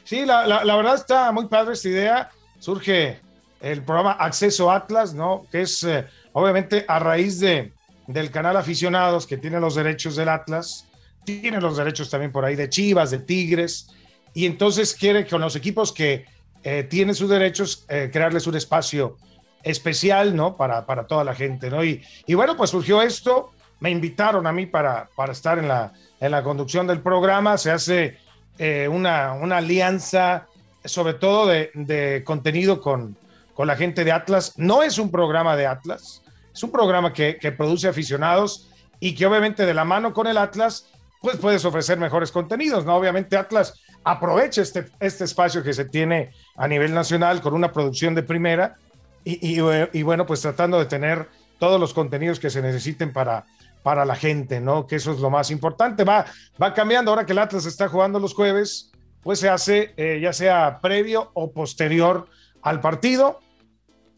Sí, 0.04 0.26
la, 0.26 0.46
la, 0.46 0.76
verdad 0.76 0.96
está 0.96 1.32
muy 1.32 1.48
padre 1.48 1.74
esta 1.74 1.90
idea. 1.90 2.30
Surge 2.60 3.20
el 3.62 3.84
programa 3.84 4.14
Acceso 4.14 4.72
Atlas, 4.72 5.14
¿no? 5.14 5.46
Que 5.52 5.62
es 5.62 5.84
eh, 5.84 6.06
obviamente 6.34 6.86
a 6.88 7.00
raíz 7.00 7.40
de, 7.40 7.74
del 8.08 8.32
canal 8.32 8.58
Aficionados 8.58 9.28
que 9.28 9.38
tiene 9.38 9.60
los 9.60 9.76
derechos 9.76 10.16
del 10.16 10.30
Atlas, 10.30 10.88
tiene 11.24 11.62
los 11.62 11.78
derechos 11.78 12.10
también 12.10 12.32
por 12.32 12.46
ahí 12.46 12.56
de 12.56 12.70
Chivas, 12.70 13.12
de 13.12 13.20
Tigres, 13.20 13.90
y 14.34 14.46
entonces 14.46 14.96
quiere 14.96 15.28
con 15.28 15.42
los 15.42 15.56
equipos 15.56 15.92
que 15.92 16.26
eh, 16.64 16.84
tienen 16.84 17.16
sus 17.16 17.30
derechos 17.30 17.86
eh, 17.90 18.10
crearles 18.12 18.48
un 18.48 18.56
espacio 18.56 19.18
especial, 19.64 20.36
¿no? 20.36 20.58
Para, 20.58 20.86
para 20.86 21.06
toda 21.06 21.24
la 21.24 21.36
gente, 21.36 21.70
¿no? 21.70 21.84
Y, 21.84 22.04
y, 22.26 22.34
bueno, 22.34 22.58
pues 22.58 22.72
surgió 22.72 23.02
esto, 23.02 23.52
me 23.80 23.92
invitaron 23.92 24.48
a 24.48 24.52
mí 24.52 24.66
para, 24.66 25.10
para 25.16 25.34
estar 25.34 25.60
en 25.60 25.68
la, 25.68 25.94
en 26.20 26.32
la 26.32 26.44
conducción 26.44 26.88
del 26.88 27.02
programa, 27.02 27.58
se 27.58 27.72
hace 27.72 28.18
eh, 28.64 28.88
una, 28.88 29.34
una, 29.34 29.58
alianza, 29.58 30.46
sobre 30.86 31.16
todo 31.16 31.48
de, 31.48 32.22
contenido 32.24 32.80
con, 32.80 33.18
con, 33.56 33.66
la 33.66 33.76
gente 33.76 34.04
de 34.04 34.12
Atlas. 34.12 34.54
No 34.56 34.84
es 34.84 35.00
un 35.00 35.10
programa 35.10 35.56
de 35.56 35.66
Atlas, 35.66 36.22
es 36.54 36.62
un 36.62 36.72
programa 36.72 37.12
que, 37.12 37.34
produce 37.58 37.88
aficionados 37.88 38.70
y 39.00 39.16
que 39.16 39.26
obviamente 39.26 39.66
de 39.66 39.74
la 39.74 39.84
mano 39.84 40.14
con 40.14 40.28
el 40.28 40.38
Atlas, 40.38 40.86
pues 41.24 41.38
puedes 41.38 41.66
ofrecer 41.66 41.98
mejores 41.98 42.32
contenidos, 42.32 42.86
¿no? 42.86 42.96
Obviamente 42.96 43.36
Atlas 43.36 43.82
aprovecha 44.04 44.62
este, 44.62 44.86
este 45.00 45.24
espacio 45.24 45.64
que 45.64 45.74
se 45.74 45.86
tiene 45.86 46.30
a 46.56 46.68
nivel 46.68 46.94
nacional 46.94 47.42
con 47.42 47.56
una 47.56 47.72
producción 47.72 48.14
de 48.14 48.22
primera 48.22 48.78
y, 49.24 49.60
y 49.92 50.04
bueno, 50.04 50.28
pues 50.28 50.40
tratando 50.42 50.78
de 50.78 50.86
tener 50.86 51.28
todos 51.58 51.80
los 51.80 51.96
contenidos 51.96 52.40
que 52.40 52.52
se 52.52 52.62
necesiten 52.62 53.12
para, 53.12 53.44
para 53.84 54.06
la 54.06 54.16
gente, 54.16 54.60
¿no? 54.60 54.88
Que 54.88 54.98
eso 54.98 55.12
es 55.12 55.20
lo 55.20 55.30
más 55.30 55.52
importante. 55.52 56.04
Va, 56.04 56.26
va 56.62 56.74
cambiando 56.74 57.12
ahora 57.12 57.26
que 57.26 57.34
el 57.34 57.40
Atlas 57.40 57.66
está 57.66 57.88
jugando 57.88 58.20
los 58.20 58.34
jueves, 58.34 58.92
pues 59.24 59.40
se 59.40 59.50
hace 59.50 59.94
eh, 59.98 60.20
ya 60.22 60.34
sea 60.34 60.80
previo 60.82 61.32
o 61.34 61.52
posterior 61.52 62.28
al 62.62 62.80
partido. 62.80 63.40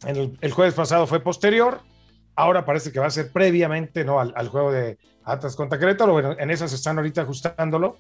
El, 0.06 0.38
el, 0.42 0.52
jueves 0.52 0.74
pasado 0.74 1.08
fue 1.08 1.22
posterior, 1.22 1.80
ahora 2.36 2.66
parece 2.66 2.92
que 2.92 3.00
va 3.00 3.08
a 3.08 3.12
ser 3.12 3.32
previamente, 3.32 4.04
¿no? 4.04 4.20
Al, 4.20 4.48
juego 4.50 4.72
de 4.72 4.98
Atlas 5.24 5.56
contra 5.56 5.80
Querétaro. 5.80 6.40
En 6.40 6.52
esas 6.52 6.74
están 6.74 6.98
ahorita 6.98 7.22
ajustándolo. 7.22 7.98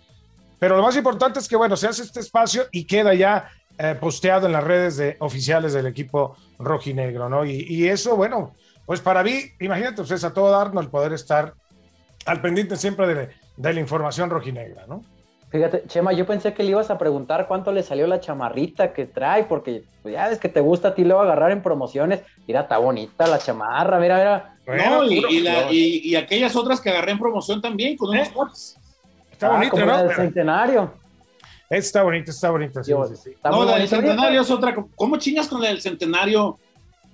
Pero 0.60 0.78
lo 0.78 0.84
más 0.84 0.95
importante 0.95 1.39
es 1.39 1.47
que, 1.47 1.56
bueno, 1.56 1.76
se 1.76 1.88
hace 1.88 2.04
este 2.04 2.19
espacio 2.19 2.63
y 2.71 2.86
queda 2.86 3.13
ya 3.13 3.49
eh, 3.78 3.97
posteado 3.99 4.45
en 4.45 4.54
las 4.54 4.63
redes 4.63 4.97
de, 4.97 5.17
oficiales 5.19 5.73
del 5.73 5.88
equipo 5.88 6.38
rojinegro, 6.60 7.28
¿no? 7.28 7.45
Y, 7.45 7.88
eso, 7.88 8.15
bueno, 8.15 8.54
pues 8.85 9.01
para 9.01 9.23
mí, 9.23 9.41
imagínate, 9.59 10.03
pues 10.03 10.23
a 10.23 10.33
todo 10.33 10.51
darnos 10.51 10.83
el 10.83 10.89
poder 10.89 11.13
estar 11.13 11.53
al 12.25 12.41
pendiente 12.41 12.75
siempre 12.75 13.07
de, 13.07 13.29
de, 13.57 13.73
la 13.73 13.79
información 13.79 14.29
rojinegra, 14.29 14.85
¿no? 14.87 15.03
Fíjate, 15.49 15.83
Chema, 15.87 16.13
yo 16.13 16.25
pensé 16.25 16.53
que 16.53 16.63
le 16.63 16.71
ibas 16.71 16.89
a 16.89 16.97
preguntar 16.97 17.47
cuánto 17.47 17.71
le 17.71 17.83
salió 17.83 18.07
la 18.07 18.19
chamarrita 18.19 18.91
que 18.91 19.05
trae, 19.05 19.43
porque 19.43 19.83
ya 20.03 20.31
es 20.31 20.39
que 20.39 20.49
te 20.49 20.59
gusta 20.59 20.89
a 20.89 20.95
ti 20.95 21.03
luego 21.03 21.21
agarrar 21.21 21.51
en 21.51 21.61
promociones. 21.61 22.21
Mira, 22.47 22.61
está 22.61 22.79
bonita 22.79 23.27
la 23.27 23.37
chamarra, 23.37 23.99
mira, 23.99 24.17
mira. 24.17 24.55
Bueno, 24.65 25.03
no, 25.03 25.03
y, 25.03 25.23
y, 25.29 25.41
la, 25.41 25.71
y, 25.71 26.15
aquellas 26.15 26.55
otras 26.55 26.81
que 26.81 26.89
agarré 26.89 27.11
en 27.11 27.19
promoción 27.19 27.61
también, 27.61 27.95
con 27.97 28.09
unos 28.09 28.27
¿Eh? 28.29 28.79
Está 29.31 29.47
ah, 29.47 29.57
bonito, 29.57 29.85
¿no? 29.85 29.99
El 29.99 30.15
centenario. 30.15 30.93
Está 31.69 32.03
bonito, 32.03 32.31
está 32.31 32.49
bonito. 32.49 32.83
Sí, 32.83 32.93
sí, 33.09 33.15
sí. 33.15 33.29
Está 33.31 33.49
no, 33.49 33.65
la 33.65 33.77
del 33.77 33.87
centenario 33.87 34.41
es 34.41 34.49
otra. 34.49 34.75
¿Cómo 34.95 35.17
chingas 35.17 35.47
con 35.47 35.61
la 35.61 35.67
del 35.67 35.81
centenario? 35.81 36.57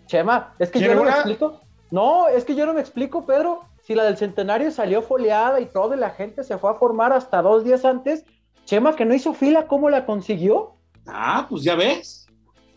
Chema, 0.10 0.56
es 0.58 0.72
que 0.72 0.80
yo 0.80 0.95
no 0.95 1.04
una? 1.04 1.12
me 1.12 1.17
explico. 1.17 1.62
No, 1.91 2.28
es 2.28 2.43
que 2.43 2.56
yo 2.56 2.65
no 2.65 2.74
me 2.74 2.82
explico, 2.82 3.26
Pedro. 3.26 3.63
Si 3.84 3.93
la 3.93 4.04
del 4.04 4.17
centenario 4.17 4.72
salió 4.72 5.02
foliada 5.04 5.60
y 5.60 5.67
todo, 5.67 5.93
y 5.93 5.98
la 5.98 6.10
gente 6.10 6.43
se 6.43 6.58
fue 6.58 6.72
a 6.72 6.74
formar 6.74 7.13
hasta 7.13 7.41
dos 7.41 7.63
días 7.63 7.86
antes, 7.86 8.26
Chema, 8.65 8.95
que 8.95 9.06
no 9.06 9.13
hizo 9.13 9.34
fila, 9.34 9.67
¿cómo 9.67 9.89
la 9.89 10.06
consiguió? 10.06 10.74
Ah, 11.08 11.45
pues 11.48 11.63
ya 11.63 11.76
ves. 11.76 12.28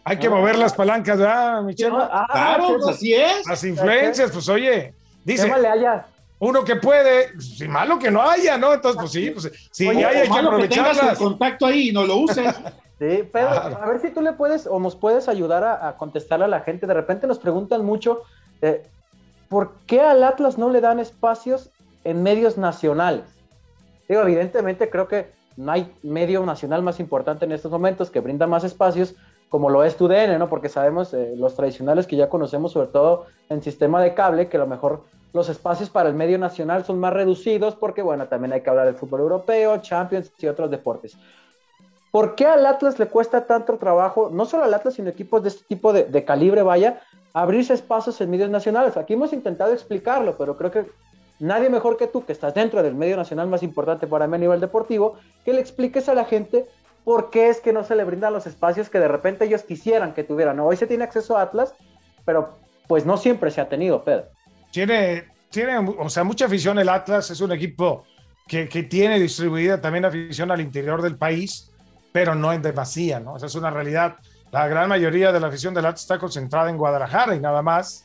Hay 0.05 0.19
que 0.19 0.29
mover 0.29 0.57
las 0.57 0.75
palancas, 0.75 1.19
¿verdad, 1.19 1.63
mi 1.63 1.75
Chema? 1.75 2.09
Ah, 2.13 2.27
claro, 2.31 2.67
Chema. 2.67 2.79
pues 2.79 2.97
así 2.97 3.15
es. 3.15 3.47
Las 3.47 3.65
influencias, 3.65 4.31
pues 4.31 4.49
oye, 4.49 4.95
dice. 5.25 5.45
Chema 5.45 5.59
le 5.59 5.69
haya 5.69 6.07
uno 6.39 6.65
que 6.65 6.75
puede, 6.75 7.41
sin 7.41 7.71
malo 7.71 8.01
que 8.01 8.11
no 8.11 8.21
haya, 8.21 8.59
¿no? 8.59 8.75
Entonces, 8.75 9.01
pues 9.01 9.13
sí, 9.13 9.31
pues 9.31 9.51
sí, 9.71 9.87
Oye, 9.87 10.05
hay, 10.05 10.17
hay 10.23 10.29
que 10.29 10.39
aprovecharlas. 10.39 10.99
Que 10.99 11.09
el 11.11 11.17
contacto 11.17 11.67
ahí 11.67 11.91
y 11.91 11.93
no 11.93 12.05
lo 12.05 12.17
uses. 12.17 12.53
Sí, 13.03 13.29
claro. 13.33 13.79
a 13.83 13.87
ver 13.87 13.99
si 13.99 14.11
tú 14.11 14.21
le 14.21 14.33
puedes 14.33 14.69
o 14.69 14.79
nos 14.79 14.95
puedes 14.95 15.29
ayudar 15.29 15.65
a, 15.65 15.89
a 15.89 15.97
contestarle 15.97 16.45
a 16.45 16.49
la 16.49 16.61
gente. 16.61 16.87
De 16.87 16.95
repente 16.95 17.27
nos 17.27 17.41
preguntan 17.41 17.85
mucho, 17.85 18.23
eh, 18.61 18.85
¿por 19.49 19.73
qué 19.87 20.01
al 20.01 20.23
Atlas 20.23 20.57
no 20.57 20.71
le 20.71 20.81
dan 20.81 21.01
espacios 21.01 21.71
en 22.05 22.23
medios 22.23 22.59
nacionales? 22.59 23.25
Digo, 24.09 24.23
evidentemente 24.23 24.89
creo 24.89 25.09
que 25.09 25.33
no 25.57 25.73
hay 25.73 25.93
medio 26.05 26.47
nacional 26.47 26.83
más 26.83 27.01
importante 27.01 27.45
en 27.45 27.51
estos 27.51 27.73
momentos 27.73 28.09
que 28.09 28.21
brinda 28.21 28.47
más 28.47 28.63
espacios, 28.63 29.17
como 29.49 29.69
lo 29.69 29.83
es 29.83 29.97
TUDN, 29.97 30.39
¿no? 30.39 30.49
Porque 30.49 30.69
sabemos 30.69 31.13
eh, 31.13 31.35
los 31.37 31.57
tradicionales 31.57 32.07
que 32.07 32.15
ya 32.15 32.29
conocemos, 32.29 32.71
sobre 32.71 32.87
todo 32.87 33.27
en 33.49 33.65
sistema 33.65 34.01
de 34.01 34.15
cable, 34.15 34.49
que 34.49 34.59
a 34.59 34.61
lo 34.61 34.69
mejor 34.69 35.03
los 35.33 35.49
espacios 35.49 35.91
para 35.91 36.09
el 36.09 36.15
medio 36.15 36.39
nacional 36.39 36.85
son 36.85 37.01
más 37.01 37.13
reducidos 37.13 37.75
porque, 37.75 38.01
bueno, 38.01 38.29
también 38.29 38.53
hay 38.53 38.61
que 38.61 38.71
hablar 38.71 38.87
del 38.87 38.95
fútbol 38.95 39.23
europeo, 39.23 39.79
Champions 39.79 40.31
y 40.39 40.47
otros 40.47 40.71
deportes. 40.71 41.17
¿Por 42.13 42.37
qué 42.37 42.47
al 42.47 42.65
Atlas 42.65 43.01
le 43.01 43.07
cuesta 43.07 43.47
tanto 43.47 43.77
trabajo, 43.79 44.31
no 44.33 44.45
solo 44.45 44.63
al 44.63 44.75
Atlas, 44.75 44.95
sino 44.95 45.09
equipos 45.09 45.43
de 45.43 45.49
este 45.49 45.65
tipo 45.65 45.93
de, 45.93 46.25
calibre, 46.25 46.63
vaya, 46.63 47.01
abrirse 47.33 47.75
espacios 47.75 48.21
en 48.21 48.31
medios 48.31 48.51
nacionales? 48.51 48.97
Aquí 48.97 49.15
hemos 49.15 49.33
intentado 49.33 49.73
explicarlo, 49.73 50.37
pero 50.39 50.57
creo 50.57 50.71
que 50.71 50.87
nadie 51.41 51.69
mejor 51.69 51.97
que 51.97 52.07
tú, 52.07 52.25
que 52.25 52.33
estás 52.33 52.55
dentro 52.55 52.81
del 52.85 52.95
medio 52.95 53.17
nacional 53.17 53.49
más 53.49 53.65
importante 53.65 54.07
para 54.07 54.29
mí 54.29 54.37
a 54.37 54.39
nivel 54.39 54.61
deportivo, 54.61 55.17
que 55.45 55.53
le 55.53 55.61
expliques 55.61 56.09
a 56.09 56.15
la 56.15 56.25
gente 56.25 56.67
por 57.03 57.31
qué 57.31 57.49
es 57.49 57.61
que 57.61 57.73
no 57.73 57.83
se 57.83 57.97
le 57.97 58.05
brindan 58.05 58.33
los 58.33 58.47
espacios 58.47 58.89
que 58.89 59.01
de 59.01 59.09
repente 59.09 59.47
ellos 59.47 59.65
quisieran 59.65 60.15
que 60.15 60.23
tuvieran. 60.23 60.61
Hoy 60.61 60.77
se 60.77 60.87
tiene 60.87 61.03
acceso 61.03 61.37
a 61.37 61.43
Atlas, 61.43 61.75
pero 62.25 62.59
pues 62.87 63.05
no 63.05 63.17
siempre 63.17 63.51
se 63.51 63.61
ha 63.61 63.69
tenido, 63.69 64.05
Pedro 64.05 64.27
tiene, 64.73 65.27
tiene, 65.51 65.79
o 65.79 66.09
sea, 66.09 66.25
mucha 66.25 66.47
afición 66.47 66.79
el 66.79 66.89
Atlas, 66.89 67.31
es 67.31 67.41
un 67.41 67.53
equipo 67.53 68.05
que, 68.49 68.69
que, 68.69 68.83
tiene 68.83 69.21
distribuida 69.21 69.81
también 69.81 70.05
afición 70.05 70.51
al 70.51 70.61
interior 70.61 71.03
del 71.03 71.17
país, 71.17 71.72
pero 72.13 72.35
no 72.35 72.53
en 72.53 72.63
demasía, 72.63 73.19
¿no? 73.19 73.37
Esa 73.37 73.47
es 73.47 73.55
una 73.55 73.71
realidad. 73.71 74.17
La 74.51 74.69
gran 74.69 74.89
mayoría 74.89 75.33
de 75.33 75.41
la 75.41 75.49
afición 75.49 75.75
del 75.75 75.87
Atlas 75.87 76.03
está 76.03 76.19
concentrada 76.19 76.71
en 76.71 76.77
Guadalajara 76.77 77.35
y 77.35 77.41
nada 77.41 77.63
más. 77.63 78.05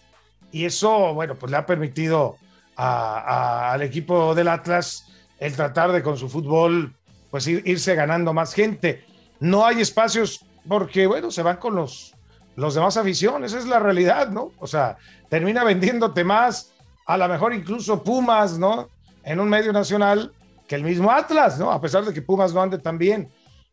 Y 0.51 0.65
eso, 0.65 1.13
bueno, 1.13 1.35
pues 1.35 1.51
le 1.51 1.57
ha 1.57 1.65
permitido 1.65 2.37
a, 2.75 3.19
a, 3.19 3.73
al 3.73 3.81
equipo 3.81 4.33
del 4.33 4.47
Atlas 4.47 5.05
el 5.39 5.55
tratar 5.55 5.91
de 5.91 6.01
con 6.01 6.17
su 6.17 6.29
fútbol, 6.29 6.95
pues 7.29 7.45
ir, 7.47 7.61
irse 7.65 7.95
ganando 7.95 8.33
más 8.33 8.53
gente. 8.53 9.05
No 9.39 9.65
hay 9.65 9.81
espacios 9.81 10.45
porque, 10.67 11.05
bueno, 11.05 11.31
se 11.31 11.43
van 11.43 11.57
con 11.57 11.75
los, 11.75 12.13
los 12.55 12.75
demás 12.75 12.97
aficiones, 12.97 13.51
esa 13.51 13.59
es 13.59 13.67
la 13.67 13.79
realidad, 13.79 14.29
¿no? 14.29 14.51
O 14.59 14.67
sea, 14.67 14.97
termina 15.29 15.63
vendiéndote 15.63 16.23
más, 16.23 16.73
a 17.05 17.17
lo 17.17 17.27
mejor 17.27 17.53
incluso 17.53 18.03
Pumas, 18.03 18.57
¿no? 18.57 18.89
En 19.23 19.39
un 19.39 19.49
medio 19.49 19.71
nacional 19.71 20.33
que 20.67 20.75
el 20.75 20.83
mismo 20.83 21.11
Atlas, 21.11 21.59
¿no? 21.59 21.71
A 21.71 21.79
pesar 21.79 22.03
de 22.03 22.13
que 22.13 22.21
Pumas 22.21 22.53
no 22.53 22.61
ande 22.61 22.77
tan 22.79 22.97
bien. 22.97 23.29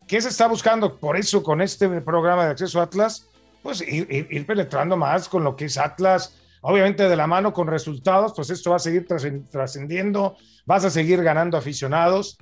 ¿Qué 0.07 0.21
se 0.21 0.29
está 0.29 0.47
buscando 0.47 0.97
por 0.97 1.17
eso 1.17 1.43
con 1.43 1.61
este 1.61 1.89
programa 2.01 2.45
de 2.45 2.51
acceso 2.51 2.81
a 2.81 2.85
Atlas? 2.85 3.29
Pues 3.63 3.81
ir, 3.81 4.07
ir, 4.11 4.47
penetrando 4.47 4.97
más 4.97 5.29
con 5.29 5.43
lo 5.43 5.57
que 5.57 5.65
es 5.65 5.79
Atlas, 5.79 6.37
obviamente 6.61 7.09
de 7.09 7.17
la 7.17 7.27
mano 7.27 7.53
con 7.53 7.67
resultados, 7.67 8.35
pues 8.37 8.51
esto 8.51 8.71
va 8.71 8.77
a 8.77 8.81
seguir 8.81 9.07
trascendiendo, 9.51 10.37
vas 10.67 10.85
a 10.85 10.91
seguir 10.91 11.23
ganando 11.23 11.57
aficionados, 11.57 12.37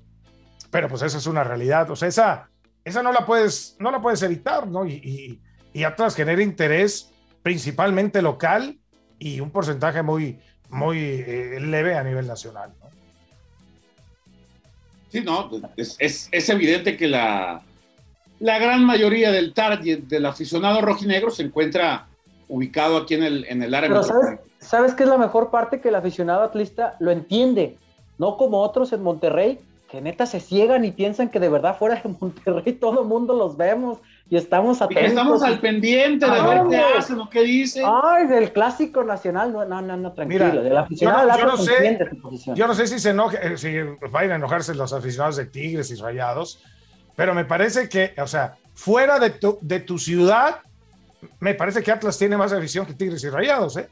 pero 0.70 0.88
pues 0.88 1.02
esa 1.02 1.18
es 1.18 1.26
una 1.26 1.44
realidad, 1.44 1.88
o 1.90 1.96
sea, 1.96 2.08
esa, 2.08 2.48
esa 2.84 3.02
no 3.02 3.12
la 3.12 3.24
puedes, 3.24 3.76
no 3.78 3.92
la 3.92 4.00
puedes 4.00 4.22
evitar, 4.22 4.66
¿no? 4.66 4.84
Y, 4.84 4.94
y, 4.94 5.42
y 5.72 5.84
Atlas 5.84 6.16
genera 6.16 6.42
interés 6.42 7.12
principalmente 7.42 8.22
local 8.22 8.78
y 9.18 9.40
un 9.40 9.50
porcentaje 9.50 10.02
muy, 10.02 10.40
muy 10.68 10.98
eh, 10.98 11.60
leve 11.60 11.96
a 11.96 12.02
nivel 12.02 12.26
nacional. 12.26 12.74
¿no? 12.80 13.01
Sí, 15.12 15.20
no, 15.20 15.50
es, 15.76 15.96
es, 15.98 16.30
es, 16.32 16.48
evidente 16.48 16.96
que 16.96 17.06
la, 17.06 17.60
la 18.40 18.58
gran 18.58 18.82
mayoría 18.82 19.30
del 19.30 19.52
target 19.52 20.04
del 20.04 20.24
aficionado 20.24 20.80
rojinegro 20.80 21.30
se 21.30 21.42
encuentra 21.42 22.06
ubicado 22.48 22.96
aquí 22.96 23.14
en 23.14 23.22
el, 23.22 23.44
en 23.44 23.62
el 23.62 23.74
área. 23.74 23.90
Pero 23.90 24.02
¿sabes, 24.02 24.40
¿sabes 24.58 24.94
qué 24.94 25.02
es 25.02 25.10
la 25.10 25.18
mejor 25.18 25.50
parte? 25.50 25.82
Que 25.82 25.90
el 25.90 25.96
aficionado 25.96 26.42
atlista 26.42 26.96
lo 26.98 27.10
entiende, 27.10 27.76
no 28.16 28.38
como 28.38 28.62
otros 28.62 28.90
en 28.94 29.02
Monterrey, 29.02 29.60
que 29.90 30.00
neta 30.00 30.24
se 30.24 30.40
ciegan 30.40 30.86
y 30.86 30.92
piensan 30.92 31.28
que 31.28 31.40
de 31.40 31.50
verdad 31.50 31.76
fuera 31.76 31.96
de 31.96 32.08
Monterrey 32.18 32.72
todo 32.80 33.02
el 33.02 33.06
mundo 33.06 33.34
los 33.34 33.58
vemos 33.58 33.98
y 34.32 34.36
estamos 34.38 34.80
atentos. 34.80 35.04
Y 35.04 35.06
estamos 35.08 35.42
al 35.42 35.60
pendiente 35.60 36.24
de 36.24 36.40
ver 36.40 36.62
qué 36.70 36.78
hacen 36.78 37.20
o 37.20 37.28
qué 37.28 37.42
dicen. 37.42 37.84
Ay, 37.86 38.26
del 38.26 38.50
clásico 38.50 39.04
nacional, 39.04 39.52
no, 39.52 39.62
no, 39.66 39.82
no, 39.82 40.12
tranquilo. 40.14 40.46
Mira, 40.46 40.62
del 40.62 40.74
aficionado 40.74 41.28
yo, 41.28 41.34
no, 41.34 41.38
yo 41.38 41.46
no 41.46 41.56
sé, 41.58 41.98
yo 42.54 42.66
no 42.66 42.74
sé 42.74 42.86
si 42.86 42.98
se 42.98 43.10
enoje, 43.10 43.38
eh, 43.42 43.58
si 43.58 43.74
vayan 44.10 44.32
a 44.32 44.36
enojarse 44.36 44.74
los 44.74 44.94
aficionados 44.94 45.36
de 45.36 45.44
Tigres 45.44 45.90
y 45.90 45.96
Rayados, 45.96 46.62
pero 47.14 47.34
me 47.34 47.44
parece 47.44 47.90
que, 47.90 48.14
o 48.16 48.26
sea, 48.26 48.56
fuera 48.72 49.18
de 49.18 49.28
tu, 49.28 49.58
de 49.60 49.80
tu 49.80 49.98
ciudad, 49.98 50.60
me 51.38 51.52
parece 51.52 51.82
que 51.82 51.92
Atlas 51.92 52.16
tiene 52.16 52.38
más 52.38 52.54
afición 52.54 52.86
que 52.86 52.94
Tigres 52.94 53.22
y 53.24 53.28
Rayados, 53.28 53.76
¿eh? 53.76 53.90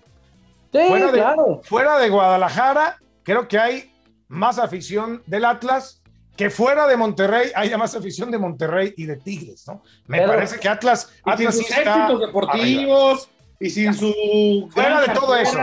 Sí, 0.73 0.79
fuera 0.89 1.07
de, 1.13 1.19
claro. 1.19 1.61
Fuera 1.65 1.99
de 1.99 2.09
Guadalajara, 2.09 2.97
creo 3.25 3.47
que 3.47 3.59
hay 3.59 3.93
más 4.29 4.59
afición 4.59 5.23
del 5.27 5.45
Atlas 5.45 6.00
que 6.41 6.49
fuera 6.49 6.87
de 6.87 6.97
Monterrey 6.97 7.51
haya 7.55 7.77
más 7.77 7.95
afición 7.95 8.31
de 8.31 8.39
Monterrey 8.39 8.95
y 8.97 9.05
de 9.05 9.17
Tigres, 9.17 9.69
¿no? 9.69 9.83
Me 10.07 10.17
Pero, 10.17 10.33
parece 10.33 10.59
que 10.59 10.71
Atlas, 10.71 11.13
Atlas 11.23 11.55
sin 11.55 11.65
sus 11.65 11.67
sí 11.67 11.81
éxitos 11.83 12.19
deportivos 12.19 13.29
y 13.59 13.69
sin 13.69 13.93
su 13.93 14.67
fuera 14.71 15.03
de 15.03 15.09
todo 15.09 15.37
eso, 15.37 15.59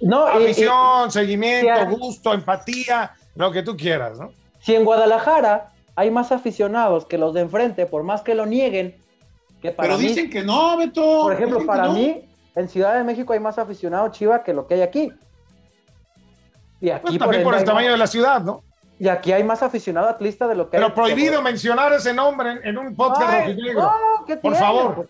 no, 0.00 0.28
afición, 0.28 1.08
y, 1.08 1.10
seguimiento, 1.10 1.88
gusto, 1.98 2.34
empatía, 2.34 3.14
lo 3.34 3.50
que 3.50 3.64
tú 3.64 3.76
quieras, 3.76 4.16
¿no? 4.16 4.30
Si 4.60 4.76
en 4.76 4.84
Guadalajara 4.84 5.72
hay 5.96 6.12
más 6.12 6.30
aficionados 6.30 7.04
que 7.04 7.18
los 7.18 7.34
de 7.34 7.40
enfrente, 7.40 7.86
por 7.86 8.04
más 8.04 8.22
que 8.22 8.36
lo 8.36 8.46
nieguen, 8.46 8.94
que 9.60 9.72
para 9.72 9.88
Pero 9.88 9.98
mí, 9.98 10.06
dicen 10.06 10.30
que 10.30 10.44
no, 10.44 10.76
Beto. 10.76 11.22
Por 11.22 11.32
ejemplo, 11.32 11.66
para 11.66 11.86
no. 11.86 11.94
mí, 11.94 12.20
en 12.54 12.68
Ciudad 12.68 12.94
de 12.94 13.02
México 13.02 13.32
hay 13.32 13.40
más 13.40 13.58
aficionados 13.58 14.12
Chiva 14.12 14.44
que 14.44 14.54
lo 14.54 14.68
que 14.68 14.74
hay 14.74 14.82
aquí. 14.82 15.12
Y 16.80 16.90
aquí 16.90 17.02
pues 17.06 17.18
también 17.18 17.42
por, 17.42 17.54
por 17.54 17.60
el 17.60 17.66
tamaño 17.66 17.90
de 17.90 17.98
la 17.98 18.06
ciudad, 18.06 18.40
¿no? 18.40 18.62
Y 19.02 19.08
aquí 19.08 19.32
hay 19.32 19.42
más 19.42 19.64
aficionado 19.64 20.08
atlista 20.08 20.46
de 20.46 20.54
lo 20.54 20.66
que 20.66 20.76
Pero 20.76 20.86
hay. 20.86 20.92
prohibido 20.92 21.38
que... 21.38 21.42
mencionar 21.42 21.92
ese 21.92 22.14
nombre 22.14 22.52
en, 22.52 22.68
en 22.68 22.78
un 22.78 22.94
podcast 22.94 23.48
rojinegro. 23.48 23.82
No, 24.28 24.40
Por 24.40 24.54
favor. 24.54 25.08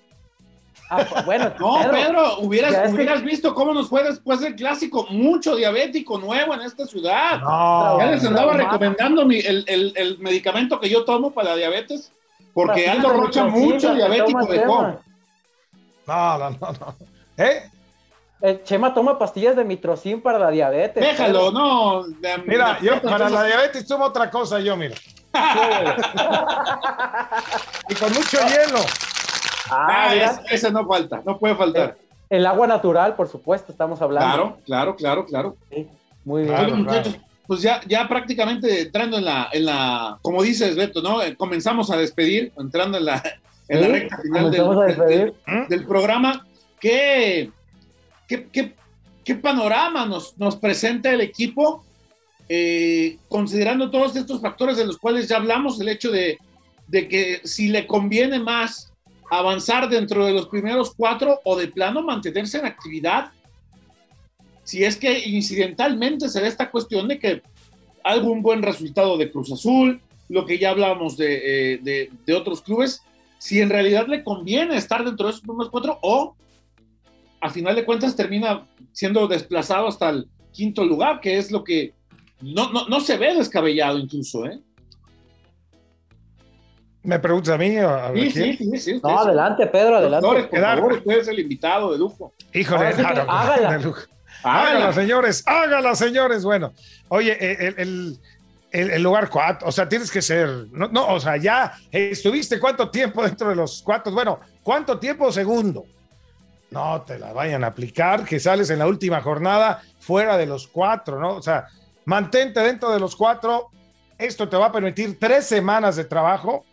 Ah, 0.88 1.04
pues, 1.06 1.26
bueno, 1.26 1.52
no, 1.60 1.74
Pedro, 1.74 1.92
Pedro 1.92 2.38
hubieras, 2.38 2.90
hubieras 2.90 3.20
que... 3.20 3.26
visto 3.26 3.54
cómo 3.54 3.74
nos 3.74 3.90
fue 3.90 4.02
después 4.02 4.40
del 4.40 4.56
clásico. 4.56 5.06
Mucho 5.10 5.56
diabético 5.56 6.16
nuevo 6.16 6.54
en 6.54 6.62
esta 6.62 6.86
ciudad. 6.86 7.38
No, 7.40 7.98
ya 7.98 8.06
les 8.12 8.24
andaba 8.24 8.54
recomendando 8.54 9.26
mi, 9.26 9.40
el, 9.40 9.62
el, 9.68 9.92
el, 9.94 10.18
medicamento 10.20 10.80
que 10.80 10.88
yo 10.88 11.04
tomo 11.04 11.30
para 11.30 11.50
la 11.50 11.56
diabetes, 11.56 12.10
porque 12.54 12.88
Aldo 12.88 13.10
Rocha 13.10 13.44
mucho 13.44 13.94
diabético 13.94 14.46
dejó. 14.46 14.82
No, 16.06 16.38
no, 16.38 16.48
no, 16.48 16.58
no. 16.58 16.96
¿Eh? 17.36 17.70
Eh, 18.44 18.60
Chema 18.64 18.92
toma 18.92 19.20
pastillas 19.20 19.54
de 19.54 19.62
mitrocin 19.62 20.20
para 20.20 20.36
la 20.36 20.50
diabetes. 20.50 21.00
Déjalo, 21.00 21.52
no. 21.52 22.04
Mira, 22.44 22.76
yo 22.80 23.00
para 23.00 23.30
la 23.30 23.44
diabetes 23.44 23.86
tomo 23.86 24.06
otra 24.06 24.28
cosa, 24.30 24.58
yo, 24.58 24.76
mira. 24.76 24.96
y 27.88 27.94
con 27.94 28.12
mucho 28.12 28.38
hielo. 28.38 28.80
Ah, 29.70 30.10
ah 30.10 30.40
ese 30.50 30.72
no 30.72 30.84
falta, 30.86 31.22
no 31.24 31.38
puede 31.38 31.54
faltar. 31.54 31.96
El, 32.28 32.44
agua 32.44 32.66
natural, 32.66 33.14
por 33.14 33.28
supuesto, 33.28 33.70
estamos 33.70 34.02
hablando. 34.02 34.26
Claro, 34.26 34.58
claro, 34.64 34.96
claro, 34.96 35.24
claro. 35.24 35.56
muy 36.24 36.42
bien. 36.42 36.84
pues 37.46 37.62
ya, 37.62 37.80
ya 37.86 38.08
prácticamente 38.08 38.82
entrando 38.82 39.18
en 39.18 39.24
la, 39.24 39.50
en 39.52 39.66
la, 39.66 40.18
como 40.20 40.42
dices, 40.42 40.74
Beto, 40.74 41.00
¿no? 41.00 41.22
Eh, 41.22 41.36
comenzamos 41.36 41.92
a 41.92 41.96
despedir, 41.96 42.52
entrando 42.58 42.98
en 42.98 43.04
la, 43.04 43.22
en 43.68 43.80
la 43.80 43.86
recta 43.86 44.18
final 44.18 44.50
del, 44.50 45.32
del, 45.68 45.86
programa. 45.86 46.44
¿Qué, 48.32 48.46
qué, 48.50 48.74
qué, 49.24 49.34
panorama 49.34 50.06
nos, 50.06 50.38
nos 50.38 50.56
presenta 50.56 51.12
el 51.12 51.20
equipo? 51.20 51.84
Eh, 52.48 53.18
considerando 53.28 53.90
todos 53.90 54.16
estos 54.16 54.40
factores 54.40 54.78
de 54.78 54.86
los 54.86 54.96
cuales 54.96 55.28
ya 55.28 55.36
hablamos, 55.36 55.78
el 55.78 55.90
hecho 55.90 56.10
de, 56.10 56.38
de 56.88 57.08
que 57.08 57.42
si 57.44 57.68
le 57.68 57.86
conviene 57.86 58.38
más 58.38 58.90
avanzar 59.30 59.90
dentro 59.90 60.24
de 60.24 60.32
los 60.32 60.48
primeros 60.48 60.94
cuatro 60.96 61.40
o 61.44 61.58
de 61.58 61.68
plano 61.68 62.00
mantenerse 62.00 62.58
en 62.58 62.64
actividad, 62.64 63.32
si 64.64 64.82
es 64.82 64.96
que 64.96 65.28
incidentalmente 65.28 66.30
se 66.30 66.40
da 66.40 66.46
esta 66.46 66.70
cuestión 66.70 67.08
de 67.08 67.18
que 67.18 67.42
algún 68.02 68.40
buen 68.40 68.62
resultado 68.62 69.18
de 69.18 69.30
Cruz 69.30 69.52
Azul, 69.52 70.00
lo 70.30 70.46
que 70.46 70.58
ya 70.58 70.70
hablábamos 70.70 71.18
de, 71.18 71.74
eh, 71.74 72.08
de, 72.24 72.34
otros 72.34 72.62
clubes, 72.62 73.02
si 73.36 73.60
en 73.60 73.68
realidad 73.68 74.06
le 74.06 74.24
conviene 74.24 74.78
estar 74.78 75.04
dentro 75.04 75.26
de 75.26 75.32
esos 75.32 75.42
primeros 75.42 75.68
cuatro 75.68 75.98
o 76.00 76.34
a 77.42 77.50
final 77.50 77.74
de 77.74 77.84
cuentas 77.84 78.14
termina 78.14 78.66
siendo 78.92 79.26
desplazado 79.26 79.88
hasta 79.88 80.10
el 80.10 80.28
quinto 80.52 80.84
lugar, 80.84 81.20
que 81.20 81.36
es 81.38 81.50
lo 81.50 81.64
que 81.64 81.92
no, 82.40 82.72
no, 82.72 82.88
no 82.88 83.00
se 83.00 83.18
ve 83.18 83.34
descabellado 83.34 83.98
incluso, 83.98 84.46
¿eh? 84.46 84.60
¿Me 87.02 87.18
preguntas 87.18 87.54
a 87.54 87.58
mí? 87.58 87.76
A 87.76 88.12
sí, 88.14 88.30
sí, 88.30 88.56
sí, 88.56 88.78
sí, 88.78 89.00
No, 89.02 89.18
adelante, 89.18 89.66
Pedro, 89.66 89.96
adelante. 89.96 90.24
Doctores, 90.24 90.46
por 90.48 90.60
favor, 90.60 90.92
usted 90.92 91.18
es 91.18 91.28
el 91.28 91.40
invitado 91.40 91.90
de 91.90 91.98
lujo. 91.98 92.32
Híjole, 92.54 92.86
hágala. 92.86 93.76
De 93.76 93.84
lujo. 93.84 94.02
Hágala, 94.44 94.92
señores, 94.92 95.42
hágala, 95.44 95.96
señores. 95.96 96.44
Bueno, 96.44 96.72
oye, 97.08 97.36
el, 97.40 98.18
el, 98.70 98.90
el, 98.90 99.02
lugar 99.02 99.28
cuatro, 99.28 99.66
o 99.66 99.72
sea, 99.72 99.88
tienes 99.88 100.12
que 100.12 100.22
ser, 100.22 100.68
no, 100.70 100.86
no, 100.88 101.08
o 101.08 101.18
sea, 101.18 101.36
ya 101.36 101.72
estuviste 101.90 102.60
cuánto 102.60 102.88
tiempo 102.88 103.24
dentro 103.24 103.48
de 103.48 103.56
los 103.56 103.82
cuatro, 103.82 104.12
bueno, 104.12 104.38
¿cuánto 104.62 104.98
tiempo 105.00 105.32
segundo? 105.32 105.84
No 106.72 107.02
te 107.02 107.18
la 107.18 107.34
vayan 107.34 107.64
a 107.64 107.68
aplicar, 107.68 108.24
que 108.24 108.40
sales 108.40 108.70
en 108.70 108.78
la 108.78 108.86
última 108.86 109.20
jornada 109.20 109.82
fuera 110.00 110.38
de 110.38 110.46
los 110.46 110.66
cuatro, 110.66 111.20
¿no? 111.20 111.36
O 111.36 111.42
sea, 111.42 111.66
mantente 112.06 112.60
dentro 112.60 112.90
de 112.90 112.98
los 112.98 113.14
cuatro. 113.14 113.68
Esto 114.16 114.48
te 114.48 114.56
va 114.56 114.66
a 114.66 114.72
permitir 114.72 115.18
tres 115.18 115.44
semanas 115.44 115.96
de 115.96 116.04
trabajo 116.04 116.64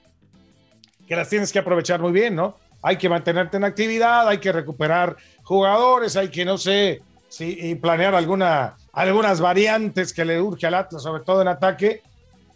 que 1.06 1.18
las 1.18 1.28
tienes 1.28 1.52
que 1.52 1.60
aprovechar 1.60 2.00
muy 2.00 2.14
bien, 2.14 2.34
¿no? 2.36 2.56
Hay 2.82 2.96
que 2.96 3.10
mantenerte 3.10 3.58
en 3.58 3.66
actividad, 3.66 4.26
hay 4.28 4.38
que 4.38 4.54
recuperar 4.54 5.18
jugadores, 5.44 6.16
hay 6.16 6.30
que, 6.30 6.46
no 6.46 6.58
sé, 6.58 7.02
sí, 7.28 7.76
planear 7.76 8.16
alguna, 8.16 8.78
algunas 8.94 9.42
variantes 9.42 10.14
que 10.14 10.24
le 10.24 10.40
urge 10.40 10.66
al 10.66 10.76
Atlas, 10.76 11.04
sobre 11.04 11.24
todo 11.24 11.42
en 11.42 11.50
ataque, 11.50 12.02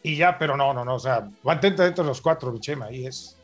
y 0.01 0.15
ya, 0.15 0.37
pero 0.37 0.55
no, 0.55 0.73
no, 0.73 0.85
no, 0.85 0.95
o 0.95 0.99
sea, 0.99 1.27
mantente 1.43 1.83
dentro 1.83 2.05
de 2.05 2.09
los 2.09 2.21
cuatro, 2.21 2.53
Bichema, 2.53 2.85
ahí 2.85 3.05
es. 3.05 3.35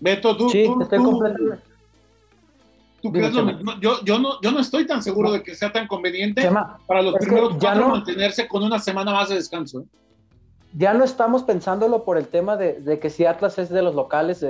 Beto, 0.00 0.36
tú, 0.36 0.50
sí, 0.50 0.64
tú, 0.64 0.82
estoy 0.82 0.98
completamente 0.98 1.75
yo, 3.80 4.04
yo, 4.04 4.18
no, 4.18 4.40
yo 4.40 4.52
no 4.52 4.60
estoy 4.60 4.86
tan 4.86 5.02
seguro 5.02 5.32
de 5.32 5.42
que 5.42 5.54
sea 5.54 5.72
tan 5.72 5.86
conveniente 5.86 6.48
para 6.86 7.02
los 7.02 7.14
primeros 7.14 7.58
ya 7.58 7.74
no, 7.74 7.90
mantenerse 7.90 8.46
con 8.48 8.62
una 8.62 8.78
semana 8.78 9.12
más 9.12 9.28
de 9.28 9.36
descanso. 9.36 9.80
¿eh? 9.80 9.84
Ya 10.74 10.94
no 10.94 11.04
estamos 11.04 11.42
pensándolo 11.42 12.04
por 12.04 12.18
el 12.18 12.28
tema 12.28 12.56
de, 12.56 12.98
que 13.00 13.10
si 13.10 13.24
Atlas 13.24 13.58
es 13.58 13.70
de 13.70 13.82
los 13.82 13.94
locales 13.94 14.44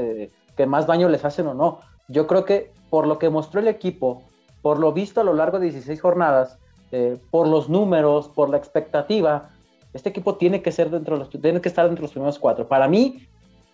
que 0.56 0.66
más 0.66 0.86
daño 0.86 1.08
les 1.08 1.24
hacen 1.24 1.46
o 1.46 1.54
no. 1.54 1.80
Yo 2.08 2.26
creo 2.26 2.44
que 2.44 2.72
por 2.90 3.06
lo 3.06 3.18
que 3.18 3.30
mostró 3.30 3.60
el 3.60 3.68
equipo, 3.68 4.22
por 4.62 4.78
lo 4.78 4.92
visto 4.92 5.20
a 5.20 5.24
lo 5.24 5.34
largo 5.34 5.58
de 5.58 5.66
16 5.66 6.00
jornadas, 6.00 6.58
eh, 6.92 7.18
por 7.30 7.46
los 7.46 7.68
números, 7.68 8.28
por 8.28 8.48
la 8.48 8.56
expectativa, 8.56 9.50
este 9.92 10.08
equipo 10.08 10.36
tiene 10.36 10.62
que, 10.62 10.72
ser 10.72 10.90
dentro 10.90 11.16
de 11.16 11.24
los, 11.24 11.30
tiene 11.30 11.60
que 11.60 11.68
estar 11.68 11.86
dentro 11.86 12.02
de 12.02 12.06
los 12.06 12.12
primeros 12.12 12.38
cuatro. 12.38 12.68
Para 12.68 12.88
mí, 12.88 13.26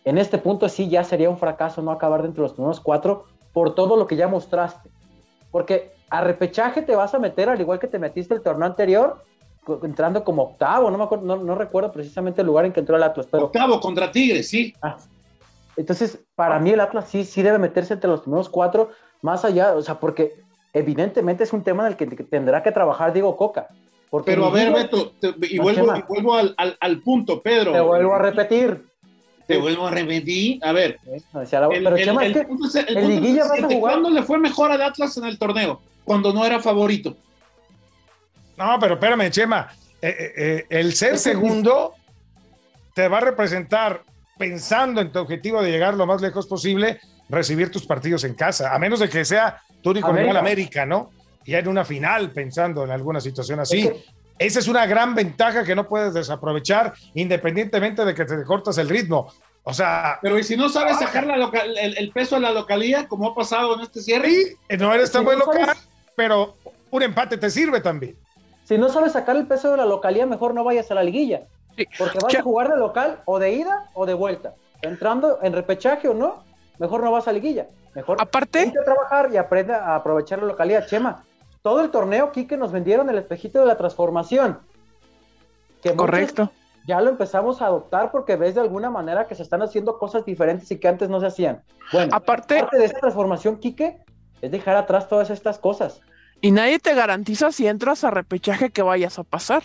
en 0.05 0.19
este 0.19 0.39
punto 0.39 0.69
sí 0.69 0.89
ya 0.89 1.05
sería 1.05 1.31
un 1.31 1.39
fracaso 1.39 1.83
no 1.83 1.91
acabar 1.91 2.23
dentro 2.23 2.43
de 2.43 2.49
los 2.49 2.55
primeros 2.55 2.81
cuatro 2.81 3.27
por 3.53 3.75
todo 3.75 3.97
lo 3.97 4.07
que 4.07 4.17
ya 4.17 4.29
mostraste. 4.29 4.89
Porque 5.51 5.93
a 6.11 6.21
repechaje 6.21 6.83
te 6.83 6.97
vas 6.97 7.15
a 7.15 7.19
meter 7.19 7.49
al 7.49 7.61
igual 7.61 7.79
que 7.79 7.87
te 7.87 7.99
metiste 7.99 8.35
el 8.35 8.43
torneo 8.43 8.67
anterior, 8.67 9.23
entrando 9.83 10.25
como 10.25 10.43
octavo, 10.43 10.91
no, 10.91 10.99
me 10.99 11.05
acuerdo, 11.05 11.37
no, 11.37 11.55
recuerdo 11.55 11.93
precisamente 11.93 12.41
el 12.41 12.49
lugar 12.49 12.65
en 12.65 12.73
que 12.73 12.81
entró 12.81 12.97
el 12.97 13.03
Atlas. 13.03 13.29
Pero... 13.31 13.47
Octavo 13.47 13.81
contra 13.81 14.11
Tigres, 14.11 14.49
sí. 14.49 14.75
Ah, 14.83 14.97
entonces, 15.77 16.19
para 16.35 16.59
mí 16.59 16.71
el 16.71 16.81
Atlas 16.81 17.09
sí, 17.09 17.25
sí 17.25 17.43
debe 17.43 17.59
meterse 17.59 17.95
entre 17.95 18.11
los 18.11 18.23
primeros 18.23 18.49
cuatro, 18.49 18.91
más 19.23 19.45
allá, 19.45 19.75
o 19.75 19.83
sea, 19.83 20.01
porque 20.01 20.35
evidentemente 20.73 21.45
es 21.45 21.53
un 21.53 21.63
tema 21.63 21.87
en 21.87 21.93
el 21.93 21.97
que 21.97 22.07
tendrá 22.07 22.63
que 22.63 22.73
trabajar 22.73 23.13
Diego 23.13 23.37
Coca. 23.37 23.69
Porque 24.11 24.33
pero 24.33 24.45
a 24.45 24.51
ver, 24.51 24.71
Beto, 24.71 25.13
y, 25.41 25.59
vuelvo, 25.59 25.97
y 25.97 26.03
vuelvo 26.03 26.35
al, 26.35 26.55
al, 26.59 26.77
al, 26.79 27.01
punto, 27.01 27.41
Pedro. 27.41 27.73
Te 27.73 27.81
vuelvo 27.81 28.13
a 28.13 28.19
repetir. 28.19 28.85
Te 29.53 29.59
vuelvo 29.59 29.87
a 29.87 29.91
repetir. 29.91 30.65
A 30.65 30.73
ver. 30.73 30.99
¿Cuándo 33.81 34.11
le 34.11 34.23
fue 34.23 34.39
mejor 34.39 34.73
al 34.73 34.83
Atlas 34.83 35.17
en 35.17 35.25
el 35.25 35.39
torneo? 35.39 35.81
Cuando 36.05 36.33
no 36.33 36.45
era 36.45 36.61
favorito. 36.61 37.17
No, 38.57 38.77
pero 38.81 38.95
espérame, 38.95 39.31
Chema. 39.31 39.69
Eh, 40.01 40.09
eh, 40.09 40.33
eh, 40.37 40.67
el 40.69 40.95
ser 40.95 41.19
segundo 41.19 41.95
te 42.95 43.09
va 43.09 43.19
a 43.19 43.21
representar, 43.21 44.03
pensando 44.37 45.01
en 45.01 45.13
tu 45.13 45.21
objetivo 45.21 45.63
de 45.63 45.71
llegar 45.71 45.95
lo 45.95 46.07
más 46.07 46.21
lejos 46.21 46.47
posible, 46.47 47.01
recibir 47.29 47.71
tus 47.71 47.87
partidos 47.87 48.25
en 48.25 48.35
casa, 48.35 48.75
a 48.75 48.79
menos 48.79 49.01
de 49.01 49.09
que 49.09 49.25
sea 49.25 49.61
tú 49.81 49.91
único 49.91 50.09
América. 50.09 50.39
América, 50.39 50.87
¿no? 50.87 51.11
Ya 51.47 51.59
en 51.59 51.69
una 51.69 51.85
final, 51.85 52.31
pensando 52.33 52.85
en 52.85 52.91
alguna 52.91 53.21
situación 53.21 53.61
así. 53.61 53.91
Esa 54.39 54.59
es 54.59 54.69
una 54.69 54.87
gran 54.87 55.15
ventaja 55.15 55.65
que 55.65 55.75
no 55.75 55.89
puedes 55.89 56.15
desaprovechar 56.15 56.95
independientemente 57.15 58.05
de 58.05 58.15
que 58.15 58.25
te 58.25 58.43
cortas 58.45 58.77
el 58.79 58.89
ritmo. 58.89 59.33
O 59.65 59.73
sea. 59.73 60.19
Pero 60.23 60.39
¿y 60.39 60.45
si 60.45 60.57
no 60.57 60.69
sabes 60.69 60.99
sacar 60.99 61.25
el, 61.25 62.11
peso 62.13 62.37
de 62.37 62.41
la 62.41 62.53
localía, 62.53 63.09
como 63.09 63.29
ha 63.29 63.35
pasado 63.35 63.75
en 63.75 63.81
este 63.81 64.03
cierre? 64.03 64.29
Sí, 64.31 64.57
no 64.79 64.93
eres 64.93 65.13
tan 65.13 65.25
buen 65.25 65.39
local, 65.39 65.77
pero 66.17 66.57
un 66.91 67.03
empate 67.03 67.37
te 67.37 67.51
sirve 67.51 67.81
también. 67.81 68.17
Si 68.65 68.79
no 68.79 68.89
sabes 68.89 69.13
sacar 69.13 69.37
el 69.37 69.47
peso 69.47 69.71
de 69.71 69.77
la 69.77 69.87
localía, 69.87 70.27
mejor 70.27 70.55
no 70.55 70.65
vayas 70.65 70.91
a 70.91 70.95
la 70.95 71.03
liguilla. 71.03 71.43
Porque 71.99 72.19
vas 72.19 72.35
a 72.35 72.43
jugar 72.43 72.69
de 72.69 72.77
local 72.77 73.21
o 73.25 73.39
de 73.39 73.53
ida 73.53 73.91
o 73.95 74.07
de 74.07 74.15
vuelta. 74.15 74.55
Entrando 74.83 75.39
en 75.43 75.53
repechaje 75.53 76.09
o 76.09 76.15
no, 76.15 76.45
mejor 76.79 77.03
no 77.03 77.11
vas 77.11 77.29
a 77.29 77.33
liguilla. 77.33 77.67
Mejor 77.95 78.21
aparte 78.21 78.73
a 78.81 78.85
trabajar 78.85 79.31
y 79.33 79.37
aprende 79.37 79.75
a 79.75 79.95
aprovechar 79.95 80.41
la 80.41 80.47
localidad. 80.47 80.87
Chema, 80.87 81.25
todo 81.63 81.81
el 81.83 81.91
torneo, 81.91 82.33
Quique, 82.33 82.57
nos 82.57 82.73
vendieron 82.73 83.09
el 83.11 83.19
espejito 83.19 83.61
de 83.61 83.67
la 83.67 83.77
transformación. 83.77 84.59
Que 85.83 85.95
Correcto. 85.95 86.51
Ya 86.87 87.01
lo 87.01 87.11
empezamos 87.11 87.63
a 87.63 87.67
adoptar 87.67 88.11
porque 88.11 88.37
ves 88.37 88.55
de 88.55 88.61
alguna 88.61 88.91
manera 88.91 89.27
que 89.27 89.35
se 89.35 89.43
están 89.43 89.63
haciendo 89.63 89.99
cosas 89.99 90.25
diferentes 90.25 90.71
y 90.71 90.79
que 90.79 90.89
antes 90.89 91.09
no 91.09 91.21
se 91.21 91.27
hacían. 91.27 91.63
Bueno, 91.93 92.15
aparte 92.15 92.61
parte 92.61 92.79
de 92.79 92.87
esa 92.87 92.99
transformación, 92.99 93.59
Quique, 93.59 93.99
es 94.41 94.51
dejar 94.51 94.77
atrás 94.77 95.09
todas 95.09 95.31
estas 95.31 95.59
cosas. 95.59 96.01
Y 96.41 96.51
nadie 96.51 96.81
te 96.81 96.95
garantiza 96.95 97.53
si 97.53 97.69
entras 97.69 98.03
a 98.03 98.11
repechaje 98.11 98.71
que 98.71 98.83
vayas 98.83 99.19
a 99.19 99.23
pasar. 99.23 99.63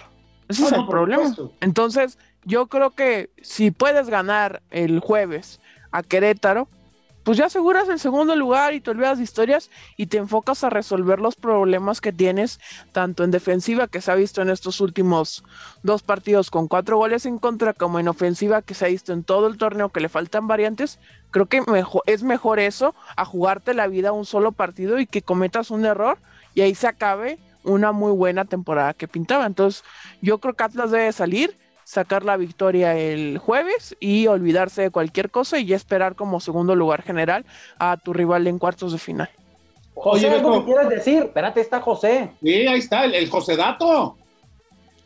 Ese 0.47 0.63
es 0.63 0.71
el 0.71 0.85
problema. 0.87 1.35
Entonces, 1.59 2.19
yo 2.45 2.67
creo 2.67 2.91
que 2.91 3.31
si 3.41 3.71
puedes 3.71 4.09
ganar 4.09 4.61
el 4.69 4.99
jueves 4.99 5.59
a 5.91 6.03
Querétaro, 6.03 6.69
pues 7.27 7.37
ya 7.37 7.47
aseguras 7.47 7.89
el 7.89 7.99
segundo 7.99 8.37
lugar 8.37 8.73
y 8.73 8.79
te 8.79 8.89
olvidas 8.89 9.17
de 9.17 9.25
historias 9.25 9.69
y 9.97 10.05
te 10.05 10.15
enfocas 10.15 10.63
a 10.63 10.69
resolver 10.69 11.19
los 11.19 11.35
problemas 11.35 11.99
que 11.99 12.13
tienes, 12.13 12.61
tanto 12.93 13.25
en 13.25 13.31
defensiva 13.31 13.87
que 13.87 13.99
se 13.99 14.09
ha 14.09 14.15
visto 14.15 14.41
en 14.41 14.49
estos 14.49 14.79
últimos 14.79 15.43
dos 15.83 16.03
partidos 16.03 16.49
con 16.49 16.69
cuatro 16.69 16.95
goles 16.95 17.25
en 17.25 17.37
contra, 17.37 17.73
como 17.73 17.99
en 17.99 18.07
ofensiva 18.07 18.61
que 18.61 18.73
se 18.73 18.85
ha 18.85 18.87
visto 18.87 19.11
en 19.11 19.25
todo 19.25 19.47
el 19.47 19.57
torneo 19.57 19.89
que 19.89 19.99
le 19.99 20.07
faltan 20.07 20.47
variantes. 20.47 20.99
Creo 21.29 21.47
que 21.47 21.59
mejor, 21.69 22.01
es 22.05 22.23
mejor 22.23 22.59
eso 22.59 22.95
a 23.17 23.25
jugarte 23.25 23.73
la 23.73 23.87
vida 23.87 24.13
un 24.13 24.25
solo 24.25 24.53
partido 24.53 24.97
y 24.97 25.05
que 25.05 25.21
cometas 25.21 25.69
un 25.69 25.83
error 25.83 26.19
y 26.55 26.61
ahí 26.61 26.75
se 26.75 26.87
acabe 26.87 27.39
una 27.65 27.91
muy 27.91 28.13
buena 28.13 28.45
temporada 28.45 28.93
que 28.93 29.09
pintaba. 29.09 29.45
Entonces, 29.45 29.83
yo 30.21 30.37
creo 30.37 30.53
que 30.53 30.63
Atlas 30.63 30.91
debe 30.91 31.11
salir 31.11 31.57
sacar 31.87 32.25
la 32.25 32.35
victoria 32.35 32.97
el 32.97 33.37
jueves 33.37 33.95
y 34.01 34.27
olvidarse 34.27 34.81
de 34.81 34.91
cualquier 34.91 35.31
cosa 35.31 35.57
y 35.57 35.65
ya 35.65 35.77
esperar 35.77 36.15
como 36.15 36.41
segundo 36.41 36.75
lugar 36.75 37.01
general 37.01 37.45
a 37.79 37.95
tu 37.95 38.11
rival 38.11 38.45
en 38.47 38.59
cuartos 38.59 38.91
de 38.91 38.97
final. 38.97 39.29
José, 39.93 40.29
¿algo 40.29 40.65
quieres 40.65 40.89
decir? 40.89 41.23
Espérate, 41.23 41.61
está 41.61 41.79
José. 41.79 42.31
Sí, 42.43 42.67
ahí 42.67 42.79
está, 42.79 43.05
el, 43.05 43.29
José 43.29 43.55
Dato. 43.55 44.17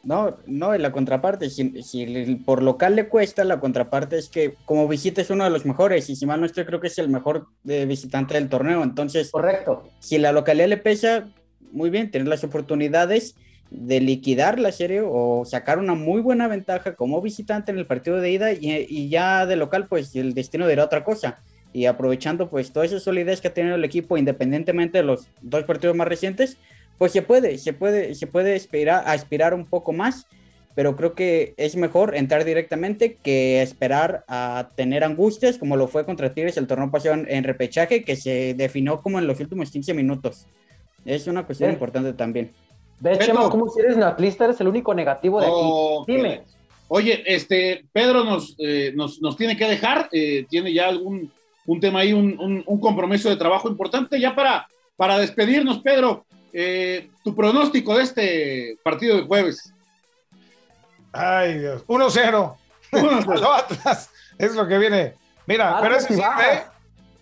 No, 0.01 0.35
no, 0.47 0.73
en 0.73 0.81
la 0.81 0.91
contraparte, 0.91 1.51
si, 1.51 2.35
por 2.43 2.63
local 2.63 2.95
le 2.95 3.07
cuesta, 3.07 3.43
la 3.43 3.59
contraparte 3.59 4.17
es 4.17 4.27
que 4.27 4.55
como 4.65 4.87
visita 4.87 5.21
es 5.21 5.29
uno 5.29 5.43
de 5.43 5.51
los 5.51 5.67
mejores, 5.67 6.09
y 6.09 6.15
si 6.15 6.25
mal 6.25 6.39
no 6.39 6.47
estoy, 6.47 6.65
creo 6.65 6.79
que 6.79 6.87
es 6.87 6.97
el 6.97 7.09
mejor 7.09 7.45
de 7.61 7.85
visitante 7.85 8.33
del 8.33 8.49
torneo. 8.49 8.81
Entonces, 8.81 9.29
Correcto. 9.29 9.87
si 9.99 10.17
la 10.17 10.31
localidad 10.31 10.67
le 10.67 10.77
pesa, 10.77 11.29
muy 11.71 11.91
bien, 11.91 12.09
tener 12.09 12.27
las 12.27 12.43
oportunidades 12.43 13.35
de 13.71 14.01
liquidar 14.01 14.59
la 14.59 14.71
serie 14.71 15.01
o 15.03 15.43
sacar 15.45 15.79
una 15.79 15.95
muy 15.95 16.21
buena 16.21 16.47
ventaja 16.49 16.93
como 16.95 17.21
visitante 17.21 17.71
en 17.71 17.77
el 17.79 17.87
partido 17.87 18.17
de 18.19 18.29
ida 18.29 18.51
y, 18.51 18.85
y 18.89 19.09
ya 19.09 19.45
de 19.45 19.55
local, 19.55 19.87
pues 19.87 20.15
el 20.15 20.33
destino 20.33 20.67
dirá 20.67 20.83
otra 20.83 21.03
cosa. 21.03 21.39
Y 21.73 21.85
aprovechando 21.85 22.49
pues 22.49 22.73
toda 22.73 22.85
esa 22.85 22.99
solidez 22.99 23.39
que 23.39 23.47
ha 23.47 23.53
tenido 23.53 23.75
el 23.75 23.85
equipo, 23.85 24.17
independientemente 24.17 24.97
de 24.97 25.05
los 25.05 25.29
dos 25.41 25.63
partidos 25.63 25.95
más 25.95 26.07
recientes, 26.07 26.57
pues 26.97 27.13
se 27.13 27.21
puede, 27.21 27.57
se 27.57 27.71
puede, 27.73 28.13
se 28.13 28.27
puede 28.27 28.55
aspirar, 28.55 29.03
aspirar 29.07 29.53
un 29.53 29.65
poco 29.65 29.93
más, 29.93 30.27
pero 30.75 30.97
creo 30.97 31.15
que 31.15 31.53
es 31.55 31.77
mejor 31.77 32.15
entrar 32.15 32.43
directamente 32.43 33.15
que 33.23 33.61
esperar 33.61 34.25
a 34.27 34.69
tener 34.75 35.03
angustias, 35.05 35.57
como 35.57 35.77
lo 35.77 35.87
fue 35.87 36.05
contra 36.05 36.33
Tigres 36.33 36.57
el 36.57 36.67
torneo 36.67 36.91
pasado 36.91 37.15
en, 37.15 37.25
en 37.29 37.45
repechaje, 37.45 38.03
que 38.03 38.17
se 38.17 38.53
definió 38.53 39.01
como 39.01 39.17
en 39.17 39.27
los 39.27 39.39
últimos 39.39 39.71
15 39.71 39.93
minutos. 39.93 40.45
Es 41.05 41.25
una 41.27 41.45
cuestión 41.45 41.69
Sí. 41.69 41.73
importante 41.73 42.13
también. 42.13 42.51
¿Ves, 43.01 43.17
Beto. 43.19 43.25
Chema, 43.33 43.49
cómo 43.49 43.67
si 43.69 43.79
eres 43.81 43.97
natlista 43.97 44.45
eres 44.45 44.61
el 44.61 44.67
único 44.69 44.93
negativo 44.93 45.41
de 45.41 45.47
aquí? 45.47 46.11
Dime. 46.15 46.43
Oye, 46.87 47.23
este, 47.25 47.85
Pedro 47.91 48.23
nos, 48.23 48.55
eh, 48.59 48.91
nos, 48.95 49.21
nos 49.21 49.35
tiene 49.37 49.57
que 49.57 49.65
dejar, 49.67 50.07
eh, 50.11 50.45
tiene 50.49 50.73
ya 50.73 50.87
algún 50.87 51.31
un 51.65 51.79
tema 51.79 51.99
ahí, 51.99 52.11
un, 52.11 52.37
un- 52.39 52.63
un 52.65 52.79
compromiso 52.79 53.29
de 53.29 53.35
trabajo 53.37 53.69
importante. 53.69 54.19
Ya 54.19 54.35
para, 54.35 54.67
para 54.97 55.17
despedirnos, 55.19 55.79
Pedro, 55.79 56.25
eh, 56.51 57.09
tu 57.23 57.33
pronóstico 57.35 57.95
de 57.95 58.03
este 58.03 58.77
partido 58.83 59.15
de 59.17 59.23
jueves. 59.23 59.71
Ay, 61.13 61.59
Dios. 61.59 61.85
1-0. 61.87 62.55
Lo 62.91 63.53
Atlas. 63.53 64.09
Es 64.37 64.55
lo 64.55 64.67
que 64.67 64.77
viene. 64.77 65.13
Mira, 65.45 65.77
pero 65.81 65.95
ese 65.95 66.07
sirve. 66.07 66.21
bajas. 66.21 66.65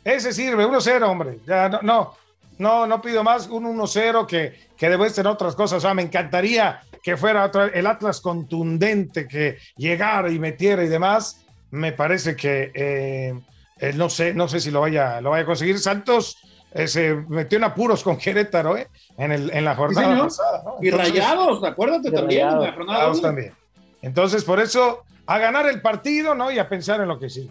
Ese 0.03 0.33
sirve. 0.33 0.65
1-0, 0.65 1.03
hombre. 1.07 1.39
Ya 1.45 1.69
no, 1.69 1.79
no, 1.81 2.15
no, 2.57 2.87
no 2.87 3.01
pido 3.01 3.23
más. 3.23 3.47
Un 3.47 3.65
1-0 3.77 4.25
que, 4.25 4.53
que 4.79 4.89
demuestren 4.89 5.27
otras 5.27 5.55
cosas. 5.55 5.77
O 5.77 5.81
sea, 5.81 5.93
me 5.93 6.01
encantaría 6.01 6.81
que 7.03 7.17
fuera 7.17 7.45
otra- 7.45 7.67
el 7.67 7.85
Atlas 7.85 8.21
contundente, 8.21 9.27
que 9.27 9.57
llegara 9.77 10.31
y 10.31 10.39
metiera 10.39 10.83
y 10.83 10.87
demás. 10.87 11.45
Me 11.71 11.91
parece 11.91 12.35
que 12.35 12.71
eh, 12.73 13.39
eh, 13.79 13.93
no 13.95 14.09
sé, 14.09 14.33
no 14.33 14.47
sé 14.47 14.59
si 14.59 14.71
lo 14.71 14.81
vaya, 14.81 15.21
lo 15.21 15.29
vaya 15.31 15.43
a 15.43 15.45
conseguir. 15.45 15.77
Santos 15.79 16.37
eh, 16.73 16.87
se 16.87 17.13
metió 17.27 17.57
en 17.57 17.65
apuros 17.65 18.03
con 18.03 18.17
Querétaro, 18.17 18.77
¿eh? 18.77 18.87
En, 19.17 19.31
el, 19.31 19.51
en 19.51 19.65
la 19.65 19.75
jornada 19.75 20.07
señor. 20.07 20.25
pasada. 20.27 20.63
¿no? 20.65 20.75
Y 20.81 20.89
rayados, 20.91 21.63
acuérdate 21.63 22.09
Y 22.09 22.11
también, 22.11 22.41
Rayados. 22.47 22.65
la 22.65 22.73
jornada 22.73 22.99
Rayados 22.99 23.21
también. 23.21 23.53
Entonces, 24.01 24.43
por 24.45 24.59
eso, 24.59 25.03
a 25.25 25.37
ganar 25.39 25.67
el 25.67 25.81
partido, 25.81 26.33
¿no? 26.35 26.51
Y 26.51 26.57
a 26.59 26.69
pensar 26.69 27.01
en 27.01 27.07
lo 27.09 27.19
que 27.19 27.29
sigue. 27.29 27.49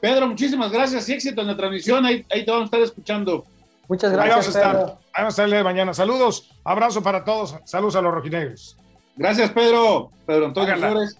Pedro, 0.00 0.28
muchísimas 0.28 0.70
gracias 0.72 1.08
y 1.08 1.12
éxito 1.14 1.40
en 1.42 1.48
la 1.48 1.56
transmisión. 1.56 2.06
Ahí, 2.06 2.24
ahí 2.30 2.44
te 2.44 2.50
vamos 2.50 2.62
a 2.62 2.66
estar 2.66 2.80
escuchando. 2.80 3.44
Muchas 3.88 4.12
Ahí 4.12 4.16
vamos 4.18 4.30
a 4.30 4.34
gracias, 4.34 4.56
estar. 4.56 4.76
Ahí 4.76 4.82
vamos 4.84 4.98
a 5.14 5.28
estar 5.28 5.44
el 5.46 5.50
día 5.50 5.58
de 5.58 5.64
mañana. 5.64 5.94
Saludos, 5.94 6.50
abrazo 6.62 7.02
para 7.02 7.24
todos. 7.24 7.56
Saludos 7.64 7.96
a 7.96 8.02
los 8.02 8.12
rojinegros. 8.12 8.76
Gracias, 9.16 9.50
Pedro. 9.50 10.10
Pedro 10.26 10.46
Antonio 10.46 10.68
Háganla. 10.74 10.90
Flores, 10.90 11.18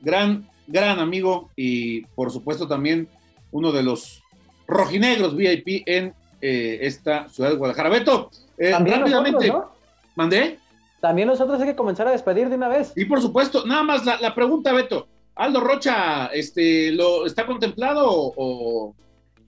gran, 0.00 0.48
gran 0.66 0.98
amigo 0.98 1.50
y 1.54 2.02
por 2.06 2.30
supuesto 2.30 2.66
también 2.66 3.08
uno 3.52 3.72
de 3.72 3.82
los 3.82 4.22
rojinegros 4.66 5.36
VIP 5.36 5.82
en 5.86 6.14
eh, 6.40 6.78
esta 6.82 7.28
ciudad 7.28 7.50
de 7.50 7.56
Guadalajara. 7.56 7.90
Beto, 7.90 8.30
eh, 8.56 8.70
También 8.70 9.00
rápidamente, 9.00 9.48
nosotros, 9.48 9.70
¿no? 9.70 10.12
mandé. 10.16 10.58
También 11.00 11.28
nosotros 11.28 11.60
hay 11.60 11.68
que 11.68 11.76
comenzar 11.76 12.08
a 12.08 12.12
despedir 12.12 12.48
de 12.48 12.56
una 12.56 12.68
vez. 12.68 12.92
Y 12.96 13.04
por 13.04 13.20
supuesto, 13.20 13.66
nada 13.66 13.82
más 13.82 14.04
la, 14.04 14.18
la 14.20 14.34
pregunta, 14.34 14.72
Beto. 14.72 15.06
Aldo 15.36 15.60
Rocha, 15.60 16.26
este, 16.26 16.90
¿lo 16.90 17.24
está 17.24 17.46
contemplado 17.46 18.08
o, 18.10 18.94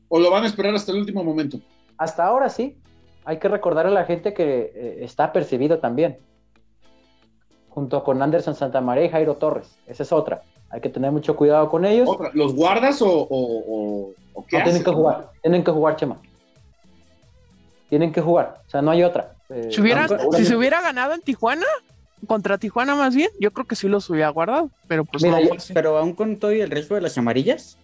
o 0.09 0.19
lo 0.21 0.31
van 0.31 0.45
a 0.45 0.47
esperar 0.47 0.75
hasta 0.75 0.93
el 0.93 0.99
último 0.99 1.25
momento? 1.25 1.59
Hasta 2.01 2.25
ahora 2.25 2.49
sí. 2.49 2.79
Hay 3.27 3.39
que 3.39 3.49
recordarle 3.49 3.93
a 3.93 3.95
la 4.01 4.07
gente 4.07 4.33
que 4.33 4.73
eh, 4.75 4.99
está 5.05 5.33
percibido 5.35 5.79
también. 5.81 6.17
Junto 7.69 8.03
con 8.03 8.23
Anderson 8.23 8.55
Santamaría 8.55 9.05
y 9.05 9.09
Jairo 9.11 9.37
Torres. 9.37 9.77
Esa 9.87 10.03
es 10.03 10.11
otra. 10.11 10.43
Hay 10.71 10.81
que 10.81 10.89
tener 10.89 11.13
mucho 11.13 11.37
cuidado 11.37 11.69
con 11.69 11.85
ellos. 11.85 12.09
Otra, 12.09 12.31
¿Los 12.33 12.55
guardas 12.55 13.03
o, 13.03 13.09
o- 13.11 13.27
o- 13.29 14.15
o 14.33 14.47
qué 14.47 14.59
No, 14.59 14.65
tienen 14.65 14.83
que 14.83 14.91
jugar. 14.91 15.31
Tienen 15.43 15.63
que 15.63 15.71
jugar, 15.71 15.97
Chema. 15.97 16.17
Tienen 17.91 18.13
que 18.13 18.21
jugar. 18.23 18.63
O 18.67 18.71
sea, 18.71 18.81
no 18.81 18.91
hay 18.93 19.03
otra. 19.03 19.35
Eh, 19.51 19.69
Si, 19.71 19.81
hubiera- 19.83 20.07
aunque- 20.07 20.39
si 20.39 20.47
se 20.47 20.57
hubiera 20.57 20.81
ganado 20.81 21.13
en 21.13 21.21
Tijuana, 21.21 21.67
contra 22.27 22.57
Tijuana 22.57 22.95
más 22.95 23.15
bien, 23.15 23.31
yo 23.39 23.51
creo 23.53 23.67
que 23.67 23.77
sí 23.77 23.89
los 23.89 24.09
hubiera 24.09 24.31
guardado, 24.31 24.71
pero 24.89 25.05
pues 25.05 25.23
Mira, 25.23 25.37
no 25.37 25.43
yo- 25.43 25.49
fue 25.49 25.57
así. 25.59 25.75
Pero 25.75 25.99
aún 25.99 26.15
con 26.15 26.37
todo 26.39 26.53
y 26.53 26.61
el 26.63 26.71
riesgo 26.71 26.95
de 26.95 27.03
las 27.03 27.19
amarillas, 27.19 27.77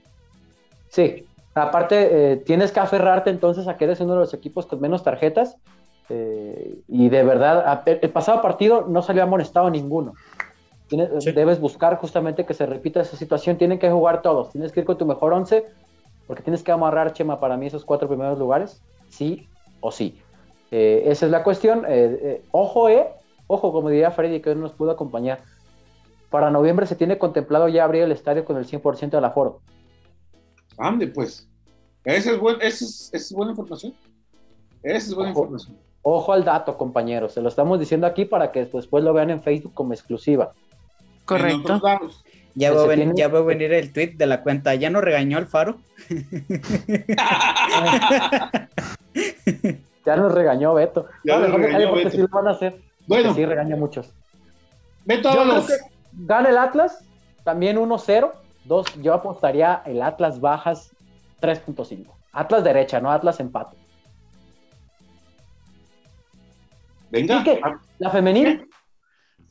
Sí, 0.89 1.27
aparte 1.63 2.33
eh, 2.33 2.37
tienes 2.37 2.73
que 2.73 2.81
aferrarte 2.81 3.31
entonces 3.31 3.67
a 3.69 3.77
que 3.77 3.85
eres 3.85 4.01
uno 4.01 4.13
de 4.15 4.21
los 4.21 4.35
equipos 4.35 4.67
con 4.67 4.81
menos 4.81 5.03
tarjetas 5.03 5.57
eh, 6.09 6.79
y 6.87 7.09
de 7.09 7.23
verdad, 7.25 7.83
el, 7.87 8.11
pasado 8.11 8.41
partido 8.43 8.87
no 8.89 9.03
salió 9.03 9.23
amonestado 9.23 9.71
ninguno. 9.71 10.15
Tienes- 10.89 11.11
Sí. 11.25 11.33
Debes 11.33 11.59
buscar 11.61 11.97
justamente 11.97 12.45
que 12.47 12.55
se 12.55 12.65
repita 12.67 13.01
esa 13.01 13.17
situación, 13.17 13.57
tienen 13.59 13.79
que 13.79 13.91
jugar 13.91 14.23
todos, 14.23 14.51
tienes 14.51 14.71
que 14.73 14.81
ir 14.81 14.87
con 14.87 14.99
tu 14.99 15.07
mejor 15.07 15.33
once 15.33 15.65
porque 16.27 16.43
tienes 16.43 16.63
que 16.63 16.73
amarrar, 16.73 17.13
Chema, 17.13 17.39
para 17.41 17.57
mí 17.57 17.67
esos 17.67 17.85
cuatro 17.85 18.09
primeros 18.09 18.39
lugares, 18.39 18.83
sí 19.09 19.49
o 19.81 19.91
sí. 19.93 20.21
Eh, 20.71 21.05
esa 21.07 21.27
es 21.27 21.33
la 21.33 21.43
cuestión. 21.45 21.85
eh, 21.89 22.19
eh, 22.23 22.43
ojo, 22.51 22.89
eh, 22.89 23.07
ojo, 23.47 23.73
como 23.73 23.89
diría 23.91 24.11
Freddy, 24.11 24.41
que 24.41 24.51
hoy 24.51 24.57
no 24.57 24.63
nos 24.63 24.73
pudo 24.73 24.91
acompañar. 24.91 25.39
Para 26.31 26.51
noviembre 26.51 26.87
se 26.87 26.97
tiene 26.97 27.19
contemplado 27.19 27.69
ya 27.69 27.85
abrir 27.85 28.03
el 28.03 28.13
estadio 28.13 28.45
con 28.45 28.57
el 28.57 28.67
100% 28.67 29.11
del 29.17 29.25
aforo. 29.25 29.61
Ande, 30.79 31.09
pues. 31.09 31.49
Esa 32.05 32.33
es, 32.33 32.39
buen, 32.39 32.57
esa 32.57 32.85
es, 32.85 33.11
esa 33.13 33.17
es 33.17 33.33
buena 33.33 33.53
información. 33.53 33.95
Esa 34.83 34.97
es 35.09 35.15
buena 35.15 35.33
Ojo. 35.33 35.41
información. 35.41 35.77
Ojo 36.03 36.33
al 36.33 36.45
dato, 36.45 36.79
compañeros. 36.79 37.33
Se 37.33 37.41
lo 37.43 37.49
estamos 37.49 37.81
diciendo 37.81 38.07
aquí 38.07 38.25
para 38.25 38.53
que 38.53 38.65
después 38.67 39.03
lo 39.03 39.13
vean 39.13 39.31
en 39.31 39.43
Facebook 39.43 39.75
como 39.75 39.93
exclusiva. 39.93 40.53
Correcto. 41.25 41.81
ya 42.55 42.71
veo, 42.71 42.83
se 42.83 42.89
ven- 42.89 42.99
tiene- 43.01 43.15
ya 43.17 43.27
veo 43.29 43.45
venir 43.45 43.73
el 43.73 43.93
tweet 43.93 44.13
de 44.17 44.27
la 44.27 44.43
cuenta. 44.45 44.75
¿Ya 44.77 44.89
no 44.91 45.01
regañó 45.01 45.39
el 45.39 45.47
faro? 45.47 45.79
Ya 50.05 50.15
nos 50.17 50.33
regañó 50.33 50.75
Beto. 50.75 51.07
Ya 51.25 51.39
No, 51.39 51.49
nos 51.49 51.61
regañó 51.61 51.93
Beto. 51.95 52.11
sí 52.11 52.19
lo 52.19 52.29
van 52.29 52.47
a 52.49 52.51
hacer. 52.53 52.81
Bueno, 53.09 53.35
sí 53.35 53.45
regaña 53.45 53.75
muchos. 53.77 54.13
Beto 55.05 55.33
Yo 55.35 55.43
creo 55.43 55.67
que 55.67 55.73
gana 56.13 56.49
el 56.51 56.59
Atlas, 56.59 57.05
también 57.45 57.77
1-0. 57.77 58.33
Dos, 58.67 58.87
yo 59.01 59.15
apostaría 59.15 59.83
el 59.87 60.03
Atlas 60.03 60.41
bajas 60.41 60.91
3.5. 61.41 62.07
Atlas 62.33 62.65
derecha, 62.65 63.01
no 63.01 63.11
Atlas 63.11 63.41
empate. 63.41 63.77
Venga. 67.11 67.41
¿Y 67.41 67.45
qué? 67.45 67.61
La 67.99 68.11
femenil, 68.11 68.69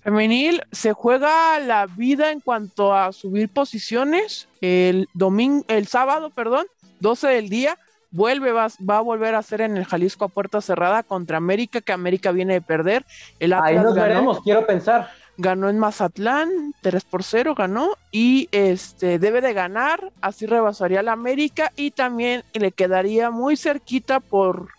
Femenil 0.06 0.62
se 0.72 0.94
juega 0.94 1.60
la 1.60 1.88
vida 1.88 2.32
en 2.32 2.40
cuanto 2.40 2.94
a 2.94 3.12
subir 3.12 3.50
posiciones. 3.50 4.48
El 4.62 5.08
domingo, 5.16 5.66
el 5.68 5.88
sábado, 5.88 6.30
perdón, 6.30 6.68
12 7.00 7.28
del 7.28 7.50
día, 7.50 7.80
vuelve, 8.12 8.52
va, 8.52 8.68
va 8.88 9.00
a 9.00 9.02
volver 9.02 9.34
a 9.34 9.42
ser 9.42 9.62
en 9.62 9.78
el 9.78 9.86
Jalisco 9.86 10.26
a 10.26 10.28
puerta 10.28 10.62
cerrada 10.62 11.02
contra 11.02 11.38
América, 11.38 11.82
que 11.82 11.92
América 11.92 12.32
viene 12.32 12.54
de 12.54 12.62
perder. 12.62 13.04
El 13.40 13.54
ahí 13.54 13.60
Atlas 13.60 13.84
nos 13.84 13.96
ganó, 13.96 14.08
veremos, 14.08 14.42
quiero 14.42 14.68
pensar. 14.68 15.10
Ganó 15.38 15.70
en 15.70 15.80
Mazatlán, 15.80 16.74
3 16.82 17.04
por 17.04 17.24
0 17.24 17.56
ganó, 17.56 17.92
y 18.12 18.48
este 18.52 19.20
debe 19.20 19.42
de 19.42 19.54
ganar, 19.54 20.12
así 20.22 20.46
rebasaría 20.46 21.04
la 21.04 21.12
América, 21.12 21.72
y 21.76 21.92
también 21.92 22.44
le 22.54 22.72
quedaría 22.72 23.32
muy 23.32 23.58
cerquita 23.58 24.20
por, 24.20 24.70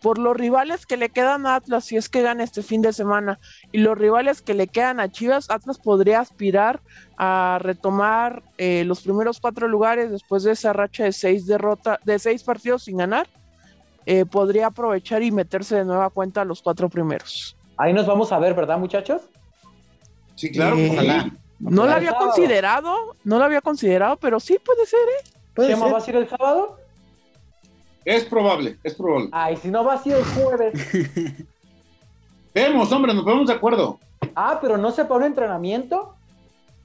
por 0.00 0.18
los 0.18 0.36
rivales 0.36 0.86
que 0.86 0.96
le 0.96 1.10
quedan 1.10 1.46
a 1.46 1.56
Atlas, 1.56 1.84
si 1.84 1.96
es 1.96 2.08
que 2.08 2.22
gana 2.22 2.44
este 2.44 2.62
fin 2.62 2.82
de 2.82 2.92
semana, 2.92 3.38
y 3.72 3.78
los 3.78 3.96
rivales 3.98 4.42
que 4.42 4.54
le 4.54 4.68
quedan 4.68 5.00
a 5.00 5.10
Chivas, 5.10 5.50
Atlas 5.50 5.78
podría 5.78 6.20
aspirar 6.20 6.80
a 7.18 7.58
retomar 7.60 8.42
eh, 8.58 8.84
los 8.84 9.02
primeros 9.02 9.40
cuatro 9.40 9.68
lugares 9.68 10.10
después 10.10 10.42
de 10.42 10.52
esa 10.52 10.72
racha 10.72 11.04
de 11.04 11.12
seis 11.12 11.46
derrotas, 11.46 11.98
de 12.04 12.18
seis 12.18 12.42
partidos 12.42 12.84
sin 12.84 12.96
ganar, 12.96 13.26
eh, 14.06 14.24
podría 14.24 14.68
aprovechar 14.68 15.22
y 15.22 15.32
meterse 15.32 15.76
de 15.76 15.84
nueva 15.84 16.10
cuenta 16.10 16.42
a 16.42 16.44
los 16.44 16.62
cuatro 16.62 16.88
primeros. 16.88 17.56
Ahí 17.76 17.92
nos 17.92 18.06
vamos 18.06 18.32
a 18.32 18.38
ver, 18.38 18.54
¿verdad, 18.54 18.78
muchachos? 18.78 19.22
Sí, 20.36 20.50
claro. 20.52 20.76
Eh, 20.78 20.90
ojalá. 20.92 21.30
No 21.58 21.82
lo 21.84 21.90
El 21.90 21.92
había 21.92 22.12
considerado, 22.14 23.16
no 23.24 23.38
lo 23.38 23.44
había 23.44 23.60
considerado, 23.62 24.16
pero 24.18 24.38
sí 24.38 24.58
puede 24.64 24.86
ser, 24.86 25.00
¿eh? 25.00 25.30
Puede 25.54 25.70
¿Chema 25.70 25.86
ser. 25.86 25.94
va 25.94 25.98
a 25.98 26.08
ir 26.10 26.16
el 26.16 26.28
sábado? 26.28 26.76
Es 28.04 28.24
probable, 28.24 28.78
es 28.84 28.94
probable. 28.94 29.28
Ay, 29.32 29.56
si 29.56 29.68
no 29.68 29.82
va 29.84 29.94
a 29.94 30.02
ir 30.04 30.12
el 30.14 30.24
jueves. 30.24 30.74
Vemos, 32.54 32.92
hombre, 32.92 33.12
nos 33.12 33.24
ponemos 33.24 33.46
de 33.48 33.54
acuerdo. 33.54 33.98
Ah, 34.34 34.58
pero 34.60 34.76
no 34.76 34.90
se 34.92 35.04
para 35.04 35.16
un 35.16 35.24
entrenamiento. 35.24 36.14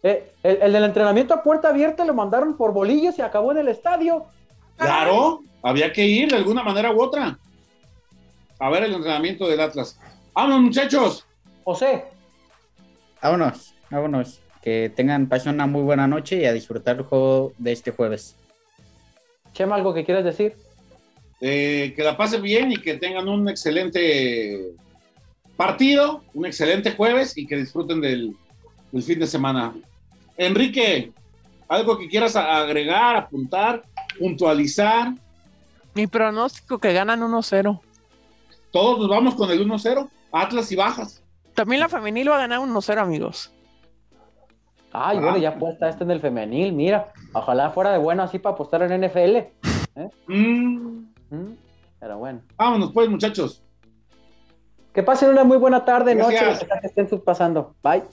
Eh, 0.03 0.33
el, 0.41 0.61
el 0.63 0.73
del 0.73 0.83
entrenamiento 0.85 1.33
a 1.33 1.43
puerta 1.43 1.69
abierta 1.69 2.03
lo 2.05 2.13
mandaron 2.13 2.57
por 2.57 2.73
bolillos 2.73 3.17
y 3.19 3.21
acabó 3.21 3.51
en 3.51 3.59
el 3.59 3.67
estadio. 3.67 4.25
Claro, 4.77 5.41
había 5.61 5.93
que 5.93 6.05
ir 6.05 6.29
de 6.31 6.37
alguna 6.37 6.63
manera 6.63 6.91
u 6.91 7.01
otra. 7.01 7.37
A 8.59 8.69
ver 8.69 8.83
el 8.83 8.93
entrenamiento 8.95 9.47
del 9.47 9.59
Atlas. 9.59 9.99
Vámonos, 10.33 10.61
muchachos. 10.61 11.25
José, 11.63 12.05
vámonos, 13.21 13.73
vámonos. 13.89 14.39
Que 14.61 14.91
tengan 14.95 15.27
pasión 15.27 15.55
una 15.55 15.65
muy 15.65 15.81
buena 15.81 16.07
noche 16.07 16.37
y 16.37 16.45
a 16.45 16.53
disfrutar 16.53 16.97
el 16.97 17.03
juego 17.03 17.53
de 17.57 17.71
este 17.71 17.91
jueves. 17.91 18.35
Chema, 19.53 19.75
¿algo 19.75 19.93
que 19.93 20.05
quieras 20.05 20.23
decir? 20.23 20.53
Eh, 21.39 21.93
que 21.95 22.03
la 22.03 22.15
pasen 22.15 22.41
bien 22.41 22.71
y 22.71 22.77
que 22.77 22.95
tengan 22.95 23.27
un 23.27 23.49
excelente 23.49 24.75
partido, 25.57 26.23
un 26.33 26.45
excelente 26.45 26.91
jueves 26.91 27.37
y 27.37 27.47
que 27.47 27.57
disfruten 27.57 27.99
del, 28.01 28.35
del 28.91 29.03
fin 29.03 29.19
de 29.19 29.27
semana. 29.27 29.73
Enrique, 30.37 31.11
algo 31.67 31.97
que 31.97 32.07
quieras 32.07 32.35
agregar, 32.35 33.15
apuntar, 33.15 33.83
puntualizar. 34.19 35.13
Mi 35.93 36.05
pronóstico 36.05 36.77
que 36.79 36.93
ganan 36.93 37.21
1-0. 37.21 37.79
Todos 38.71 38.99
nos 38.99 39.09
vamos 39.09 39.35
con 39.35 39.49
el 39.51 39.67
1-0, 39.67 40.09
Atlas 40.31 40.71
y 40.71 40.75
Bajas. 40.75 41.20
También 41.53 41.79
la 41.81 41.89
femenil 41.89 42.29
va 42.29 42.35
a 42.35 42.39
ganar 42.39 42.59
1-0, 42.59 42.97
amigos. 42.99 43.51
Ay, 44.93 45.19
bueno, 45.19 45.37
ya 45.37 45.55
puesta 45.57 45.87
este 45.89 46.03
en 46.03 46.11
el 46.11 46.19
femenil, 46.19 46.73
mira. 46.73 47.13
Ojalá 47.33 47.69
fuera 47.71 47.91
de 47.91 47.97
bueno 47.97 48.23
así 48.23 48.39
para 48.39 48.53
apostar 48.55 48.81
en 48.83 49.01
NFL. 49.01 49.35
¿eh? 49.37 50.09
Mm, 50.27 51.05
Mm, 51.29 51.53
Pero 51.99 52.17
bueno. 52.17 52.41
vámonos 52.57 52.91
pues, 52.91 53.09
muchachos. 53.09 53.63
Que 54.93 55.01
pasen 55.01 55.29
una 55.29 55.45
muy 55.45 55.55
buena 55.55 55.85
tarde, 55.85 56.13
noche, 56.13 56.35
Gracias. 56.35 56.61
lo 56.63 56.67
sea 56.67 56.79
que 56.81 56.87
estén 56.87 57.21
pasando. 57.21 57.73
Bye. 57.81 58.03